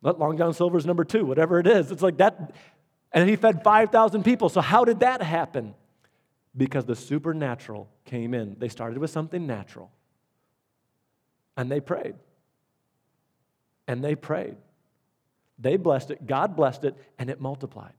Let 0.00 0.20
Long 0.20 0.38
John 0.38 0.54
Silver's 0.54 0.86
number 0.86 1.02
two, 1.02 1.26
whatever 1.26 1.58
it 1.58 1.66
is. 1.66 1.90
It's 1.90 2.02
like 2.02 2.18
that. 2.18 2.52
And 3.10 3.28
he 3.28 3.34
fed 3.34 3.64
5,000 3.64 4.22
people. 4.22 4.48
So, 4.48 4.60
how 4.60 4.84
did 4.84 5.00
that 5.00 5.22
happen? 5.22 5.74
Because 6.56 6.84
the 6.84 6.94
supernatural 6.94 7.88
came 8.04 8.32
in. 8.32 8.54
They 8.60 8.68
started 8.68 8.98
with 8.98 9.10
something 9.10 9.44
natural. 9.44 9.90
And 11.56 11.68
they 11.68 11.80
prayed. 11.80 12.14
And 13.88 14.02
they 14.02 14.14
prayed. 14.14 14.56
They 15.58 15.76
blessed 15.76 16.10
it, 16.10 16.26
God 16.26 16.56
blessed 16.56 16.84
it, 16.84 16.96
and 17.18 17.30
it 17.30 17.40
multiplied. 17.40 17.94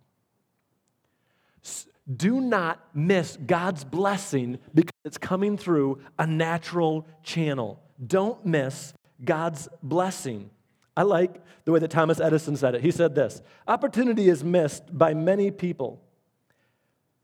Do 2.16 2.40
not 2.40 2.80
miss 2.94 3.38
God's 3.46 3.84
blessing 3.84 4.60
because 4.74 4.94
it's 5.04 5.18
coming 5.18 5.58
through 5.58 6.00
a 6.18 6.26
natural 6.26 7.06
channel. 7.24 7.82
Don't 8.06 8.46
miss 8.46 8.94
God's 9.24 9.68
blessing. 9.84 10.50
I 10.96 11.04
like 11.04 11.42
the 11.66 11.72
way 11.72 11.80
that 11.80 11.92
Thomas 11.92 12.20
Edison 12.20 12.56
said 12.56 12.76
it. 12.76 12.82
He 12.82 12.92
said 12.92 13.14
this 13.14 13.42
Opportunity 13.68 14.30
is 14.30 14.44
missed 14.44 14.98
by 14.98 15.14
many 15.14 15.52
people 15.52 16.02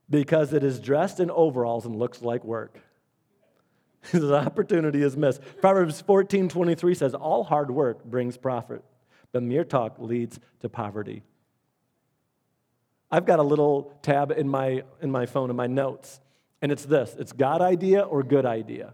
because 0.10 0.52
it 0.52 0.64
is 0.64 0.80
dressed 0.80 1.20
in 1.20 1.32
overalls 1.32 1.86
and 1.86 1.96
looks 1.96 2.22
like 2.22 2.44
work. 2.44 2.80
His 4.12 4.32
opportunity 4.32 5.02
is 5.02 5.16
missed. 5.16 5.42
Proverbs 5.62 6.02
14 6.02 6.50
23 6.50 6.94
says, 6.96 7.14
All 7.14 7.44
hard 7.44 7.72
work 7.72 8.04
brings 8.04 8.38
profit, 8.38 8.84
but 9.32 9.44
mere 9.44 9.64
talk 9.64 9.96
leads 10.00 10.40
to 10.60 10.70
poverty. 10.70 11.24
I've 13.10 13.26
got 13.26 13.40
a 13.40 13.44
little 13.44 13.94
tab 14.02 14.32
in 14.32 14.48
my, 14.48 14.84
in 15.02 15.12
my 15.12 15.26
phone, 15.26 15.50
in 15.50 15.56
my 15.56 15.68
notes, 15.68 16.20
and 16.62 16.72
it's 16.72 16.86
this 16.86 17.16
it's 17.18 17.32
God 17.32 17.62
idea 17.62 18.02
or 18.02 18.24
good 18.24 18.46
idea. 18.46 18.94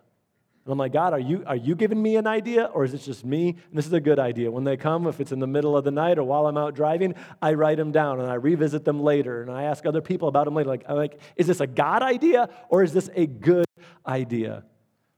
And 0.66 0.74
I'm 0.74 0.78
like, 0.78 0.94
God, 0.94 1.14
are 1.14 1.20
you, 1.20 1.44
are 1.48 1.56
you 1.56 1.74
giving 1.74 2.00
me 2.00 2.18
an 2.18 2.28
idea 2.28 2.66
or 2.66 2.84
is 2.84 2.94
it 2.94 3.00
just 3.00 3.26
me? 3.26 3.50
And 3.50 3.78
this 3.78 3.88
is 3.88 3.94
a 3.94 4.00
good 4.00 4.20
idea. 4.20 4.52
When 4.52 4.66
they 4.66 4.78
come, 4.78 5.08
if 5.08 5.20
it's 5.20 5.32
in 5.32 5.40
the 5.40 5.48
middle 5.48 5.76
of 5.76 5.84
the 5.84 5.90
night 5.90 6.20
or 6.20 6.24
while 6.24 6.46
I'm 6.46 6.58
out 6.58 6.76
driving, 6.76 7.16
I 7.42 7.54
write 7.54 7.78
them 7.78 7.92
down 7.92 8.20
and 8.20 8.30
I 8.30 8.36
revisit 8.36 8.86
them 8.86 9.02
later 9.02 9.42
and 9.42 9.50
I 9.50 9.64
ask 9.64 9.88
other 9.88 10.02
people 10.02 10.28
about 10.28 10.46
them 10.46 10.54
later. 10.54 10.70
Like, 10.70 10.84
I'm 10.88 10.98
like, 10.98 11.20
is 11.38 11.48
this 11.48 11.60
a 11.60 11.66
God 11.66 12.04
idea 12.04 12.50
or 12.68 12.84
is 12.84 12.94
this 12.94 13.10
a 13.16 13.26
good 13.26 13.66
idea? 14.06 14.64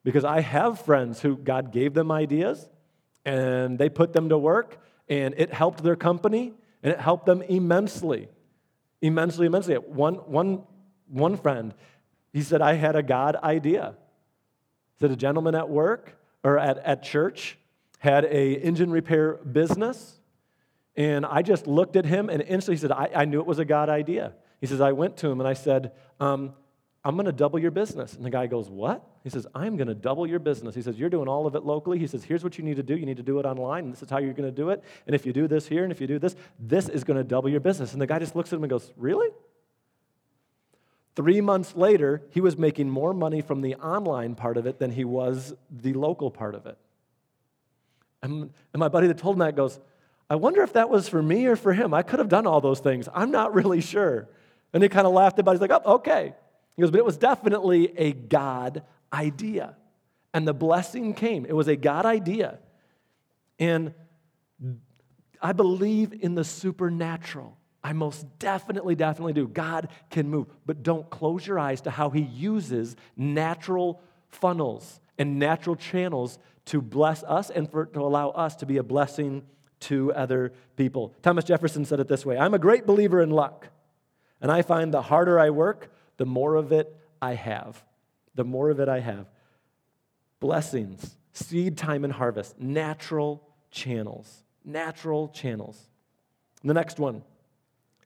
Because 0.03 0.25
I 0.25 0.41
have 0.41 0.81
friends 0.81 1.21
who 1.21 1.37
God 1.37 1.71
gave 1.71 1.93
them 1.93 2.11
ideas 2.11 2.67
and 3.23 3.77
they 3.77 3.89
put 3.89 4.13
them 4.13 4.29
to 4.29 4.37
work 4.37 4.77
and 5.07 5.35
it 5.37 5.53
helped 5.53 5.83
their 5.83 5.95
company 5.95 6.53
and 6.81 6.93
it 6.93 6.99
helped 6.99 7.25
them 7.25 7.41
immensely 7.43 8.29
immensely, 9.01 9.47
immensely. 9.47 9.75
One, 9.75 10.15
one, 10.15 10.63
one 11.07 11.37
friend, 11.37 11.73
he 12.31 12.41
said, 12.41 12.61
I 12.61 12.73
had 12.73 12.95
a 12.95 13.03
God 13.03 13.35
idea. 13.35 13.95
Said 14.99 15.11
a 15.11 15.15
gentleman 15.15 15.55
at 15.55 15.69
work 15.69 16.15
or 16.43 16.57
at, 16.57 16.77
at 16.79 17.03
church 17.03 17.57
had 17.99 18.25
a 18.25 18.53
engine 18.53 18.91
repair 18.91 19.33
business, 19.33 20.19
and 20.95 21.25
I 21.25 21.43
just 21.43 21.67
looked 21.67 21.95
at 21.95 22.05
him 22.05 22.29
and 22.29 22.41
instantly 22.41 22.75
he 22.75 22.81
said, 22.81 22.91
I, 22.91 23.09
I 23.15 23.25
knew 23.25 23.39
it 23.39 23.45
was 23.45 23.59
a 23.59 23.65
God 23.65 23.89
idea. 23.89 24.33
He 24.59 24.67
says, 24.67 24.81
I 24.81 24.91
went 24.91 25.17
to 25.17 25.29
him 25.29 25.39
and 25.39 25.47
I 25.47 25.53
said, 25.53 25.91
um, 26.19 26.53
I'm 27.03 27.15
going 27.15 27.25
to 27.25 27.31
double 27.31 27.59
your 27.59 27.71
business. 27.71 28.13
And 28.13 28.25
the 28.25 28.29
guy 28.29 28.47
goes, 28.47 28.69
What? 28.69 29.03
He 29.23 29.29
says, 29.29 29.45
I'm 29.53 29.77
going 29.77 29.88
to 29.88 29.93
double 29.93 30.25
your 30.25 30.39
business. 30.39 30.73
He 30.73 30.81
says, 30.81 30.97
You're 30.97 31.10
doing 31.10 31.27
all 31.27 31.45
of 31.45 31.55
it 31.55 31.63
locally. 31.63 31.99
He 31.99 32.07
says, 32.07 32.23
Here's 32.23 32.43
what 32.43 32.57
you 32.57 32.63
need 32.63 32.77
to 32.77 32.84
do. 32.84 32.97
You 32.97 33.05
need 33.05 33.17
to 33.17 33.23
do 33.23 33.39
it 33.39 33.45
online, 33.45 33.86
and 33.86 33.93
this 33.93 34.01
is 34.01 34.10
how 34.10 34.17
you're 34.17 34.34
going 34.34 34.49
to 34.49 34.55
do 34.55 34.69
it. 34.69 34.84
And 35.05 35.15
if 35.15 35.25
you 35.25 35.34
do 35.34 35.47
this 35.47 35.67
here, 35.67 35.84
and 35.84 35.91
if 35.91 36.01
you 36.01 36.07
do 36.07 36.17
this, 36.17 36.36
this 36.60 36.89
is 36.89 37.03
going 37.03 37.17
to 37.17 37.23
double 37.23 37.49
your 37.49 37.60
business. 37.60 37.93
And 37.93 38.01
the 38.01 38.07
guy 38.07 38.19
just 38.19 38.36
looks 38.36 38.51
at 38.51 38.57
him 38.57 38.63
and 38.63 38.69
goes, 38.69 38.91
Really? 38.97 39.29
Three 41.15 41.41
months 41.41 41.75
later, 41.75 42.23
he 42.29 42.41
was 42.41 42.57
making 42.57 42.89
more 42.89 43.13
money 43.13 43.41
from 43.41 43.62
the 43.62 43.75
online 43.75 44.34
part 44.34 44.57
of 44.57 44.65
it 44.65 44.79
than 44.79 44.91
he 44.91 45.03
was 45.03 45.53
the 45.69 45.93
local 45.93 46.31
part 46.31 46.55
of 46.55 46.65
it. 46.65 46.77
And, 48.23 48.49
and 48.73 48.79
my 48.79 48.88
buddy 48.88 49.07
that 49.07 49.17
told 49.17 49.36
him 49.36 49.39
that 49.39 49.55
goes, 49.55 49.79
I 50.29 50.36
wonder 50.36 50.62
if 50.62 50.73
that 50.73 50.89
was 50.89 51.10
for 51.10 51.21
me 51.21 51.45
or 51.47 51.57
for 51.57 51.73
him. 51.73 51.93
I 51.93 52.03
could 52.03 52.19
have 52.19 52.29
done 52.29 52.47
all 52.47 52.62
those 52.62 52.79
things. 52.79 53.10
I'm 53.13 53.31
not 53.31 53.53
really 53.53 53.81
sure. 53.81 54.29
And 54.73 54.81
he 54.81 54.88
kind 54.88 55.05
of 55.05 55.12
laughed 55.12 55.38
about 55.39 55.51
it. 55.51 55.55
He's 55.55 55.69
like, 55.69 55.81
oh, 55.84 55.95
okay. 55.95 56.34
He 56.77 56.81
goes, 56.81 56.91
but 56.91 56.99
it 56.99 57.05
was 57.05 57.17
definitely 57.17 57.91
a 57.97 58.13
God 58.13 58.84
idea. 59.13 59.76
And 60.34 60.47
the 60.47 60.54
blessing 60.54 61.13
came. 61.13 61.45
It 61.45 61.54
was 61.54 61.67
a 61.67 61.76
God 61.76 62.06
idea. 62.06 62.60
And 63.60 63.93
I 65.41 65.54
believe 65.54 66.13
in 66.13 66.36
the 66.36 66.43
supernatural. 66.43 67.58
I 67.84 67.93
most 67.93 68.26
definitely, 68.39 68.95
definitely 68.95 69.34
do. 69.34 69.47
God 69.47 69.89
can 70.10 70.30
move. 70.30 70.47
But 70.65 70.84
don't 70.84 71.10
close 71.10 71.45
your 71.45 71.60
eyes 71.60 71.82
to 71.82 71.91
how 71.91 72.10
He 72.10 72.21
uses 72.21 72.95
natural 73.17 74.02
funnels 74.30 75.00
and 75.17 75.39
natural 75.39 75.76
channels 75.76 76.38
to 76.65 76.82
bless 76.82 77.24
us 77.24 77.50
and 77.50 77.69
for, 77.69 77.88
to 77.88 78.00
allow 78.02 78.30
us 78.30 78.56
to 78.58 78.65
be 78.65 78.78
a 78.78 78.84
blessing 78.84 79.43
to 79.82 80.13
other 80.13 80.54
people. 80.76 81.13
Thomas 81.24 81.43
Jefferson 81.43 81.86
said 81.86 82.00
it 82.00 82.08
this 82.08 82.26
way 82.26 82.38
I'm 82.38 82.54
a 82.54 82.60
great 82.60 82.86
believer 82.86 83.21
in 83.21 83.32
luck. 83.32 83.67
And 84.41 84.52
I 84.52 84.63
find 84.63 84.91
the 84.91 85.04
harder 85.04 85.39
I 85.39 85.52
work, 85.52 85.91
the 86.17 86.26
more 86.26 86.56
of 86.56 86.71
it 86.71 86.95
I 87.21 87.36
have. 87.36 87.84
The 88.35 88.43
more 88.43 88.69
of 88.69 88.79
it 88.79 88.89
I 88.89 88.99
have. 88.99 89.27
Blessings, 90.39 91.17
seed 91.33 91.77
time 91.77 92.03
and 92.03 92.13
harvest, 92.13 92.59
natural 92.59 93.43
channels. 93.69 94.43
Natural 94.63 95.29
channels. 95.29 95.89
The 96.63 96.73
next 96.73 96.99
one 96.99 97.23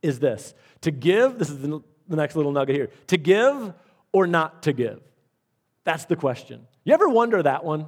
is 0.01 0.19
this 0.19 0.53
to 0.81 0.91
give, 0.91 1.37
this 1.39 1.49
is 1.49 1.59
the, 1.59 1.81
next 2.07 2.35
little 2.35 2.51
nugget 2.51 2.75
here, 2.75 2.89
to 3.07 3.17
give 3.17 3.73
or 4.13 4.27
not 4.27 4.63
to 4.63 4.73
give? 4.73 5.01
That's 5.83 6.05
the 6.05 6.15
question. 6.15 6.67
You 6.83 6.93
ever 6.93 7.09
wonder 7.09 7.41
that 7.43 7.65
one? 7.65 7.87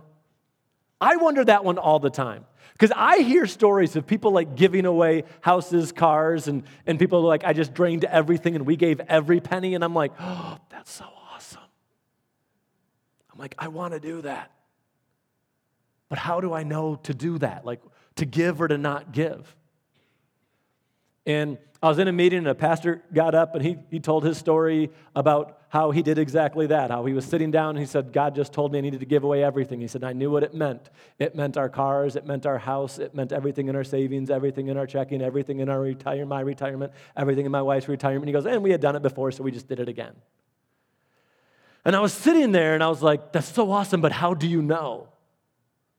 I 0.99 1.15
wonder 1.17 1.45
that 1.45 1.63
one 1.63 1.77
all 1.77 1.99
the 1.99 2.09
time. 2.09 2.45
Because 2.73 2.91
I 2.95 3.19
hear 3.19 3.47
stories 3.47 3.95
of 3.95 4.05
people 4.05 4.31
like 4.31 4.55
giving 4.55 4.85
away 4.85 5.23
houses, 5.41 5.91
cars, 5.91 6.47
and, 6.47 6.63
and 6.85 6.99
people 6.99 7.21
like, 7.21 7.43
I 7.43 7.53
just 7.53 7.73
drained 7.73 8.03
everything 8.03 8.55
and 8.55 8.65
we 8.65 8.75
gave 8.75 8.99
every 9.01 9.39
penny. 9.39 9.73
And 9.73 9.83
I'm 9.83 9.95
like, 9.95 10.11
oh, 10.19 10.57
that's 10.69 10.91
so. 10.91 11.05
I'm 13.37 13.41
like, 13.41 13.53
I 13.59 13.67
want 13.67 13.93
to 13.93 13.99
do 13.99 14.21
that. 14.23 14.51
But 16.09 16.17
how 16.17 16.41
do 16.41 16.53
I 16.53 16.63
know 16.63 16.95
to 17.03 17.13
do 17.13 17.37
that? 17.37 17.65
Like 17.65 17.81
to 18.15 18.25
give 18.25 18.59
or 18.59 18.67
to 18.67 18.79
not 18.79 19.11
give? 19.11 19.55
And 21.27 21.59
I 21.83 21.89
was 21.89 21.99
in 21.99 22.07
a 22.07 22.11
meeting 22.11 22.39
and 22.39 22.47
a 22.47 22.55
pastor 22.55 23.03
got 23.13 23.35
up 23.35 23.53
and 23.53 23.63
he, 23.63 23.77
he 23.91 23.99
told 23.99 24.23
his 24.23 24.39
story 24.39 24.89
about 25.15 25.61
how 25.69 25.91
he 25.91 26.01
did 26.01 26.17
exactly 26.17 26.65
that. 26.65 26.89
How 26.89 27.05
he 27.05 27.13
was 27.13 27.25
sitting 27.25 27.51
down 27.51 27.71
and 27.71 27.79
he 27.79 27.85
said, 27.85 28.11
God 28.11 28.33
just 28.33 28.53
told 28.53 28.71
me 28.71 28.79
I 28.79 28.81
needed 28.81 29.01
to 29.01 29.05
give 29.05 29.23
away 29.23 29.43
everything. 29.43 29.81
He 29.81 29.87
said, 29.87 30.03
I 30.03 30.13
knew 30.13 30.31
what 30.31 30.41
it 30.41 30.55
meant. 30.55 30.89
It 31.19 31.35
meant 31.35 31.57
our 31.57 31.69
cars, 31.69 32.15
it 32.15 32.25
meant 32.25 32.47
our 32.47 32.57
house, 32.57 32.97
it 32.97 33.13
meant 33.13 33.31
everything 33.31 33.67
in 33.67 33.75
our 33.75 33.83
savings, 33.83 34.31
everything 34.31 34.69
in 34.69 34.77
our 34.77 34.87
checking, 34.87 35.21
everything 35.21 35.59
in 35.59 35.69
our 35.69 35.79
retire, 35.79 36.25
my 36.25 36.39
retirement, 36.39 36.91
everything 37.15 37.45
in 37.45 37.51
my 37.51 37.61
wife's 37.61 37.87
retirement. 37.87 38.25
He 38.25 38.33
goes, 38.33 38.47
and 38.47 38.63
we 38.63 38.71
had 38.71 38.81
done 38.81 38.95
it 38.95 39.03
before, 39.03 39.31
so 39.31 39.43
we 39.43 39.51
just 39.51 39.67
did 39.67 39.79
it 39.79 39.89
again. 39.89 40.15
And 41.87 41.95
I 41.95 42.01
was 42.01 42.11
sitting 42.11 42.51
there 42.51 42.73
and 42.73 42.83
I 42.83 42.89
was 42.89 43.01
like, 43.01 43.31
that's 43.31 43.47
so 43.47 43.71
awesome, 43.71 44.01
but 44.01 44.11
how 44.11 44.33
do 44.33 44.45
you 44.45 44.61
know? 44.61 45.07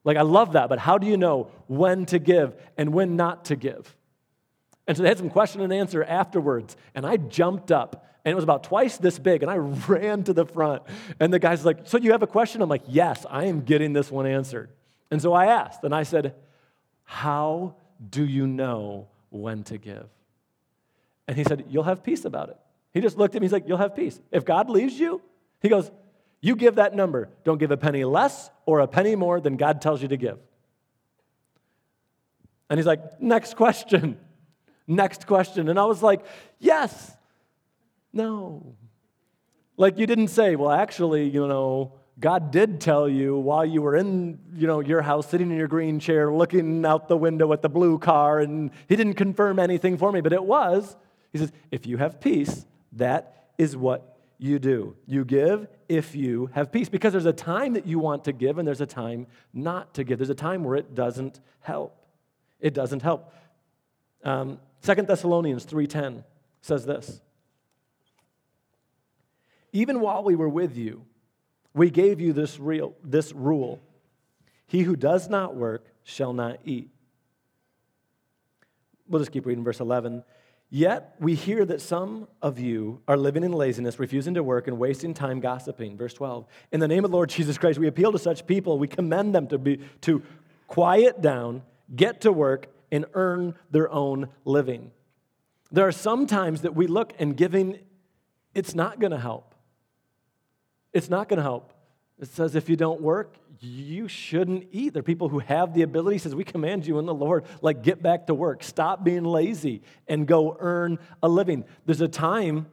Like, 0.03 0.17
I 0.17 0.21
love 0.21 0.53
that, 0.53 0.69
but 0.69 0.77
how 0.77 0.99
do 0.99 1.07
you 1.07 1.17
know 1.17 1.49
when 1.65 2.05
to 2.05 2.19
give 2.19 2.55
and 2.77 2.93
when 2.93 3.15
not 3.15 3.45
to 3.45 3.55
give? 3.55 3.97
And 4.85 4.95
so 4.95 5.01
they 5.01 5.09
had 5.09 5.17
some 5.17 5.31
question 5.31 5.61
and 5.61 5.73
answer 5.73 6.03
afterwards. 6.03 6.77
And 6.93 7.07
I 7.07 7.17
jumped 7.17 7.71
up, 7.71 8.05
and 8.23 8.31
it 8.31 8.35
was 8.35 8.43
about 8.43 8.65
twice 8.65 8.99
this 8.99 9.17
big, 9.17 9.41
and 9.41 9.49
I 9.49 9.55
ran 9.87 10.23
to 10.25 10.33
the 10.33 10.45
front. 10.45 10.83
And 11.19 11.33
the 11.33 11.39
guy's 11.39 11.65
like, 11.65 11.79
So 11.85 11.97
you 11.97 12.11
have 12.11 12.21
a 12.21 12.27
question? 12.27 12.61
I'm 12.61 12.69
like, 12.69 12.83
Yes, 12.87 13.25
I 13.27 13.45
am 13.45 13.61
getting 13.61 13.91
this 13.91 14.11
one 14.11 14.27
answered. 14.27 14.69
And 15.09 15.19
so 15.19 15.33
I 15.33 15.47
asked, 15.47 15.83
and 15.83 15.95
I 15.95 16.03
said, 16.03 16.35
How 17.03 17.73
do 18.11 18.23
you 18.23 18.45
know 18.45 19.07
when 19.31 19.63
to 19.63 19.79
give? 19.79 20.05
And 21.27 21.35
he 21.35 21.43
said, 21.45 21.65
You'll 21.67 21.83
have 21.83 22.03
peace 22.03 22.25
about 22.25 22.49
it. 22.49 22.57
He 22.93 23.01
just 23.01 23.17
looked 23.17 23.33
at 23.33 23.41
me, 23.41 23.45
he's 23.45 23.53
like, 23.53 23.67
You'll 23.67 23.77
have 23.77 23.95
peace. 23.95 24.19
If 24.31 24.45
God 24.45 24.69
leaves 24.69 24.99
you, 24.99 25.23
he 25.61 25.69
goes, 25.69 25.91
You 26.41 26.55
give 26.55 26.75
that 26.75 26.95
number. 26.95 27.29
Don't 27.43 27.57
give 27.57 27.71
a 27.71 27.77
penny 27.77 28.03
less 28.03 28.49
or 28.65 28.79
a 28.79 28.87
penny 28.87 29.15
more 29.15 29.39
than 29.39 29.57
God 29.57 29.81
tells 29.81 30.01
you 30.01 30.07
to 30.07 30.17
give. 30.17 30.39
And 32.69 32.77
he's 32.79 32.87
like, 32.87 33.21
Next 33.21 33.55
question. 33.55 34.17
Next 34.89 35.27
question. 35.27 35.69
And 35.69 35.79
I 35.79 35.85
was 35.85 36.01
like, 36.01 36.25
yes, 36.57 37.15
no. 38.11 38.75
Like 39.77 39.99
you 39.99 40.07
didn't 40.07 40.29
say, 40.29 40.55
well, 40.55 40.71
actually, 40.71 41.29
you 41.29 41.47
know, 41.47 41.93
God 42.19 42.49
did 42.49 42.81
tell 42.81 43.07
you 43.07 43.37
while 43.37 43.63
you 43.63 43.83
were 43.83 43.95
in, 43.95 44.39
you 44.55 44.65
know, 44.65 44.79
your 44.79 45.03
house, 45.03 45.29
sitting 45.29 45.51
in 45.51 45.57
your 45.57 45.67
green 45.67 45.99
chair, 45.99 46.33
looking 46.33 46.83
out 46.87 47.07
the 47.07 47.15
window 47.15 47.53
at 47.53 47.61
the 47.61 47.69
blue 47.69 47.99
car, 47.99 48.39
and 48.39 48.71
he 48.87 48.95
didn't 48.95 49.13
confirm 49.13 49.59
anything 49.59 49.95
for 49.95 50.11
me, 50.11 50.21
but 50.21 50.33
it 50.33 50.43
was. 50.43 50.97
He 51.31 51.37
says, 51.37 51.51
if 51.69 51.85
you 51.85 51.97
have 51.97 52.19
peace, 52.19 52.65
that 52.93 53.51
is 53.59 53.77
what 53.77 54.17
you 54.39 54.57
do. 54.57 54.95
You 55.05 55.25
give 55.25 55.67
if 55.89 56.15
you 56.15 56.49
have 56.53 56.71
peace, 56.71 56.89
because 56.89 57.11
there's 57.11 57.25
a 57.25 57.33
time 57.33 57.73
that 57.73 57.85
you 57.85 57.99
want 57.99 58.23
to 58.23 58.31
give, 58.31 58.57
and 58.57 58.67
there's 58.67 58.81
a 58.81 58.85
time 58.85 59.27
not 59.53 59.93
to 59.95 60.03
give. 60.03 60.17
There's 60.17 60.29
a 60.29 60.35
time 60.35 60.63
where 60.63 60.77
it 60.77 60.95
doesn't 60.95 61.41
help. 61.59 61.95
It 62.59 62.73
doesn't 62.73 63.01
help. 63.01 63.33
Um, 64.23 64.59
2 64.81 64.95
Thessalonians 64.95 65.65
3:10 65.65 66.23
says 66.61 66.85
this. 66.85 67.21
Even 69.71 69.99
while 69.99 70.23
we 70.23 70.35
were 70.35 70.49
with 70.49 70.75
you, 70.75 71.05
we 71.73 71.89
gave 71.89 72.19
you 72.19 72.33
this, 72.33 72.59
real, 72.59 72.95
this 73.03 73.33
rule. 73.33 73.79
He 74.65 74.81
who 74.81 74.95
does 74.95 75.29
not 75.29 75.55
work 75.55 75.85
shall 76.03 76.33
not 76.33 76.59
eat. 76.65 76.89
We'll 79.07 79.19
just 79.19 79.31
keep 79.31 79.45
reading 79.45 79.63
verse 79.63 79.79
11. 79.79 80.23
Yet 80.71 81.15
we 81.19 81.33
hear 81.33 81.65
that 81.65 81.81
some 81.81 82.27
of 82.41 82.59
you 82.59 83.01
are 83.07 83.17
living 83.17 83.43
in 83.43 83.51
laziness, 83.51 83.97
refusing 83.97 84.35
to 84.35 84.43
work, 84.43 84.67
and 84.67 84.77
wasting 84.77 85.15
time 85.15 85.39
gossiping. 85.39 85.97
Verse 85.97 86.13
12. 86.13 86.45
In 86.71 86.79
the 86.79 86.87
name 86.87 87.03
of 87.03 87.09
the 87.09 87.17
Lord 87.17 87.29
Jesus 87.29 87.57
Christ, 87.57 87.79
we 87.79 87.87
appeal 87.87 88.11
to 88.11 88.19
such 88.19 88.45
people. 88.45 88.77
We 88.77 88.87
commend 88.87 89.33
them 89.33 89.47
to, 89.47 89.57
be, 89.57 89.79
to 90.01 90.21
quiet 90.67 91.21
down, 91.21 91.63
get 91.95 92.21
to 92.21 92.31
work, 92.31 92.67
and 92.91 93.05
earn 93.15 93.55
their 93.71 93.91
own 93.91 94.29
living. 94.45 94.91
There 95.71 95.87
are 95.87 95.91
some 95.91 96.27
times 96.27 96.61
that 96.61 96.75
we 96.75 96.85
look 96.85 97.13
and 97.17 97.35
giving, 97.35 97.79
it's 98.53 98.75
not 98.75 98.99
going 98.99 99.11
to 99.11 99.19
help. 99.19 99.55
It's 100.93 101.09
not 101.09 101.29
going 101.29 101.37
to 101.37 101.43
help. 101.43 101.73
It 102.19 102.27
says 102.27 102.55
if 102.55 102.69
you 102.69 102.75
don't 102.75 103.01
work, 103.01 103.35
you 103.61 104.07
shouldn't 104.07 104.67
eat. 104.71 104.93
There 104.93 105.01
are 105.01 105.03
people 105.03 105.29
who 105.29 105.39
have 105.39 105.73
the 105.73 105.81
ability, 105.81 106.17
says, 106.17 106.35
we 106.35 106.43
command 106.43 106.85
you 106.85 106.99
in 106.99 107.05
the 107.05 107.13
Lord, 107.13 107.45
like 107.61 107.81
get 107.81 108.01
back 108.01 108.27
to 108.27 108.33
work. 108.33 108.63
Stop 108.63 109.03
being 109.03 109.23
lazy 109.23 109.81
and 110.07 110.27
go 110.27 110.55
earn 110.59 110.99
a 111.21 111.29
living. 111.29 111.65
There's 111.85 112.01
a 112.01 112.07
time 112.07 112.67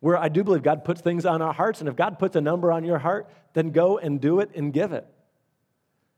where 0.00 0.16
I 0.16 0.28
do 0.28 0.44
believe 0.44 0.62
God 0.62 0.84
puts 0.84 1.00
things 1.00 1.24
on 1.26 1.42
our 1.42 1.52
hearts, 1.52 1.80
and 1.80 1.88
if 1.88 1.96
God 1.96 2.18
puts 2.18 2.36
a 2.36 2.40
number 2.40 2.70
on 2.70 2.84
your 2.84 2.98
heart, 2.98 3.28
then 3.54 3.70
go 3.70 3.98
and 3.98 4.20
do 4.20 4.40
it 4.40 4.50
and 4.54 4.72
give 4.72 4.92
it. 4.92 5.06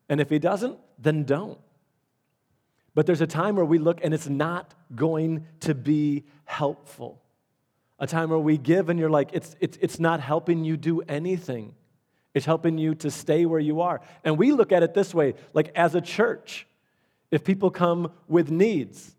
And 0.09 0.21
if 0.21 0.29
He 0.29 0.39
doesn't, 0.39 0.79
then 0.99 1.25
don't. 1.25 1.59
But 2.95 3.07
there's 3.07 3.21
a 3.21 3.27
time 3.27 3.57
where 3.57 3.65
we 3.65 3.79
look 3.79 4.01
and 4.03 4.13
it's 4.13 4.29
not 4.29 4.75
going 4.95 5.47
to 5.61 5.75
be 5.75 6.25
helpful. 6.45 7.23
A 8.01 8.07
time 8.07 8.31
where 8.31 8.39
we 8.39 8.59
give 8.59 8.89
and 8.89 8.99
you're 8.99 9.11
like, 9.11 9.31
it's, 9.33 9.55
it's, 9.61 9.79
it's 9.81 10.01
not 10.01 10.21
helping 10.21 10.65
you 10.65 10.77
do 10.77 11.03
anything. 11.03 11.75
It's 12.39 12.47
helping 12.47 12.79
you 12.79 12.95
to 12.97 13.11
stay 13.11 13.47
where 13.47 13.59
you 13.59 13.81
are. 13.81 14.01
And 14.23 14.39
we 14.39 14.53
look 14.53 14.71
at 14.71 14.85
it 14.85 14.95
this 14.95 15.13
way 15.13 15.35
like, 15.55 15.73
as 15.75 15.97
a 15.97 16.01
church, 16.01 16.67
if 17.31 17.43
people 17.43 17.71
come 17.71 18.13
with 18.29 18.49
needs, 18.49 19.15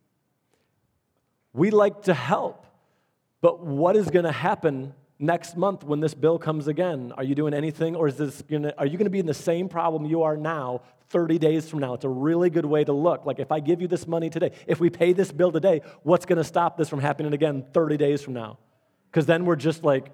we 1.52 1.70
like 1.70 2.04
to 2.04 2.14
help. 2.14 2.66
But 3.42 3.60
what 3.60 3.98
is 3.98 4.10
going 4.10 4.24
to 4.26 4.32
happen 4.32 4.94
next 5.20 5.58
month 5.58 5.84
when 5.84 6.00
this 6.00 6.14
bill 6.14 6.40
comes 6.40 6.68
again? 6.68 7.12
Are 7.18 7.24
you 7.24 7.36
doing 7.36 7.54
anything, 7.54 7.96
or 7.96 8.08
is 8.08 8.16
this 8.16 8.42
gonna, 8.44 8.74
are 8.78 8.86
you 8.86 8.98
going 8.98 9.06
to 9.06 9.12
be 9.12 9.20
in 9.20 9.26
the 9.26 9.34
same 9.34 9.68
problem 9.68 10.06
you 10.06 10.24
are 10.24 10.38
now 10.38 10.82
30 11.10 11.38
days 11.40 11.70
from 11.70 11.80
now? 11.80 11.94
It's 11.96 12.06
a 12.06 12.10
really 12.10 12.50
good 12.50 12.66
way 12.66 12.86
to 12.86 12.94
look. 12.94 13.26
Like, 13.26 13.40
if 13.40 13.52
I 13.52 13.60
give 13.60 13.82
you 13.82 13.90
this 13.90 14.08
money 14.08 14.30
today, 14.30 14.54
if 14.66 14.80
we 14.80 14.90
pay 14.90 15.12
this 15.12 15.32
bill 15.32 15.52
today, 15.52 15.82
what's 16.04 16.26
going 16.26 16.38
to 16.38 16.44
stop 16.44 16.78
this 16.78 16.88
from 16.88 17.02
happening 17.02 17.34
again 17.34 17.66
30 17.74 17.98
days 17.98 18.22
from 18.22 18.34
now? 18.34 18.60
Because 19.12 19.26
then 19.26 19.46
we're 19.46 19.58
just 19.58 19.84
like, 19.84 20.14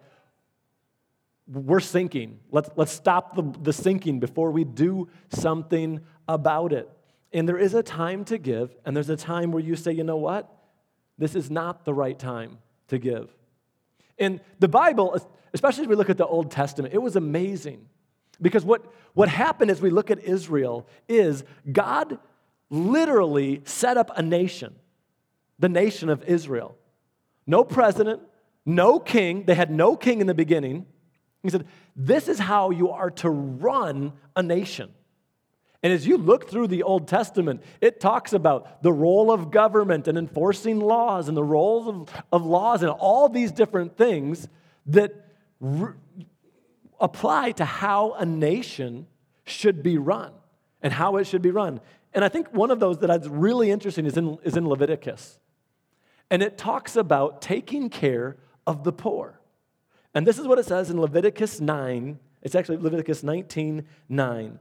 we're 1.48 1.80
sinking. 1.80 2.40
Let's, 2.52 2.70
let's 2.76 2.92
stop 2.92 3.36
the, 3.36 3.44
the 3.62 3.74
sinking 3.74 4.20
before 4.20 4.52
we 4.52 4.64
do 4.64 5.08
something 5.30 6.02
about 6.28 6.74
it. 6.74 6.90
And 7.34 7.48
there 7.48 7.58
is 7.58 7.74
a 7.74 7.84
time 7.84 8.24
to 8.26 8.38
give, 8.38 8.76
and 8.86 8.96
there's 8.96 9.10
a 9.10 9.18
time 9.18 9.52
where 9.52 9.62
you 9.62 9.76
say, 9.76 9.92
you 9.92 10.04
know 10.04 10.18
what? 10.18 10.52
This 11.18 11.36
is 11.36 11.52
not 11.52 11.86
the 11.86 11.94
right 11.94 12.18
time 12.18 12.58
to 12.88 12.98
give. 12.98 13.30
And 14.18 14.40
the 14.60 14.68
Bible, 14.68 15.20
especially 15.54 15.84
as 15.84 15.90
we 15.90 15.96
look 15.96 16.10
at 16.10 16.18
the 16.18 16.26
Old 16.26 16.52
Testament, 16.52 16.94
it 16.94 17.02
was 17.02 17.16
amazing. 17.16 17.88
Because 18.42 18.66
what, 18.66 18.92
what 19.14 19.30
happened 19.30 19.72
as 19.72 19.82
we 19.82 19.90
look 19.90 20.12
at 20.12 20.20
Israel 20.24 20.88
is 21.08 21.44
God 21.72 22.18
literally 22.70 23.62
set 23.66 23.98
up 23.98 24.12
a 24.16 24.22
nation, 24.22 24.76
the 25.60 25.70
nation 25.70 26.10
of 26.10 26.24
Israel. 26.24 26.78
No 27.46 27.64
president, 27.64 28.22
no 28.66 29.00
king. 29.00 29.46
They 29.46 29.56
had 29.56 29.72
no 29.72 29.96
king 29.96 30.20
in 30.22 30.28
the 30.28 30.34
beginning. 30.34 30.86
He 31.46 31.52
said, 31.52 31.66
This 31.96 32.28
is 32.28 32.40
how 32.40 32.72
you 32.72 32.90
are 32.90 33.12
to 33.12 33.30
run 33.30 34.14
a 34.36 34.44
nation. 34.44 34.92
And 35.84 35.94
as 35.94 36.08
you 36.08 36.18
look 36.18 36.50
through 36.50 36.68
the 36.68 36.82
Old 36.82 37.08
Testament, 37.08 37.62
it 37.80 38.00
talks 38.00 38.34
about 38.34 38.82
the 38.82 38.92
role 38.92 39.32
of 39.32 39.52
government 39.52 40.08
and 40.08 40.18
enforcing 40.18 40.80
laws 40.80 41.28
and 41.28 41.38
the 41.38 41.44
roles 41.44 41.88
of, 41.88 42.24
of 42.32 42.44
laws 42.44 42.82
and 42.82 42.90
all 42.90 43.30
these 43.30 43.52
different 43.52 43.96
things 43.96 44.48
that 44.88 45.28
apply 47.00 47.52
to 47.52 47.66
how 47.66 48.14
a 48.14 48.26
nation 48.26 49.06
should 49.46 49.84
be 49.84 50.00
run 50.00 50.32
and 50.82 50.92
how 50.92 51.18
it 51.18 51.26
should 51.28 51.44
be 51.44 51.52
run. 51.52 51.80
And 52.14 52.26
I 52.26 52.30
think 52.30 52.48
one 52.52 52.72
of 52.72 52.80
those 52.80 52.98
that 53.00 53.12
is 53.22 53.30
really 53.30 53.70
interesting 53.70 54.08
is 54.08 54.18
in, 54.18 54.40
is 54.44 54.58
in 54.58 54.68
Leviticus. 54.68 55.38
And 56.32 56.42
it 56.42 56.58
talks 56.58 56.96
about 56.96 57.44
taking 57.44 57.90
care 57.90 58.38
of 58.66 58.84
the 58.84 58.92
poor. 58.92 59.40
And 60.16 60.26
this 60.26 60.40
is 60.40 60.48
what 60.48 60.58
it 60.58 60.66
says 60.66 60.90
in 60.90 61.00
Leviticus 61.00 61.60
9. 61.60 62.18
It's 62.42 62.56
actually 62.56 62.78
Leviticus 62.78 63.22
19 63.22 63.86
9. 64.10 64.60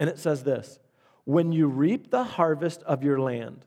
And 0.00 0.10
it 0.10 0.18
says 0.18 0.42
this 0.42 0.80
When 1.24 1.52
you 1.52 1.68
reap 1.68 2.10
the 2.10 2.24
harvest 2.24 2.82
of 2.82 3.04
your 3.04 3.20
land, 3.20 3.64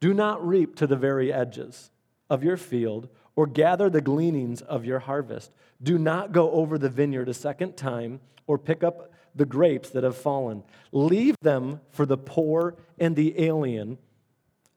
do 0.00 0.12
not 0.12 0.44
reap 0.44 0.74
to 0.76 0.86
the 0.86 0.96
very 0.96 1.32
edges 1.32 1.90
of 2.28 2.42
your 2.42 2.56
field 2.56 3.08
or 3.36 3.46
gather 3.46 3.90
the 3.90 4.00
gleanings 4.00 4.62
of 4.62 4.84
your 4.84 5.00
harvest. 5.00 5.52
Do 5.82 5.98
not 5.98 6.32
go 6.32 6.50
over 6.52 6.78
the 6.78 6.88
vineyard 6.88 7.28
a 7.28 7.34
second 7.34 7.76
time 7.76 8.20
or 8.46 8.58
pick 8.58 8.82
up 8.82 9.12
the 9.34 9.44
grapes 9.44 9.90
that 9.90 10.04
have 10.04 10.16
fallen. 10.16 10.62
Leave 10.92 11.36
them 11.42 11.80
for 11.90 12.06
the 12.06 12.16
poor 12.16 12.76
and 12.98 13.16
the 13.16 13.44
alien. 13.44 13.98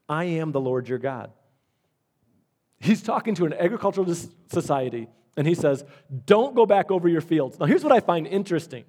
I 0.08 0.24
am 0.24 0.52
the 0.52 0.60
Lord 0.60 0.88
your 0.88 0.98
God. 0.98 1.30
He's 2.80 3.02
talking 3.02 3.34
to 3.36 3.44
an 3.46 3.52
agricultural 3.52 4.12
society, 4.50 5.08
and 5.38 5.46
he 5.46 5.54
says, 5.54 5.84
Don't 6.26 6.54
go 6.54 6.66
back 6.66 6.90
over 6.90 7.08
your 7.08 7.20
fields. 7.22 7.58
Now, 7.58 7.66
here's 7.66 7.84
what 7.84 7.92
I 7.92 8.00
find 8.00 8.26
interesting 8.26 8.84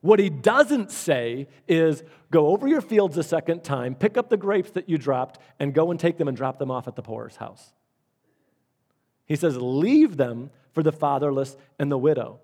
What 0.00 0.18
he 0.18 0.30
doesn't 0.30 0.90
say 0.90 1.46
is 1.68 2.02
go 2.32 2.48
over 2.48 2.66
your 2.66 2.80
fields 2.80 3.16
a 3.18 3.22
second 3.22 3.62
time, 3.62 3.94
pick 3.94 4.16
up 4.16 4.30
the 4.30 4.36
grapes 4.36 4.72
that 4.72 4.88
you 4.88 4.98
dropped, 4.98 5.38
and 5.60 5.72
go 5.72 5.92
and 5.92 6.00
take 6.00 6.16
them 6.18 6.26
and 6.26 6.36
drop 6.36 6.58
them 6.58 6.70
off 6.70 6.88
at 6.88 6.96
the 6.96 7.02
poor's 7.02 7.36
house. 7.36 7.72
He 9.26 9.36
says, 9.36 9.56
leave 9.56 10.16
them 10.16 10.50
for 10.72 10.82
the 10.82 10.92
fatherless 10.92 11.56
and 11.78 11.90
the 11.90 11.98
widow. 11.98 12.40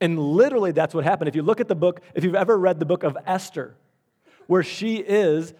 And 0.00 0.18
literally, 0.18 0.72
that's 0.72 0.94
what 0.94 1.04
happened. 1.04 1.28
If 1.28 1.36
you 1.36 1.42
look 1.42 1.60
at 1.60 1.68
the 1.68 1.74
book, 1.74 2.00
if 2.14 2.24
you've 2.24 2.34
ever 2.34 2.56
read 2.56 2.78
the 2.80 2.86
book 2.86 3.02
of 3.02 3.16
Esther, 3.26 3.76
where 4.46 4.62
she 4.62 4.96
is 4.96 5.54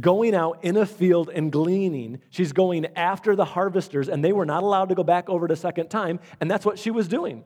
going 0.00 0.34
out 0.34 0.58
in 0.62 0.76
a 0.76 0.86
field 0.86 1.30
and 1.32 1.50
gleaning, 1.50 2.20
she's 2.30 2.52
going 2.52 2.86
after 2.96 3.34
the 3.34 3.44
harvesters, 3.44 4.08
and 4.08 4.24
they 4.24 4.32
were 4.32 4.46
not 4.46 4.62
allowed 4.62 4.88
to 4.90 4.94
go 4.94 5.04
back 5.04 5.28
over 5.28 5.48
the 5.48 5.56
second 5.56 5.88
time, 5.88 6.20
and 6.40 6.50
that's 6.50 6.66
what 6.66 6.78
she 6.78 6.90
was 6.90 7.08
doing. 7.08 7.44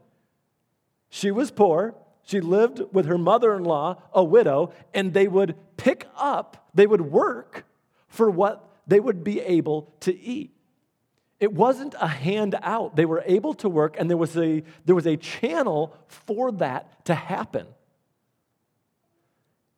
She 1.08 1.30
was 1.30 1.50
poor. 1.50 1.94
She 2.22 2.40
lived 2.40 2.82
with 2.92 3.06
her 3.06 3.18
mother 3.18 3.54
in 3.54 3.64
law, 3.64 4.02
a 4.12 4.22
widow, 4.22 4.72
and 4.94 5.12
they 5.12 5.28
would 5.28 5.56
pick 5.76 6.06
up, 6.16 6.68
they 6.74 6.86
would 6.86 7.00
work 7.00 7.64
for 8.08 8.30
what 8.30 8.68
they 8.86 9.00
would 9.00 9.24
be 9.24 9.40
able 9.40 9.92
to 10.00 10.18
eat. 10.18 10.52
It 11.38 11.52
wasn't 11.52 11.94
a 11.98 12.06
handout. 12.06 12.96
They 12.96 13.06
were 13.06 13.22
able 13.24 13.54
to 13.54 13.68
work, 13.68 13.96
and 13.98 14.10
there 14.10 14.16
was 14.16 14.36
a, 14.36 14.62
there 14.84 14.94
was 14.94 15.06
a 15.06 15.16
channel 15.16 15.96
for 16.06 16.52
that 16.52 17.04
to 17.06 17.14
happen. 17.14 17.66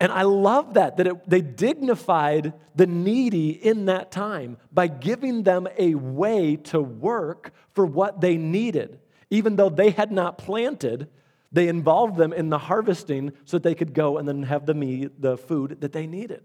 And 0.03 0.11
I 0.11 0.23
love 0.23 0.75
that, 0.75 0.97
that 0.97 1.07
it, 1.07 1.31
they 1.31 1.41
dignified 1.41 2.55
the 2.75 2.88
needy 2.88 3.51
in 3.51 3.85
that 3.85 4.11
time 4.11 4.57
by 4.73 4.88
giving 4.88 5.45
them 5.45 5.69
a 5.79 5.95
way 5.95 6.57
to 6.57 6.81
work 6.81 7.53
for 7.73 7.87
what 7.87 8.21
they 8.21 8.37
needed. 8.37 8.99
Even 9.31 9.55
though 9.55 9.69
they 9.69 9.91
had 9.91 10.11
not 10.11 10.38
planted, 10.38 11.09
they 11.53 11.69
involved 11.69 12.17
them 12.17 12.33
in 12.33 12.51
the 12.51 12.59
harvesting 12.59 13.31
so 13.45 13.59
that 13.59 13.62
they 13.62 13.77
could 13.77 13.95
go 13.95 14.19
and 14.19 14.27
then 14.27 14.43
have 14.43 14.67
the, 14.67 14.75
meat, 14.75 15.23
the 15.23 15.38
food 15.38 15.81
that 15.83 15.93
they 15.93 16.09
needed. 16.09 16.43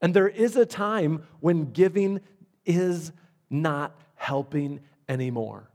And 0.00 0.14
there 0.14 0.28
is 0.28 0.54
a 0.54 0.64
time 0.64 1.26
when 1.40 1.72
giving 1.72 2.20
is 2.64 3.10
not 3.50 3.98
helping 4.14 4.82
anymore. 5.08 5.68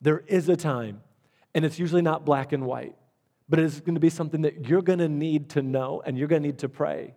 There 0.00 0.24
is 0.26 0.48
a 0.48 0.56
time, 0.56 1.02
and 1.54 1.66
it's 1.66 1.78
usually 1.78 2.00
not 2.00 2.24
black 2.24 2.54
and 2.54 2.64
white, 2.64 2.96
but 3.48 3.58
it's 3.58 3.80
going 3.80 3.94
to 3.94 4.00
be 4.00 4.10
something 4.10 4.42
that 4.42 4.68
you're 4.68 4.82
going 4.82 4.98
to 4.98 5.08
need 5.08 5.50
to 5.50 5.62
know 5.62 6.02
and 6.04 6.18
you're 6.18 6.28
going 6.28 6.42
to 6.42 6.48
need 6.48 6.58
to 6.58 6.68
pray 6.68 7.14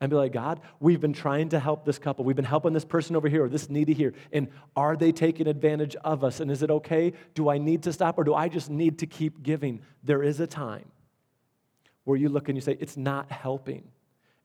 and 0.00 0.10
be 0.10 0.16
like, 0.16 0.32
God, 0.32 0.60
we've 0.80 1.00
been 1.00 1.12
trying 1.12 1.50
to 1.50 1.60
help 1.60 1.84
this 1.84 1.98
couple. 1.98 2.24
We've 2.24 2.36
been 2.36 2.44
helping 2.44 2.72
this 2.72 2.84
person 2.84 3.16
over 3.16 3.28
here 3.28 3.44
or 3.44 3.48
this 3.48 3.70
needy 3.70 3.94
here. 3.94 4.12
And 4.32 4.48
are 4.76 4.96
they 4.96 5.12
taking 5.12 5.46
advantage 5.46 5.96
of 5.96 6.24
us? 6.24 6.40
And 6.40 6.50
is 6.50 6.62
it 6.62 6.70
okay? 6.70 7.12
Do 7.34 7.48
I 7.48 7.58
need 7.58 7.82
to 7.84 7.92
stop 7.92 8.18
or 8.18 8.24
do 8.24 8.34
I 8.34 8.48
just 8.48 8.70
need 8.70 8.98
to 8.98 9.06
keep 9.06 9.42
giving? 9.42 9.80
There 10.02 10.22
is 10.22 10.40
a 10.40 10.46
time 10.46 10.90
where 12.04 12.18
you 12.18 12.28
look 12.28 12.48
and 12.48 12.56
you 12.56 12.60
say, 12.60 12.76
it's 12.80 12.96
not 12.96 13.30
helping. 13.30 13.84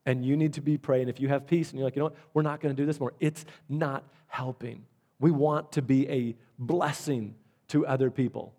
And 0.06 0.24
you 0.24 0.36
need 0.36 0.54
to 0.54 0.62
be 0.62 0.78
praying. 0.78 1.08
If 1.08 1.20
you 1.20 1.28
have 1.28 1.46
peace 1.46 1.70
and 1.70 1.78
you're 1.78 1.86
like, 1.86 1.94
you 1.94 2.00
know 2.00 2.06
what, 2.06 2.16
we're 2.32 2.42
not 2.42 2.60
going 2.60 2.74
to 2.74 2.82
do 2.82 2.86
this 2.86 2.98
more, 2.98 3.12
it's 3.20 3.44
not 3.68 4.04
helping. 4.28 4.84
We 5.18 5.30
want 5.30 5.72
to 5.72 5.82
be 5.82 6.08
a 6.08 6.36
blessing 6.58 7.34
to 7.68 7.86
other 7.86 8.10
people. 8.10 8.54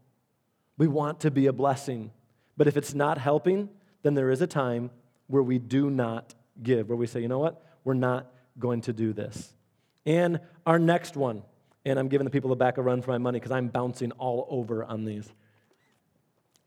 We 0.77 0.87
want 0.87 1.21
to 1.21 1.31
be 1.31 1.47
a 1.47 1.53
blessing. 1.53 2.11
But 2.61 2.67
if 2.67 2.77
it's 2.77 2.93
not 2.93 3.17
helping, 3.17 3.69
then 4.03 4.13
there 4.13 4.29
is 4.29 4.39
a 4.39 4.45
time 4.45 4.91
where 5.25 5.41
we 5.41 5.57
do 5.57 5.89
not 5.89 6.35
give, 6.61 6.89
where 6.89 6.95
we 6.95 7.07
say, 7.07 7.19
you 7.19 7.27
know 7.27 7.39
what? 7.39 7.65
We're 7.83 7.95
not 7.95 8.31
going 8.59 8.81
to 8.81 8.93
do 8.93 9.13
this. 9.13 9.55
And 10.05 10.39
our 10.63 10.77
next 10.77 11.17
one, 11.17 11.41
and 11.85 11.97
I'm 11.97 12.07
giving 12.07 12.25
the 12.25 12.29
people 12.29 12.51
the 12.51 12.55
back 12.55 12.77
a 12.77 12.83
run 12.83 13.01
for 13.01 13.09
my 13.09 13.17
money 13.17 13.39
because 13.39 13.51
I'm 13.51 13.69
bouncing 13.69 14.11
all 14.11 14.45
over 14.47 14.83
on 14.83 15.05
these. 15.05 15.27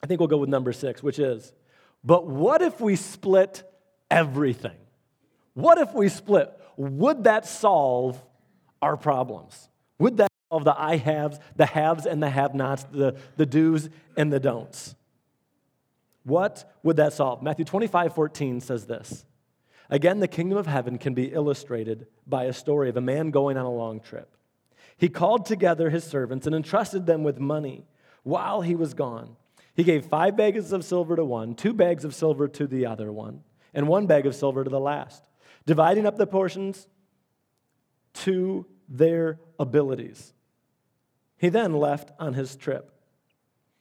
I 0.03 0.09
think 0.09 0.19
we'll 0.19 0.27
go 0.27 0.39
with 0.39 0.49
number 0.49 0.73
six, 0.73 1.01
which 1.01 1.21
is, 1.21 1.53
but 2.03 2.27
what 2.27 2.61
if 2.61 2.81
we 2.81 2.97
split 2.97 3.63
everything? 4.11 4.79
What 5.53 5.79
if 5.79 5.95
we 5.95 6.09
split? 6.09 6.53
Would 6.77 7.23
that 7.23 7.47
solve 7.47 8.21
our 8.83 8.97
problems? 8.97 9.69
Would 10.01 10.17
that 10.17 10.33
solve 10.51 10.65
the 10.65 10.75
I 10.77 10.97
haves, 10.97 11.39
the 11.55 11.67
haves 11.67 12.05
and 12.05 12.21
the 12.21 12.31
have 12.31 12.53
nots, 12.53 12.83
the, 12.91 13.15
the 13.37 13.47
do's 13.47 13.91
and 14.17 14.33
the 14.33 14.41
don'ts? 14.41 14.97
What 16.25 16.65
would 16.83 16.97
that 16.97 17.13
solve? 17.13 17.43
Matthew 17.43 17.65
25, 17.65 18.15
14 18.15 18.61
says 18.61 18.87
this 18.87 19.25
Again, 19.91 20.21
the 20.21 20.29
kingdom 20.29 20.59
of 20.59 20.67
heaven 20.67 20.99
can 20.99 21.15
be 21.15 21.33
illustrated 21.33 22.07
by 22.27 22.45
a 22.45 22.53
story 22.53 22.89
of 22.89 22.97
a 22.97 23.03
man 23.03 23.31
going 23.31 23.57
on 23.57 23.67
a 23.67 23.73
long 23.73 24.01
trip. 24.01 24.35
He 24.97 25.09
called 25.09 25.45
together 25.45 25.91
his 25.91 26.05
servants 26.05 26.47
and 26.47 26.55
entrusted 26.55 27.07
them 27.07 27.25
with 27.25 27.39
money 27.39 27.85
while 28.23 28.63
he 28.63 28.75
was 28.75 28.95
gone. 28.95 29.37
He 29.75 29.85
gave 29.85 30.07
five 30.07 30.37
bags 30.37 30.73
of 30.73 30.85
silver 30.85 31.17
to 31.17 31.25
one, 31.25 31.55
two 31.55 31.73
bags 31.73 32.05
of 32.05 32.15
silver 32.15 32.49
to 32.49 32.67
the 32.67 32.87
other 32.87 33.13
one, 33.13 33.43
and 33.75 33.89
one 33.89 34.07
bag 34.07 34.25
of 34.25 34.35
silver 34.35 34.63
to 34.63 34.71
the 34.71 34.81
last, 34.81 35.29
dividing 35.67 36.07
up 36.07 36.17
the 36.17 36.27
portions 36.27 36.87
to 38.15 38.67
their 38.89 39.41
abilities. 39.59 40.33
He 41.37 41.49
then 41.49 41.75
left 41.75 42.13
on 42.21 42.35
his 42.35 42.55
trip. 42.55 42.91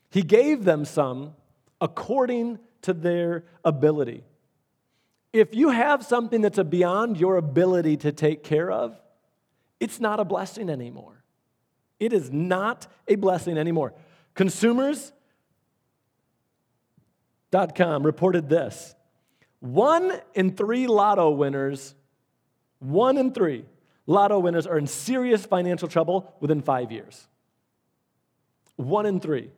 He 0.09 0.23
gave 0.23 0.63
them 0.63 0.83
some 0.83 1.35
according 1.83 2.57
to 2.81 2.93
their 2.93 3.43
ability. 3.65 4.23
If 5.33 5.53
you 5.53 5.69
have 5.69 6.03
something 6.03 6.41
that's 6.41 6.57
beyond 6.63 7.19
your 7.19 7.35
ability 7.35 7.97
to 7.97 8.13
take 8.13 8.43
care 8.43 8.71
of, 8.71 8.97
it's 9.81 9.99
not 9.99 10.21
a 10.21 10.25
blessing 10.25 10.69
anymore. 10.69 11.25
It 11.99 12.13
is 12.13 12.31
not 12.31 12.87
a 13.07 13.15
blessing 13.15 13.57
anymore. 13.57 13.93
Consumers.com 14.33 15.11
reported 18.03 18.47
this 18.47 18.95
one 19.59 20.19
in 20.33 20.55
three 20.55 20.87
lotto 20.87 21.31
winners, 21.31 21.95
one 22.79 23.17
in 23.17 23.33
three 23.33 23.65
lotto 24.07 24.39
winners 24.39 24.65
are 24.67 24.77
in 24.77 24.87
serious 24.87 25.45
financial 25.45 25.89
trouble 25.89 26.33
within 26.39 26.61
five 26.61 26.93
years. 26.93 27.27
One 28.77 29.05
in 29.05 29.19
three. 29.19 29.51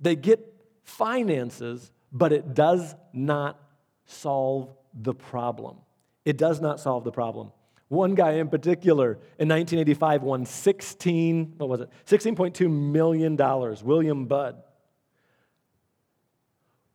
They 0.00 0.16
get 0.16 0.57
finances, 0.88 1.90
but 2.10 2.32
it 2.32 2.54
does 2.54 2.94
not 3.12 3.60
solve 4.06 4.74
the 4.94 5.14
problem. 5.14 5.76
It 6.24 6.38
does 6.38 6.60
not 6.60 6.80
solve 6.80 7.04
the 7.04 7.12
problem. 7.12 7.52
One 7.88 8.14
guy 8.14 8.32
in 8.32 8.48
particular 8.48 9.12
in 9.38 9.48
1985 9.48 10.22
won 10.22 10.44
16, 10.44 11.54
what 11.58 11.68
was 11.68 11.80
it? 11.80 11.90
$16.2 12.06 12.70
million, 12.70 13.36
William 13.84 14.26
Bud. 14.26 14.62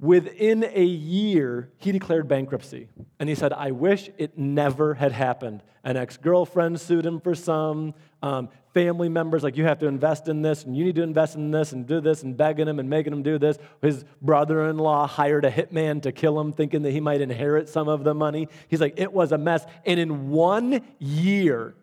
Within 0.03 0.65
a 0.65 0.83
year, 0.83 1.71
he 1.77 1.93
declared 1.93 2.27
bankruptcy. 2.27 2.89
And 3.19 3.29
he 3.29 3.35
said, 3.35 3.53
I 3.53 3.71
wish 3.71 4.09
it 4.17 4.37
never 4.37 4.95
had 4.95 5.13
happened. 5.13 5.63
An 5.85 5.95
ex 5.95 6.17
girlfriend 6.17 6.81
sued 6.81 7.05
him 7.05 7.21
for 7.21 7.33
some. 7.33 7.93
Um, 8.21 8.49
family 8.73 9.07
members, 9.07 9.43
like, 9.43 9.55
you 9.55 9.63
have 9.63 9.79
to 9.79 9.87
invest 9.87 10.27
in 10.27 10.41
this, 10.41 10.65
and 10.65 10.75
you 10.75 10.83
need 10.83 10.95
to 10.95 11.03
invest 11.03 11.37
in 11.37 11.51
this, 11.51 11.71
and 11.71 11.87
do 11.87 12.01
this, 12.01 12.21
and 12.21 12.35
begging 12.35 12.67
him 12.67 12.79
and 12.79 12.89
making 12.89 13.13
him 13.13 13.23
do 13.23 13.39
this. 13.39 13.57
His 13.81 14.03
brother 14.21 14.67
in 14.67 14.77
law 14.77 15.07
hired 15.07 15.45
a 15.45 15.51
hitman 15.51 16.01
to 16.01 16.11
kill 16.11 16.37
him, 16.37 16.51
thinking 16.51 16.81
that 16.81 16.91
he 16.91 16.99
might 16.99 17.21
inherit 17.21 17.69
some 17.69 17.87
of 17.87 18.03
the 18.03 18.13
money. 18.13 18.49
He's 18.67 18.81
like, 18.81 18.95
it 18.97 19.13
was 19.13 19.31
a 19.31 19.37
mess. 19.37 19.65
And 19.85 20.01
in 20.01 20.31
one 20.31 20.81
year, 20.99 21.75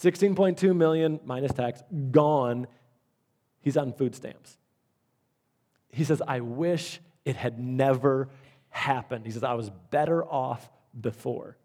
16.2 0.00 0.74
million 0.74 1.20
minus 1.26 1.52
tax, 1.52 1.82
gone. 2.10 2.66
He's 3.60 3.76
on 3.76 3.92
food 3.92 4.14
stamps 4.14 4.56
he 5.94 6.04
says, 6.04 6.20
I 6.26 6.40
wish 6.40 7.00
it 7.24 7.36
had 7.36 7.58
never 7.58 8.28
happened. 8.70 9.24
He 9.24 9.32
says, 9.32 9.44
I 9.44 9.54
was 9.54 9.70
better 9.90 10.24
off 10.24 10.68
before. 10.98 11.56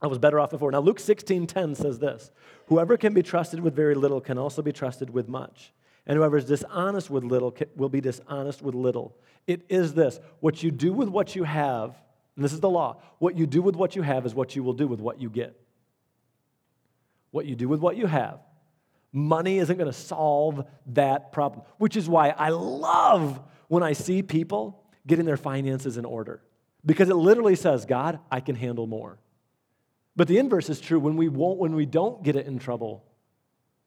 I 0.00 0.06
was 0.06 0.18
better 0.18 0.38
off 0.38 0.50
before. 0.50 0.70
Now, 0.70 0.80
Luke 0.80 1.00
16 1.00 1.46
10 1.46 1.74
says 1.74 1.98
this 1.98 2.30
Whoever 2.66 2.96
can 2.96 3.14
be 3.14 3.22
trusted 3.22 3.60
with 3.60 3.74
very 3.74 3.94
little 3.94 4.20
can 4.20 4.38
also 4.38 4.62
be 4.62 4.72
trusted 4.72 5.10
with 5.10 5.28
much. 5.28 5.72
And 6.06 6.16
whoever 6.16 6.36
is 6.36 6.44
dishonest 6.44 7.10
with 7.10 7.24
little 7.24 7.56
will 7.74 7.88
be 7.88 8.00
dishonest 8.00 8.62
with 8.62 8.74
little. 8.74 9.16
It 9.46 9.62
is 9.68 9.94
this 9.94 10.20
what 10.40 10.62
you 10.62 10.70
do 10.70 10.92
with 10.92 11.08
what 11.08 11.34
you 11.34 11.44
have, 11.44 11.96
and 12.36 12.44
this 12.44 12.52
is 12.52 12.60
the 12.60 12.70
law 12.70 13.00
what 13.18 13.36
you 13.36 13.46
do 13.46 13.62
with 13.62 13.74
what 13.74 13.96
you 13.96 14.02
have 14.02 14.26
is 14.26 14.34
what 14.34 14.54
you 14.54 14.62
will 14.62 14.74
do 14.74 14.86
with 14.86 15.00
what 15.00 15.20
you 15.20 15.30
get. 15.30 15.58
What 17.30 17.46
you 17.46 17.56
do 17.56 17.68
with 17.68 17.80
what 17.80 17.96
you 17.96 18.06
have. 18.06 18.38
Money 19.12 19.58
isn't 19.58 19.76
going 19.76 19.90
to 19.90 19.98
solve 19.98 20.64
that 20.88 21.32
problem, 21.32 21.64
which 21.78 21.96
is 21.96 22.08
why 22.08 22.30
I 22.30 22.50
love 22.50 23.40
when 23.68 23.82
I 23.82 23.92
see 23.92 24.22
people 24.22 24.84
getting 25.06 25.24
their 25.24 25.36
finances 25.36 25.96
in 25.96 26.04
order 26.04 26.42
because 26.84 27.08
it 27.08 27.16
literally 27.16 27.56
says, 27.56 27.84
God, 27.84 28.20
I 28.30 28.40
can 28.40 28.54
handle 28.54 28.86
more. 28.86 29.18
But 30.14 30.28
the 30.28 30.38
inverse 30.38 30.70
is 30.70 30.80
true 30.80 30.98
when 30.98 31.16
we 31.16 31.28
won't, 31.28 31.58
when 31.58 31.74
we 31.74 31.84
don't 31.84 32.22
get 32.22 32.36
it 32.36 32.46
in 32.46 32.58
trouble, 32.58 33.04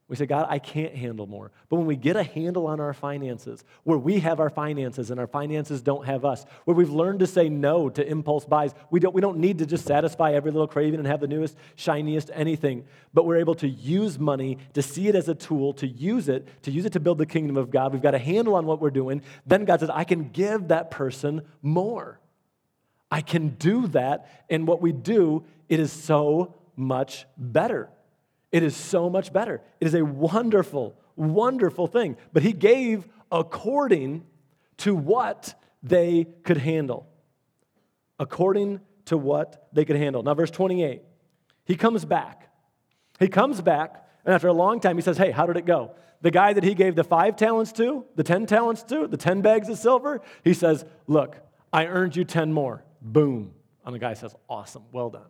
We 0.10 0.16
say, 0.16 0.26
God, 0.26 0.48
I 0.50 0.58
can't 0.58 0.96
handle 0.96 1.28
more. 1.28 1.52
But 1.70 1.76
when 1.76 1.86
we 1.86 1.96
get 1.96 2.16
a 2.16 2.24
handle 2.24 2.66
on 2.66 2.80
our 2.80 2.94
finances, 2.96 3.64
where 3.84 3.98
we 4.00 4.20
have 4.22 4.40
our 4.40 4.50
finances 4.50 5.12
and 5.12 5.20
our 5.20 5.28
finances 5.28 5.84
don't 5.84 6.04
have 6.08 6.26
us, 6.26 6.46
where 6.66 6.76
we've 6.76 6.90
learned 6.90 7.20
to 7.20 7.28
say 7.28 7.48
no 7.48 7.90
to 7.92 8.06
impulse 8.06 8.44
buys, 8.44 8.74
we 8.90 9.00
don't, 9.00 9.14
we 9.14 9.22
don't 9.22 9.38
need 9.38 9.60
to 9.60 9.68
just 9.68 9.86
satisfy 9.86 10.34
every 10.34 10.50
little 10.50 10.68
craving 10.68 11.00
and 11.00 11.08
have 11.08 11.20
the 11.20 11.28
newest, 11.28 11.56
shiniest 11.76 12.32
anything, 12.34 12.86
but 13.14 13.28
we're 13.28 13.38
able 13.38 13.54
to 13.54 13.70
use 13.70 14.18
money, 14.18 14.58
to 14.74 14.82
see 14.82 15.08
it 15.08 15.16
as 15.16 15.30
a 15.30 15.36
tool, 15.36 15.74
to 15.74 15.88
use 15.88 16.28
it, 16.28 16.48
to 16.64 16.72
use 16.72 16.86
it 16.86 16.94
to 16.94 17.00
build 17.00 17.20
the 17.20 17.28
kingdom 17.28 17.56
of 17.56 17.70
God. 17.70 17.94
We've 17.94 18.02
got 18.02 18.16
a 18.16 18.20
handle 18.20 18.56
on 18.56 18.66
what 18.66 18.82
we're 18.82 18.90
doing. 18.90 19.22
Then 19.46 19.64
God 19.64 19.80
says, 19.80 19.92
I 19.92 20.06
can 20.06 20.30
give 20.30 20.70
that 20.70 20.90
person 20.90 21.44
more. 21.62 22.20
I 23.12 23.22
can 23.22 23.50
do 23.50 23.86
that. 23.90 24.46
And 24.50 24.68
what 24.68 24.82
we 24.82 24.92
do, 24.92 25.44
it 25.68 25.80
is 25.80 25.92
so 25.92 26.56
much 26.76 27.28
better. 27.38 27.90
It 28.52 28.64
is 28.64 28.76
so 28.76 29.10
much 29.10 29.32
better. 29.32 29.62
It 29.80 29.88
is 29.88 29.94
a 29.94 30.04
wonderful, 30.04 30.98
wonderful 31.16 31.88
thing. 31.88 32.18
But 32.34 32.44
he 32.44 32.54
gave 32.54 33.08
according 33.32 34.26
to 34.78 34.96
what 34.96 35.54
they 35.84 36.26
could 36.44 36.58
handle. 36.58 37.08
According 38.20 38.82
to 39.06 39.18
what 39.18 39.70
they 39.74 39.86
could 39.86 39.96
handle. 39.96 40.24
Now, 40.24 40.34
verse 40.34 40.52
28, 40.52 41.02
he 41.66 41.76
comes 41.76 42.06
back. 42.06 42.50
He 43.20 43.28
comes 43.28 43.62
back, 43.62 44.08
and 44.26 44.34
after 44.34 44.48
a 44.48 44.54
long 44.54 44.80
time, 44.80 44.98
he 44.98 45.02
says, 45.02 45.18
Hey, 45.18 45.32
how 45.32 45.46
did 45.46 45.58
it 45.58 45.66
go? 45.66 45.92
The 46.22 46.32
guy 46.32 46.54
that 46.54 46.64
he 46.64 46.74
gave 46.74 46.96
the 46.96 47.04
five 47.04 47.36
talents 47.36 47.72
to, 47.74 48.06
the 48.16 48.24
10 48.24 48.46
talents 48.46 48.84
to, 48.84 49.08
the 49.08 49.18
10 49.18 49.42
bags 49.42 49.70
of 49.70 49.78
silver, 49.78 50.22
he 50.44 50.54
says, 50.54 50.86
Look, 51.08 51.38
I 51.72 51.86
earned 51.86 52.16
you 52.16 52.24
10 52.24 52.52
more. 52.52 52.84
Boom. 53.02 53.54
And 53.86 53.96
the 53.96 54.00
guy 54.00 54.14
says, 54.14 54.36
Awesome, 54.50 54.84
well 54.92 55.10
done. 55.10 55.30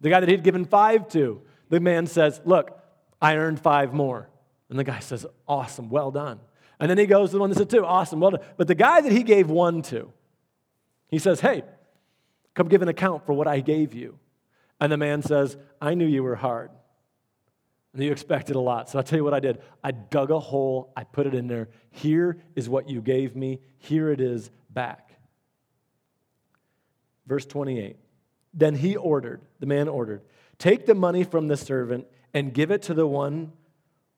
The 0.00 0.10
guy 0.10 0.20
that 0.20 0.28
he'd 0.28 0.42
given 0.42 0.64
five 0.64 1.08
to, 1.10 1.42
the 1.72 1.80
man 1.80 2.06
says, 2.06 2.38
Look, 2.44 2.78
I 3.20 3.36
earned 3.36 3.58
five 3.58 3.94
more. 3.94 4.28
And 4.68 4.78
the 4.78 4.84
guy 4.84 4.98
says, 4.98 5.24
Awesome, 5.48 5.88
well 5.88 6.10
done. 6.10 6.38
And 6.78 6.90
then 6.90 6.98
he 6.98 7.06
goes 7.06 7.30
to 7.30 7.36
the 7.36 7.40
one 7.40 7.48
that 7.48 7.56
said 7.56 7.70
two, 7.70 7.84
awesome, 7.84 8.20
well 8.20 8.32
done. 8.32 8.42
But 8.58 8.68
the 8.68 8.74
guy 8.74 9.00
that 9.00 9.10
he 9.10 9.22
gave 9.22 9.48
one 9.48 9.80
to, 9.84 10.12
he 11.08 11.18
says, 11.18 11.40
Hey, 11.40 11.62
come 12.52 12.68
give 12.68 12.82
an 12.82 12.88
account 12.88 13.24
for 13.24 13.32
what 13.32 13.48
I 13.48 13.60
gave 13.60 13.94
you. 13.94 14.18
And 14.80 14.92
the 14.92 14.98
man 14.98 15.22
says, 15.22 15.56
I 15.80 15.94
knew 15.94 16.04
you 16.04 16.22
were 16.22 16.36
hard. 16.36 16.70
And 17.94 18.04
you 18.04 18.12
expected 18.12 18.54
a 18.54 18.60
lot. 18.60 18.90
So 18.90 18.98
I'll 18.98 19.04
tell 19.04 19.18
you 19.18 19.24
what 19.24 19.32
I 19.32 19.40
did. 19.40 19.62
I 19.82 19.92
dug 19.92 20.30
a 20.30 20.38
hole, 20.38 20.92
I 20.94 21.04
put 21.04 21.26
it 21.26 21.34
in 21.34 21.46
there. 21.46 21.70
Here 21.90 22.36
is 22.54 22.68
what 22.68 22.86
you 22.86 23.00
gave 23.00 23.34
me. 23.34 23.60
Here 23.78 24.10
it 24.10 24.20
is 24.20 24.50
back. 24.68 25.10
Verse 27.26 27.46
28. 27.46 27.96
Then 28.54 28.76
he 28.76 28.96
ordered, 28.96 29.40
the 29.60 29.66
man 29.66 29.88
ordered, 29.88 30.22
Take 30.58 30.86
the 30.86 30.94
money 30.94 31.24
from 31.24 31.48
the 31.48 31.56
servant 31.56 32.06
and 32.34 32.54
give 32.54 32.70
it 32.70 32.82
to 32.82 32.94
the 32.94 33.06
one 33.06 33.52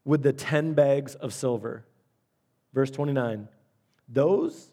with 0.04 0.22
the 0.22 0.32
10 0.32 0.74
bags 0.74 1.14
of 1.14 1.32
silver. 1.32 1.84
Verse 2.72 2.90
29 2.90 3.48
Those 4.08 4.70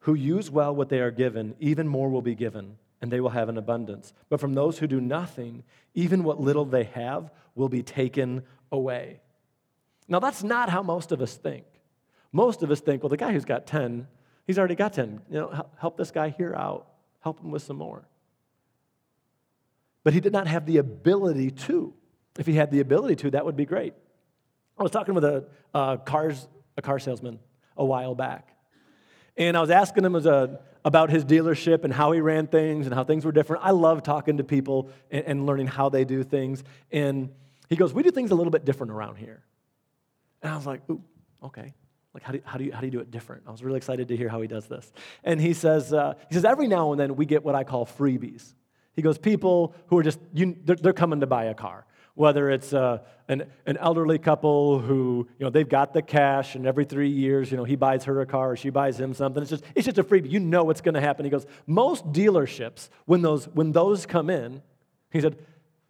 who 0.00 0.14
use 0.14 0.50
well 0.50 0.74
what 0.74 0.88
they 0.88 1.00
are 1.00 1.10
given, 1.10 1.54
even 1.58 1.88
more 1.88 2.08
will 2.08 2.22
be 2.22 2.34
given, 2.34 2.76
and 3.00 3.10
they 3.10 3.20
will 3.20 3.30
have 3.30 3.48
an 3.48 3.58
abundance. 3.58 4.12
But 4.28 4.40
from 4.40 4.54
those 4.54 4.78
who 4.78 4.86
do 4.86 5.00
nothing, 5.00 5.64
even 5.94 6.22
what 6.22 6.40
little 6.40 6.64
they 6.64 6.84
have 6.84 7.30
will 7.54 7.68
be 7.68 7.82
taken 7.82 8.42
away. 8.70 9.20
Now, 10.06 10.20
that's 10.20 10.42
not 10.42 10.70
how 10.70 10.82
most 10.82 11.12
of 11.12 11.20
us 11.20 11.34
think. 11.36 11.64
Most 12.32 12.62
of 12.62 12.70
us 12.70 12.80
think, 12.80 13.02
well, 13.02 13.10
the 13.10 13.16
guy 13.16 13.32
who's 13.32 13.44
got 13.44 13.66
10, 13.66 14.06
he's 14.46 14.58
already 14.58 14.74
got 14.74 14.92
10. 14.92 15.20
You 15.30 15.40
know, 15.40 15.66
help 15.78 15.96
this 15.96 16.10
guy 16.10 16.28
here 16.30 16.54
out, 16.54 16.86
help 17.20 17.40
him 17.40 17.50
with 17.50 17.62
some 17.62 17.76
more 17.76 18.06
but 20.08 20.14
he 20.14 20.20
did 20.20 20.32
not 20.32 20.46
have 20.46 20.64
the 20.64 20.78
ability 20.78 21.50
to. 21.50 21.92
If 22.38 22.46
he 22.46 22.54
had 22.54 22.70
the 22.70 22.80
ability 22.80 23.16
to, 23.16 23.32
that 23.32 23.44
would 23.44 23.56
be 23.56 23.66
great. 23.66 23.92
I 24.78 24.82
was 24.82 24.90
talking 24.90 25.12
with 25.12 25.22
a, 25.22 25.44
cars, 26.06 26.48
a 26.78 26.80
car 26.80 26.98
salesman 26.98 27.40
a 27.76 27.84
while 27.84 28.14
back, 28.14 28.56
and 29.36 29.54
I 29.54 29.60
was 29.60 29.68
asking 29.68 30.06
him 30.06 30.14
a, 30.14 30.60
about 30.82 31.10
his 31.10 31.26
dealership 31.26 31.84
and 31.84 31.92
how 31.92 32.12
he 32.12 32.22
ran 32.22 32.46
things 32.46 32.86
and 32.86 32.94
how 32.94 33.04
things 33.04 33.26
were 33.26 33.32
different. 33.32 33.64
I 33.66 33.72
love 33.72 34.02
talking 34.02 34.38
to 34.38 34.44
people 34.44 34.88
and, 35.10 35.26
and 35.26 35.46
learning 35.46 35.66
how 35.66 35.90
they 35.90 36.06
do 36.06 36.24
things. 36.24 36.64
And 36.90 37.28
he 37.68 37.76
goes, 37.76 37.92
We 37.92 38.02
do 38.02 38.10
things 38.10 38.30
a 38.30 38.34
little 38.34 38.50
bit 38.50 38.64
different 38.64 38.92
around 38.92 39.16
here. 39.16 39.44
And 40.40 40.50
I 40.50 40.56
was 40.56 40.64
like, 40.64 40.88
Ooh, 40.88 41.04
okay. 41.44 41.74
Like, 42.14 42.22
how 42.22 42.32
do, 42.32 42.38
you, 42.38 42.44
how, 42.46 42.56
do 42.56 42.64
you, 42.64 42.72
how 42.72 42.80
do 42.80 42.86
you 42.86 42.92
do 42.92 43.00
it 43.00 43.10
different? 43.10 43.42
I 43.46 43.50
was 43.50 43.62
really 43.62 43.76
excited 43.76 44.08
to 44.08 44.16
hear 44.16 44.30
how 44.30 44.40
he 44.40 44.48
does 44.48 44.68
this. 44.68 44.90
And 45.22 45.38
he 45.38 45.52
says, 45.52 45.92
uh, 45.92 46.14
he 46.30 46.34
says, 46.34 46.46
every 46.46 46.66
now 46.66 46.92
and 46.92 46.98
then 46.98 47.14
we 47.14 47.26
get 47.26 47.44
what 47.44 47.54
I 47.54 47.64
call 47.64 47.84
freebies. 47.84 48.54
He 48.98 49.02
goes, 49.02 49.16
people 49.16 49.76
who 49.86 49.98
are 49.98 50.02
just, 50.02 50.18
you, 50.34 50.56
they're, 50.64 50.74
they're, 50.74 50.92
coming 50.92 51.20
to 51.20 51.26
buy 51.28 51.44
a 51.44 51.54
car. 51.54 51.86
Whether 52.14 52.50
it's 52.50 52.74
uh, 52.74 52.98
an, 53.28 53.44
an 53.64 53.76
elderly 53.76 54.18
couple 54.18 54.80
who, 54.80 55.28
you 55.38 55.44
know, 55.44 55.50
they've 55.50 55.68
got 55.68 55.92
the 55.94 56.02
cash 56.02 56.56
and 56.56 56.66
every 56.66 56.84
three 56.84 57.08
years, 57.08 57.48
you 57.52 57.56
know, 57.56 57.62
he 57.62 57.76
buys 57.76 58.02
her 58.06 58.20
a 58.20 58.26
car 58.26 58.50
or 58.50 58.56
she 58.56 58.70
buys 58.70 58.98
him 58.98 59.14
something. 59.14 59.40
It's 59.40 59.50
just, 59.50 59.62
it's 59.76 59.84
just 59.84 59.98
a 59.98 60.02
freebie. 60.02 60.32
You 60.32 60.40
know 60.40 60.64
what's 60.64 60.80
going 60.80 60.96
to 60.96 61.00
happen. 61.00 61.24
He 61.24 61.30
goes, 61.30 61.46
most 61.64 62.10
dealerships, 62.10 62.88
when 63.04 63.22
those, 63.22 63.46
when 63.50 63.70
those 63.70 64.04
come 64.04 64.30
in, 64.30 64.62
he 65.12 65.20
said, 65.20 65.38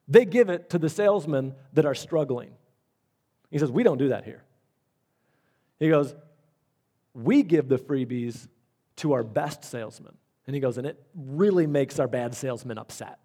they 0.07 0.27
give 0.27 0.51
it 0.51 0.69
to 0.69 0.79
the 0.79 0.91
salesmen 0.91 1.55
that 1.73 1.87
are 1.87 1.95
struggling. 1.95 2.51
He 3.51 3.57
says, 3.57 3.71
we 3.71 3.85
don't 3.85 3.97
do 3.97 4.11
that 4.11 4.27
here. 4.27 4.45
He 5.81 5.89
goes, 5.89 6.15
we 7.15 7.43
give 7.43 7.71
the 7.71 7.79
freebies 7.79 8.49
to 8.97 9.15
our 9.15 9.23
best 9.23 9.65
salesmen. 9.65 10.13
And 10.49 10.55
he 10.55 10.61
goes, 10.61 10.79
and 10.79 10.87
it 10.87 10.99
really 11.15 11.67
makes 11.67 11.99
our 12.01 12.09
bad 12.09 12.35
salesmen 12.35 12.79
upset. 12.79 13.19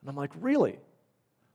And 0.00 0.08
I'm 0.08 0.16
like, 0.16 0.30
really? 0.40 0.78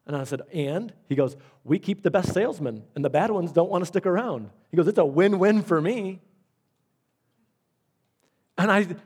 And 0.05 0.15
I 0.15 0.23
said, 0.25 0.41
and? 0.53 0.93
He 1.07 1.15
goes, 1.15 1.35
we 1.63 1.79
keep 1.79 2.03
the 2.03 2.11
best 2.11 2.33
salesmen, 2.35 2.83
and 2.95 3.03
the 3.03 3.09
bad 3.09 3.31
ones 3.31 3.51
don't 3.51 3.71
want 3.71 3.81
to 3.81 3.87
stick 3.87 4.05
around. 4.05 4.51
He 4.69 4.77
goes, 4.77 4.87
it's 4.87 4.99
a 4.99 5.05
win 5.05 5.39
win 5.39 5.63
for 5.63 5.81
me. 5.81 6.21
And 8.59 8.71
I, 8.71 8.77
and 8.81 8.99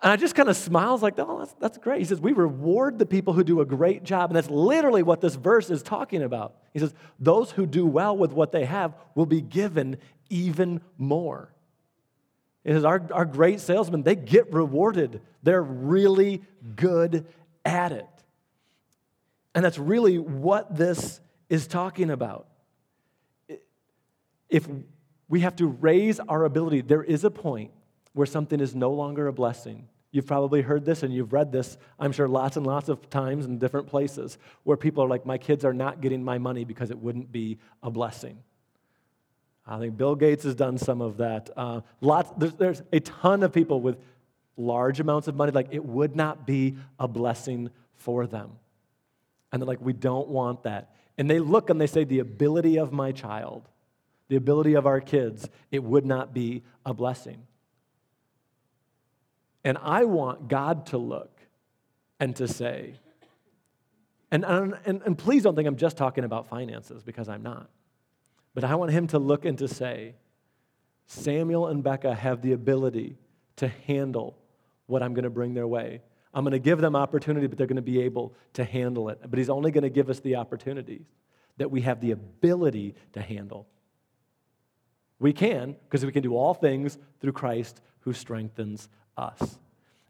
I 0.00 0.16
just 0.16 0.34
kind 0.34 0.48
of 0.48 0.56
smiles 0.56 1.02
like, 1.02 1.18
oh, 1.18 1.40
that's, 1.40 1.52
that's 1.60 1.76
great. 1.76 1.98
He 1.98 2.06
says, 2.06 2.18
we 2.18 2.32
reward 2.32 2.98
the 2.98 3.04
people 3.04 3.34
who 3.34 3.44
do 3.44 3.60
a 3.60 3.66
great 3.66 4.02
job. 4.02 4.30
And 4.30 4.36
that's 4.36 4.48
literally 4.48 5.02
what 5.02 5.20
this 5.20 5.34
verse 5.34 5.68
is 5.68 5.82
talking 5.82 6.22
about. 6.22 6.54
He 6.72 6.78
says, 6.78 6.94
those 7.18 7.50
who 7.50 7.66
do 7.66 7.84
well 7.84 8.16
with 8.16 8.32
what 8.32 8.50
they 8.50 8.64
have 8.64 8.94
will 9.14 9.26
be 9.26 9.42
given 9.42 9.98
even 10.30 10.80
more. 10.96 11.52
It 12.64 12.76
is 12.76 12.84
our, 12.84 13.02
our 13.12 13.24
great 13.24 13.60
salesmen, 13.60 14.02
they 14.02 14.16
get 14.16 14.52
rewarded. 14.52 15.22
They're 15.42 15.62
really 15.62 16.42
good 16.76 17.26
at 17.64 17.92
it. 17.92 18.06
And 19.54 19.64
that's 19.64 19.78
really 19.78 20.18
what 20.18 20.76
this 20.76 21.20
is 21.48 21.66
talking 21.66 22.10
about. 22.10 22.46
If 24.48 24.68
we 25.28 25.40
have 25.40 25.56
to 25.56 25.66
raise 25.66 26.20
our 26.20 26.44
ability, 26.44 26.82
there 26.82 27.02
is 27.02 27.24
a 27.24 27.30
point 27.30 27.70
where 28.12 28.26
something 28.26 28.60
is 28.60 28.74
no 28.74 28.90
longer 28.90 29.28
a 29.28 29.32
blessing. 29.32 29.88
You've 30.12 30.26
probably 30.26 30.60
heard 30.60 30.84
this 30.84 31.02
and 31.04 31.14
you've 31.14 31.32
read 31.32 31.52
this, 31.52 31.78
I'm 31.98 32.10
sure, 32.10 32.26
lots 32.26 32.56
and 32.56 32.66
lots 32.66 32.88
of 32.88 33.08
times 33.10 33.46
in 33.46 33.58
different 33.58 33.86
places 33.86 34.38
where 34.64 34.76
people 34.76 35.04
are 35.04 35.08
like, 35.08 35.24
My 35.24 35.38
kids 35.38 35.64
are 35.64 35.72
not 35.72 36.00
getting 36.00 36.22
my 36.22 36.38
money 36.38 36.64
because 36.64 36.90
it 36.90 36.98
wouldn't 36.98 37.30
be 37.30 37.58
a 37.82 37.90
blessing. 37.90 38.42
I 39.70 39.78
think 39.78 39.96
Bill 39.96 40.16
Gates 40.16 40.44
has 40.44 40.54
done 40.54 40.78
some 40.78 41.00
of 41.00 41.18
that. 41.18 41.50
Uh, 41.56 41.82
lots, 42.00 42.30
there's, 42.36 42.54
there's 42.54 42.82
a 42.92 43.00
ton 43.00 43.42
of 43.42 43.52
people 43.52 43.80
with 43.80 43.98
large 44.56 45.00
amounts 45.00 45.28
of 45.28 45.36
money, 45.36 45.52
like 45.52 45.68
it 45.70 45.84
would 45.84 46.16
not 46.16 46.46
be 46.46 46.76
a 46.98 47.08
blessing 47.08 47.70
for 47.94 48.26
them. 48.26 48.50
And 49.52 49.60
they're 49.62 49.66
like, 49.66 49.80
we 49.80 49.92
don't 49.92 50.28
want 50.28 50.64
that. 50.64 50.94
And 51.18 51.30
they 51.30 51.38
look 51.38 51.70
and 51.70 51.80
they 51.80 51.86
say, 51.86 52.04
the 52.04 52.18
ability 52.18 52.78
of 52.78 52.92
my 52.92 53.12
child, 53.12 53.68
the 54.28 54.36
ability 54.36 54.74
of 54.74 54.86
our 54.86 55.00
kids, 55.00 55.48
it 55.70 55.82
would 55.82 56.04
not 56.04 56.32
be 56.34 56.62
a 56.84 56.94
blessing. 56.94 57.46
And 59.64 59.76
I 59.82 60.04
want 60.04 60.48
God 60.48 60.86
to 60.86 60.98
look 60.98 61.40
and 62.18 62.34
to 62.36 62.48
say, 62.48 62.94
and, 64.30 64.44
and, 64.44 64.74
and, 64.86 65.18
please 65.18 65.42
don't 65.42 65.56
think 65.56 65.66
I'm 65.66 65.76
just 65.76 65.96
talking 65.96 66.22
about 66.22 66.48
finances 66.48 67.02
because 67.02 67.28
I'm 67.28 67.42
not. 67.42 67.68
But 68.54 68.64
I 68.64 68.74
want 68.74 68.90
him 68.92 69.06
to 69.08 69.18
look 69.18 69.44
and 69.44 69.56
to 69.58 69.68
say, 69.68 70.14
Samuel 71.06 71.68
and 71.68 71.82
Becca 71.82 72.14
have 72.14 72.42
the 72.42 72.52
ability 72.52 73.16
to 73.56 73.68
handle 73.86 74.38
what 74.86 75.02
I'm 75.02 75.14
going 75.14 75.24
to 75.24 75.30
bring 75.30 75.54
their 75.54 75.66
way. 75.66 76.02
I'm 76.32 76.44
going 76.44 76.52
to 76.52 76.58
give 76.58 76.80
them 76.80 76.94
opportunity, 76.94 77.46
but 77.46 77.58
they're 77.58 77.66
going 77.66 77.76
to 77.76 77.82
be 77.82 78.02
able 78.02 78.34
to 78.54 78.64
handle 78.64 79.08
it. 79.08 79.20
But 79.28 79.38
he's 79.38 79.50
only 79.50 79.70
going 79.70 79.82
to 79.82 79.90
give 79.90 80.08
us 80.10 80.20
the 80.20 80.36
opportunities 80.36 81.06
that 81.56 81.70
we 81.70 81.80
have 81.82 82.00
the 82.00 82.12
ability 82.12 82.94
to 83.12 83.20
handle. 83.20 83.66
We 85.18 85.32
can, 85.32 85.76
because 85.84 86.04
we 86.06 86.12
can 86.12 86.22
do 86.22 86.36
all 86.36 86.54
things 86.54 86.96
through 87.20 87.32
Christ 87.32 87.80
who 88.00 88.12
strengthens 88.12 88.88
us. 89.16 89.58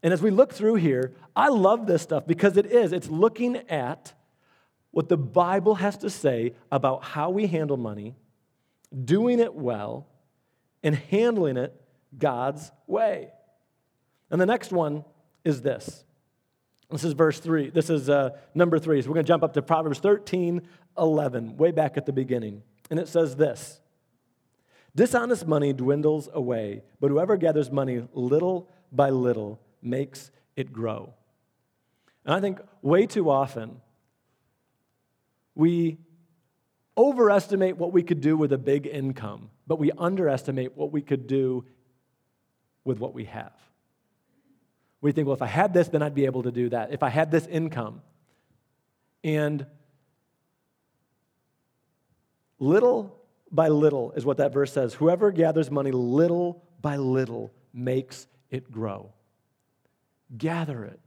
And 0.03 0.13
as 0.13 0.21
we 0.21 0.31
look 0.31 0.53
through 0.53 0.75
here, 0.75 1.13
I 1.35 1.49
love 1.49 1.85
this 1.85 2.01
stuff 2.01 2.25
because 2.25 2.57
it 2.57 2.65
is. 2.65 2.93
It's 2.93 3.09
looking 3.09 3.57
at 3.69 4.13
what 4.91 5.09
the 5.09 5.17
Bible 5.17 5.75
has 5.75 5.97
to 5.97 6.09
say 6.09 6.53
about 6.71 7.03
how 7.03 7.29
we 7.29 7.47
handle 7.47 7.77
money 7.77 8.15
doing 9.05 9.39
it 9.39 9.53
well, 9.53 10.07
and 10.83 10.95
handling 10.95 11.57
it 11.57 11.79
God's 12.17 12.71
way. 12.87 13.31
And 14.29 14.39
the 14.39 14.45
next 14.45 14.71
one 14.71 15.05
is 15.43 15.61
this. 15.61 16.03
This 16.89 17.03
is 17.03 17.13
verse 17.13 17.39
3. 17.39 17.69
This 17.69 17.89
is 17.89 18.09
uh, 18.09 18.31
number 18.53 18.77
3. 18.77 19.01
So 19.01 19.09
we're 19.09 19.15
going 19.15 19.25
to 19.25 19.27
jump 19.27 19.43
up 19.43 19.53
to 19.53 19.61
Proverbs 19.61 19.99
13, 19.99 20.61
11, 20.97 21.57
way 21.57 21.71
back 21.71 21.95
at 21.97 22.05
the 22.05 22.13
beginning. 22.13 22.63
And 22.89 22.99
it 22.99 23.07
says 23.07 23.35
this 23.35 23.79
Dishonest 24.95 25.47
money 25.47 25.71
dwindles 25.71 26.27
away, 26.33 26.83
but 26.99 27.09
whoever 27.09 27.37
gathers 27.37 27.71
money 27.71 28.05
little 28.13 28.69
by 28.91 29.09
little 29.09 29.61
makes 29.81 30.31
it 30.55 30.73
grow. 30.73 31.13
And 32.25 32.35
I 32.35 32.41
think 32.41 32.59
way 32.81 33.05
too 33.05 33.29
often 33.29 33.81
we 35.55 35.97
overestimate 37.01 37.77
what 37.77 37.91
we 37.91 38.03
could 38.03 38.21
do 38.21 38.37
with 38.37 38.53
a 38.53 38.57
big 38.57 38.85
income, 38.85 39.49
but 39.65 39.79
we 39.79 39.91
underestimate 39.97 40.77
what 40.77 40.91
we 40.91 41.01
could 41.01 41.25
do 41.27 41.65
with 42.83 42.99
what 42.99 43.13
we 43.13 43.25
have. 43.25 43.53
We 45.01 45.11
think, 45.11 45.27
well, 45.27 45.35
if 45.35 45.41
I 45.41 45.47
had 45.47 45.73
this, 45.73 45.87
then 45.87 46.03
I'd 46.03 46.13
be 46.13 46.25
able 46.25 46.43
to 46.43 46.51
do 46.51 46.69
that. 46.69 46.93
If 46.93 47.01
I 47.01 47.09
had 47.09 47.31
this 47.31 47.47
income. 47.47 48.01
And 49.23 49.65
little 52.59 53.17
by 53.51 53.69
little 53.69 54.11
is 54.11 54.25
what 54.25 54.37
that 54.37 54.53
verse 54.53 54.71
says. 54.71 54.93
Whoever 54.93 55.31
gathers 55.31 55.71
money 55.71 55.91
little 55.91 56.63
by 56.81 56.97
little 56.97 57.51
makes 57.73 58.27
it 58.51 58.71
grow. 58.71 59.11
Gather 60.37 60.85
it. 60.85 60.99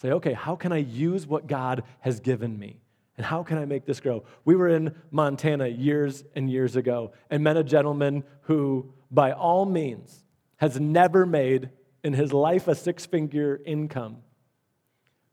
Say, 0.00 0.12
okay, 0.12 0.32
how 0.32 0.54
can 0.54 0.72
I 0.72 0.78
use 0.78 1.26
what 1.26 1.46
God 1.46 1.82
has 2.00 2.20
given 2.20 2.56
me? 2.58 2.83
And 3.16 3.24
how 3.24 3.42
can 3.42 3.58
I 3.58 3.64
make 3.64 3.86
this 3.86 4.00
grow? 4.00 4.24
We 4.44 4.56
were 4.56 4.68
in 4.68 4.94
Montana 5.10 5.68
years 5.68 6.24
and 6.34 6.50
years 6.50 6.74
ago 6.74 7.12
and 7.30 7.44
met 7.44 7.56
a 7.56 7.62
gentleman 7.62 8.24
who, 8.42 8.92
by 9.10 9.32
all 9.32 9.64
means, 9.66 10.24
has 10.56 10.80
never 10.80 11.24
made 11.24 11.70
in 12.02 12.12
his 12.12 12.32
life 12.32 12.66
a 12.66 12.74
six 12.74 13.06
figure 13.06 13.60
income. 13.64 14.18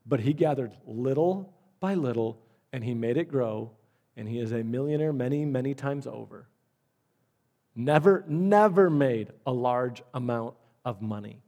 But 0.06 0.20
he 0.20 0.32
gathered 0.32 0.72
little 0.86 1.52
by 1.80 1.94
little 1.94 2.40
and 2.72 2.82
he 2.82 2.94
made 2.94 3.16
it 3.18 3.28
grow, 3.28 3.70
and 4.16 4.26
he 4.26 4.38
is 4.38 4.52
a 4.52 4.62
millionaire 4.62 5.12
many, 5.12 5.44
many 5.44 5.74
times 5.74 6.06
over. 6.06 6.48
Never, 7.74 8.24
never 8.26 8.88
made 8.88 9.28
a 9.46 9.52
large 9.52 10.02
amount 10.14 10.54
of 10.84 11.02
money. 11.02 11.42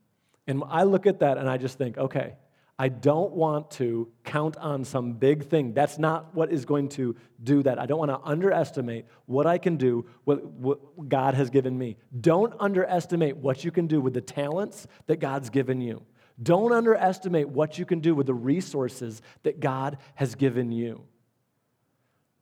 And 0.47 0.62
I 0.68 0.82
look 0.82 1.07
at 1.07 1.20
that 1.20 1.39
and 1.39 1.49
I 1.49 1.57
just 1.57 1.78
think, 1.78 1.97
okay, 1.97 2.35
I 2.76 2.88
don't 2.88 3.32
want 3.32 3.70
to 3.72 4.08
count 4.24 4.56
on 4.56 4.84
some 4.84 5.12
big 5.12 5.48
thing. 5.48 5.74
That's 5.74 5.96
not 5.96 6.34
what 6.34 6.50
is 6.50 6.64
going 6.64 6.88
to 6.90 7.14
do 7.42 7.62
that. 7.62 7.78
I 7.78 7.86
don't 7.86 8.00
want 8.00 8.10
to 8.10 8.20
underestimate 8.28 9.06
what 9.26 9.46
I 9.46 9.58
can 9.58 9.76
do, 9.76 10.06
what, 10.24 10.44
what, 10.44 11.08
God 11.08 11.34
has 11.34 11.50
given 11.50 11.78
me. 11.78 11.96
Don't 12.20 12.52
underestimate 12.58 13.36
what 13.36 13.62
you 13.64 13.70
can 13.70 13.86
do 13.86 14.00
with 14.00 14.14
the 14.14 14.20
talents 14.20 14.88
that 15.06 15.20
God's 15.20 15.50
given 15.50 15.80
you. 15.80 16.02
Don't 16.42 16.72
underestimate 16.72 17.48
what 17.48 17.78
you 17.78 17.86
can 17.86 18.00
do 18.00 18.12
with 18.12 18.26
the 18.26 18.34
resources 18.34 19.22
that 19.44 19.60
God 19.60 19.98
has 20.16 20.34
given 20.34 20.72
you. 20.72 21.04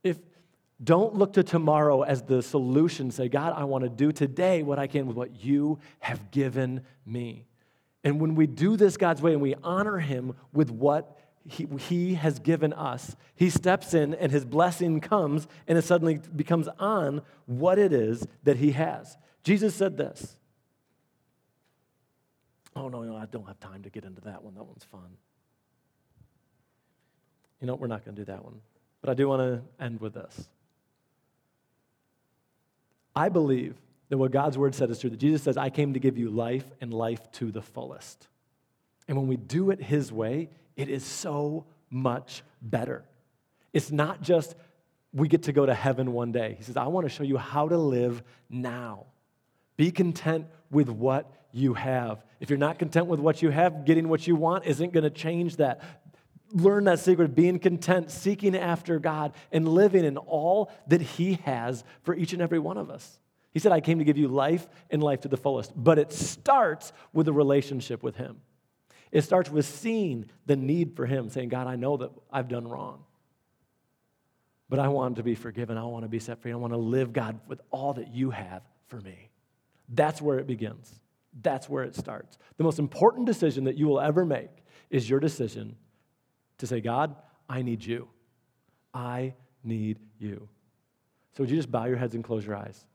If, 0.01 0.17
don't 0.83 1.13
look 1.13 1.33
to 1.33 1.43
tomorrow 1.43 2.01
as 2.01 2.23
the 2.23 2.41
solution. 2.41 3.11
Say, 3.11 3.29
God, 3.29 3.53
I 3.55 3.65
want 3.65 3.83
to 3.83 3.89
do 3.89 4.11
today 4.11 4.63
what 4.63 4.79
I 4.79 4.87
can 4.87 5.05
with 5.05 5.15
what 5.15 5.43
you 5.43 5.77
have 5.99 6.31
given 6.31 6.81
me. 7.05 7.45
And 8.03 8.19
when 8.19 8.35
we 8.35 8.47
do 8.47 8.75
this 8.75 8.97
God's 8.97 9.21
way 9.21 9.33
and 9.33 9.41
we 9.41 9.55
honor 9.63 9.99
Him 9.99 10.35
with 10.51 10.69
what 10.69 11.17
he, 11.45 11.67
he, 11.77 12.13
has 12.15 12.39
given 12.39 12.73
us, 12.73 13.15
He 13.35 13.49
steps 13.49 13.93
in 13.93 14.13
and 14.13 14.31
His 14.31 14.45
blessing 14.45 14.99
comes 14.99 15.47
and 15.67 15.77
it 15.77 15.83
suddenly 15.83 16.19
becomes 16.35 16.67
on 16.79 17.21
what 17.45 17.79
it 17.79 17.93
is 17.93 18.25
that 18.43 18.57
He 18.57 18.71
has. 18.71 19.17
Jesus 19.43 19.75
said 19.75 19.97
this. 19.97 20.37
Oh, 22.75 22.87
no, 22.87 23.03
no, 23.03 23.15
I 23.15 23.25
don't 23.25 23.45
have 23.45 23.59
time 23.59 23.83
to 23.83 23.89
get 23.89 24.03
into 24.03 24.21
that 24.21 24.43
one. 24.43 24.55
That 24.55 24.63
one's 24.63 24.85
fun. 24.85 25.17
You 27.61 27.67
know, 27.67 27.75
we're 27.75 27.87
not 27.87 28.03
going 28.03 28.15
to 28.15 28.21
do 28.21 28.25
that 28.25 28.43
one. 28.43 28.61
But 29.01 29.11
I 29.11 29.13
do 29.13 29.27
want 29.27 29.41
to 29.41 29.83
end 29.83 29.99
with 29.99 30.13
this. 30.13 30.47
I 33.15 33.29
believe 33.29 33.75
that 34.13 34.19
what 34.19 34.29
God's 34.29 34.59
word 34.59 34.75
said 34.75 34.91
is 34.91 34.99
true. 34.99 35.09
That 35.09 35.17
Jesus 35.17 35.41
says, 35.41 35.57
I 35.57 35.71
came 35.71 35.95
to 35.95 35.99
give 35.99 36.19
you 36.19 36.29
life 36.29 36.65
and 36.79 36.93
life 36.93 37.31
to 37.31 37.51
the 37.51 37.63
fullest. 37.63 38.27
And 39.07 39.17
when 39.17 39.27
we 39.27 39.37
do 39.37 39.71
it 39.71 39.81
His 39.81 40.11
way, 40.11 40.51
it 40.75 40.87
is 40.87 41.03
so 41.03 41.65
much 41.89 42.43
better. 42.61 43.05
It's 43.73 43.91
not 43.91 44.21
just 44.21 44.53
we 45.13 45.27
get 45.27 45.41
to 45.43 45.51
go 45.51 45.65
to 45.65 45.73
heaven 45.73 46.13
one 46.13 46.31
day. 46.31 46.53
He 46.59 46.63
says, 46.63 46.77
I 46.77 46.85
want 46.85 47.07
to 47.07 47.09
show 47.09 47.23
you 47.23 47.37
how 47.37 47.67
to 47.67 47.75
live 47.75 48.21
now. 48.51 49.07
Be 49.77 49.89
content 49.89 50.45
with 50.69 50.89
what 50.89 51.33
you 51.51 51.73
have. 51.73 52.23
If 52.39 52.51
you're 52.51 52.59
not 52.59 52.77
content 52.77 53.07
with 53.07 53.19
what 53.19 53.41
you 53.41 53.49
have, 53.49 53.83
getting 53.83 54.09
what 54.09 54.27
you 54.27 54.35
want 54.35 54.67
isn't 54.67 54.93
going 54.93 55.05
to 55.05 55.09
change 55.09 55.55
that. 55.55 55.81
Learn 56.51 56.83
that 56.83 56.99
secret 56.99 57.25
of 57.25 57.35
being 57.35 57.57
content, 57.57 58.11
seeking 58.11 58.55
after 58.55 58.99
God, 58.99 59.33
and 59.51 59.67
living 59.67 60.05
in 60.05 60.17
all 60.17 60.71
that 60.85 61.01
He 61.01 61.39
has 61.45 61.83
for 62.03 62.13
each 62.13 62.31
and 62.33 62.43
every 62.43 62.59
one 62.59 62.77
of 62.77 62.91
us. 62.91 63.17
He 63.53 63.59
said, 63.59 63.71
I 63.71 63.81
came 63.81 63.99
to 63.99 64.05
give 64.05 64.17
you 64.17 64.27
life 64.27 64.67
and 64.89 65.01
life 65.01 65.21
to 65.21 65.27
the 65.27 65.37
fullest. 65.37 65.71
But 65.75 65.99
it 65.99 66.11
starts 66.11 66.91
with 67.13 67.27
a 67.27 67.33
relationship 67.33 68.01
with 68.01 68.15
Him. 68.15 68.41
It 69.11 69.21
starts 69.21 69.49
with 69.51 69.65
seeing 69.65 70.25
the 70.47 70.55
need 70.55 70.95
for 70.95 71.05
Him, 71.05 71.29
saying, 71.29 71.49
God, 71.49 71.67
I 71.67 71.75
know 71.75 71.97
that 71.97 72.09
I've 72.31 72.47
done 72.47 72.67
wrong. 72.67 73.03
But 74.69 74.79
I 74.79 74.87
want 74.87 75.17
to 75.17 75.23
be 75.23 75.35
forgiven. 75.35 75.77
I 75.77 75.83
want 75.83 76.03
to 76.03 76.09
be 76.09 76.17
set 76.17 76.41
free. 76.41 76.51
I 76.51 76.55
want 76.55 76.73
to 76.73 76.79
live, 76.79 77.13
God, 77.13 77.39
with 77.47 77.61
all 77.69 77.93
that 77.93 78.13
you 78.13 78.31
have 78.31 78.63
for 78.87 78.99
me. 78.99 79.29
That's 79.87 80.19
where 80.19 80.39
it 80.39 80.47
begins. 80.47 80.99
That's 81.41 81.69
where 81.69 81.83
it 81.83 81.95
starts. 81.95 82.39
The 82.57 82.63
most 82.63 82.79
important 82.79 83.27
decision 83.27 83.65
that 83.65 83.77
you 83.77 83.87
will 83.87 83.99
ever 83.99 84.25
make 84.25 84.49
is 84.89 85.07
your 85.07 85.19
decision 85.19 85.75
to 86.57 86.65
say, 86.65 86.81
God, 86.81 87.15
I 87.47 87.61
need 87.61 87.85
you. 87.85 88.07
I 88.93 89.35
need 89.63 89.99
you. 90.17 90.47
So, 91.35 91.43
would 91.43 91.49
you 91.49 91.57
just 91.57 91.71
bow 91.71 91.85
your 91.85 91.97
heads 91.97 92.15
and 92.15 92.23
close 92.23 92.45
your 92.45 92.55
eyes? 92.55 92.85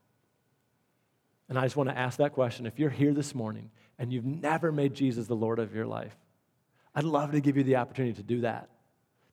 And 1.48 1.58
I 1.58 1.62
just 1.62 1.76
want 1.76 1.88
to 1.88 1.96
ask 1.96 2.18
that 2.18 2.32
question. 2.32 2.66
If 2.66 2.78
you're 2.78 2.90
here 2.90 3.14
this 3.14 3.34
morning 3.34 3.70
and 3.98 4.12
you've 4.12 4.24
never 4.24 4.70
made 4.70 4.94
Jesus 4.94 5.26
the 5.26 5.36
Lord 5.36 5.58
of 5.58 5.74
your 5.74 5.86
life, 5.86 6.16
I'd 6.94 7.04
love 7.04 7.32
to 7.32 7.40
give 7.40 7.56
you 7.56 7.62
the 7.62 7.76
opportunity 7.76 8.14
to 8.14 8.22
do 8.22 8.42
that. 8.42 8.68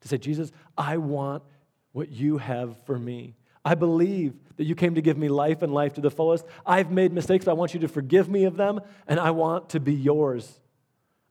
To 0.01 0.07
say, 0.07 0.18
Jesus, 0.18 0.51
I 0.78 0.97
want 0.97 1.43
what 1.91 2.11
you 2.11 2.38
have 2.38 2.78
for 2.86 2.97
me. 2.97 3.36
I 3.63 3.74
believe 3.74 4.34
that 4.57 4.66
you 4.66 4.76
came 4.76 4.95
to 4.95 5.01
give 5.01 5.18
me 5.18 5.28
life 5.28 5.63
and 5.63 5.74
life 5.74 5.93
to 5.93 6.01
the 6.01 6.11
fullest. 6.11 6.45
I've 6.66 6.91
made 6.91 7.11
mistakes, 7.11 7.45
but 7.45 7.51
I 7.51 7.55
want 7.55 7.74
you 7.74 7.80
to 7.82 7.88
forgive 7.88 8.30
me 8.30 8.43
of 8.43 8.57
them, 8.57 8.80
and 9.07 9.20
I 9.20 9.32
want 9.32 9.70
to 9.70 9.80
be 9.80 9.93
yours. 9.93 10.59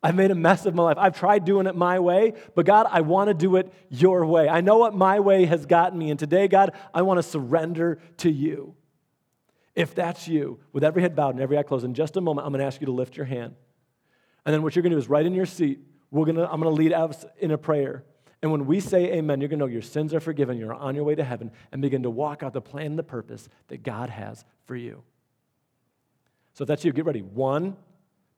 I've 0.03 0.17
made 0.17 0.31
a 0.31 0.35
mess 0.35 0.67
of 0.67 0.75
my 0.75 0.83
life. 0.83 0.99
I've 0.99 1.17
tried 1.17 1.45
doing 1.45 1.67
it 1.67 1.77
my 1.77 2.01
way, 2.01 2.35
but 2.55 2.67
God, 2.67 2.89
I 2.91 3.03
want 3.03 3.29
to 3.29 3.35
do 3.35 3.57
it 3.57 3.73
your 3.89 4.27
way. 4.27 4.49
I 4.49 4.61
know 4.61 4.79
what 4.79 4.95
my 4.95 5.21
way 5.21 5.45
has 5.47 5.65
gotten 5.65 5.99
me, 5.99 6.11
and 6.11 6.19
today, 6.19 6.49
God, 6.49 6.73
I 6.93 7.03
want 7.03 7.19
to 7.19 7.23
surrender 7.23 8.01
to 8.19 8.31
you. 8.31 8.75
If 9.75 9.95
that's 9.95 10.29
you, 10.29 10.61
with 10.73 10.85
every 10.85 11.03
head 11.03 11.17
bowed 11.17 11.35
and 11.35 11.41
every 11.41 11.59
eye 11.59 11.63
closed, 11.63 11.85
in 11.85 11.95
just 11.95 12.17
a 12.17 12.21
moment, 12.21 12.47
I'm 12.47 12.53
going 12.53 12.61
to 12.61 12.67
ask 12.67 12.81
you 12.81 12.87
to 12.87 12.93
lift 12.93 13.17
your 13.17 13.27
hand. 13.27 13.55
And 14.47 14.55
then 14.55 14.63
what 14.63 14.77
you're 14.77 14.83
going 14.83 14.91
to 14.91 14.97
do 14.97 15.01
is 15.01 15.09
right 15.09 15.25
in 15.25 15.35
your 15.35 15.47
seat, 15.47 15.81
we're 16.11 16.27
to, 16.27 16.51
I'm 16.51 16.61
going 16.61 16.75
to 16.75 16.81
lead 16.81 16.93
us 16.93 17.25
in 17.39 17.51
a 17.51 17.59
prayer. 17.59 18.05
And 18.41 18.53
when 18.53 18.67
we 18.67 18.79
say 18.79 19.15
amen, 19.15 19.41
you're 19.41 19.49
going 19.49 19.59
to 19.59 19.65
know 19.65 19.71
your 19.71 19.83
sins 19.83 20.15
are 20.15 20.21
forgiven, 20.21 20.59
you're 20.59 20.75
on 20.75 20.95
your 20.95 21.05
way 21.05 21.15
to 21.15 21.25
heaven, 21.25 21.51
and 21.73 21.83
begin 21.83 22.03
to 22.03 22.11
walk 22.11 22.43
out 22.43 22.53
the 22.53 22.61
plan 22.61 22.87
and 22.87 22.99
the 22.99 23.03
purpose 23.03 23.49
that 23.69 23.83
God 23.83 24.11
has 24.11 24.45
for 24.67 24.77
you. 24.77 25.03
So 26.53 26.63
if 26.63 26.69
that's 26.69 26.85
you, 26.85 26.93
get 26.93 27.05
ready. 27.05 27.23
One, 27.23 27.77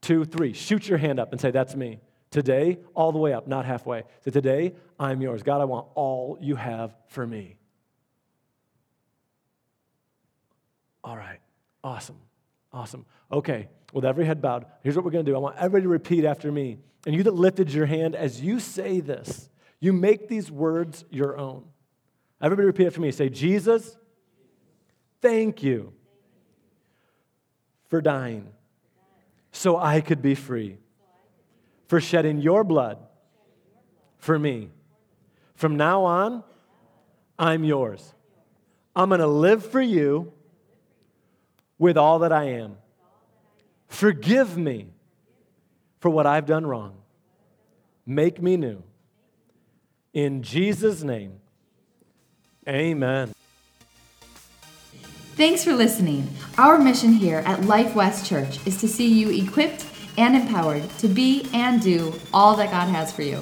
two, 0.01 0.25
three. 0.25 0.53
Shoot 0.53 0.89
your 0.89 0.99
hand 0.99 1.21
up 1.21 1.33
and 1.33 1.41
say, 1.41 1.51
That's 1.51 1.75
me. 1.75 2.01
Today, 2.31 2.79
all 2.95 3.13
the 3.13 3.19
way 3.19 3.33
up, 3.33 3.47
not 3.47 3.67
halfway. 3.67 4.05
Say, 4.25 4.31
Today, 4.31 4.75
I'm 4.99 5.21
yours. 5.21 5.43
God, 5.43 5.61
I 5.61 5.65
want 5.65 5.89
all 5.95 6.39
you 6.41 6.57
have 6.57 6.95
for 7.09 7.27
me. 7.27 7.59
All 11.07 11.17
right. 11.17 11.39
Awesome. 11.85 12.19
Awesome. 12.73 13.07
Okay. 13.31 13.69
With 13.93 14.05
every 14.05 14.27
head 14.27 14.43
bowed, 14.43 14.67
here's 14.83 14.97
what 14.97 15.05
we're 15.05 15.13
to 15.25 15.31
do. 15.31 15.37
I 15.37 15.39
want 15.39 15.57
everybody 15.57 15.85
to 15.85 15.89
repeat 15.89 16.25
after 16.25 16.51
me. 16.51 16.79
And 17.07 17.15
you 17.15 17.23
that 17.23 17.35
lifted 17.35 17.73
your 17.73 17.87
hand, 17.87 18.17
as 18.17 18.43
you 18.43 18.59
say 18.59 18.99
this, 18.99 19.49
you 19.79 19.93
make 19.93 20.29
these 20.29 20.51
words 20.51 21.05
your 21.09 21.39
own. 21.39 21.65
Everybody 22.43 22.67
repeat 22.67 22.89
after 22.89 23.01
me. 23.01 23.13
Say, 23.13 23.29
Jesus, 23.29 23.97
thank 25.23 25.63
you 25.63 25.93
for 27.89 28.01
dying 28.01 28.49
so 29.53 29.77
I 29.77 30.01
could 30.01 30.21
be 30.21 30.35
free, 30.35 30.79
for 31.87 32.01
shedding 32.01 32.41
your 32.41 32.65
blood 32.65 32.99
for 34.19 34.37
me. 34.37 34.71
From 35.55 35.77
now 35.77 36.05
on, 36.05 36.43
I'm 37.39 37.63
yours. 37.63 38.13
I'm 38.97 39.09
going 39.09 39.21
to 39.21 39.29
live 39.29 39.65
for 39.65 39.81
you 39.81 40.33
with 41.79 41.97
all 41.97 42.21
that 42.21 42.33
I 42.33 42.45
am. 42.45 42.77
Forgive 43.89 44.57
me 44.57 44.89
for 46.01 46.11
what 46.11 46.27
I've 46.27 46.47
done 46.47 46.67
wrong. 46.67 46.97
Make 48.05 48.41
me 48.41 48.57
new. 48.57 48.83
In 50.13 50.43
Jesus' 50.43 51.03
name, 51.03 51.41
amen. 52.69 53.33
Thanks 55.37 55.63
for 55.63 55.75
listening. 55.75 56.29
Our 56.57 56.79
mission 56.79 57.13
here 57.13 57.43
at 57.45 57.65
Life 57.65 57.95
West 57.95 58.27
Church 58.27 58.67
is 58.67 58.81
to 58.81 58.89
see 58.89 59.07
you 59.07 59.31
equipped 59.31 59.85
and 60.17 60.35
empowered 60.35 60.89
to 60.99 61.09
be 61.09 61.47
and 61.53 61.83
do 61.83 62.15
all 62.33 62.57
that 62.57 62.71
God 62.71 62.89
has 62.89 63.13
for 63.13 63.23
you. 63.23 63.41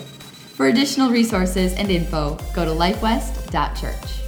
For 0.54 0.66
additional 0.66 1.10
resources 1.10 1.72
and 1.74 1.90
info, 1.90 2.36
go 2.52 2.64
to 2.64 2.70
lifewest.church. 2.72 4.23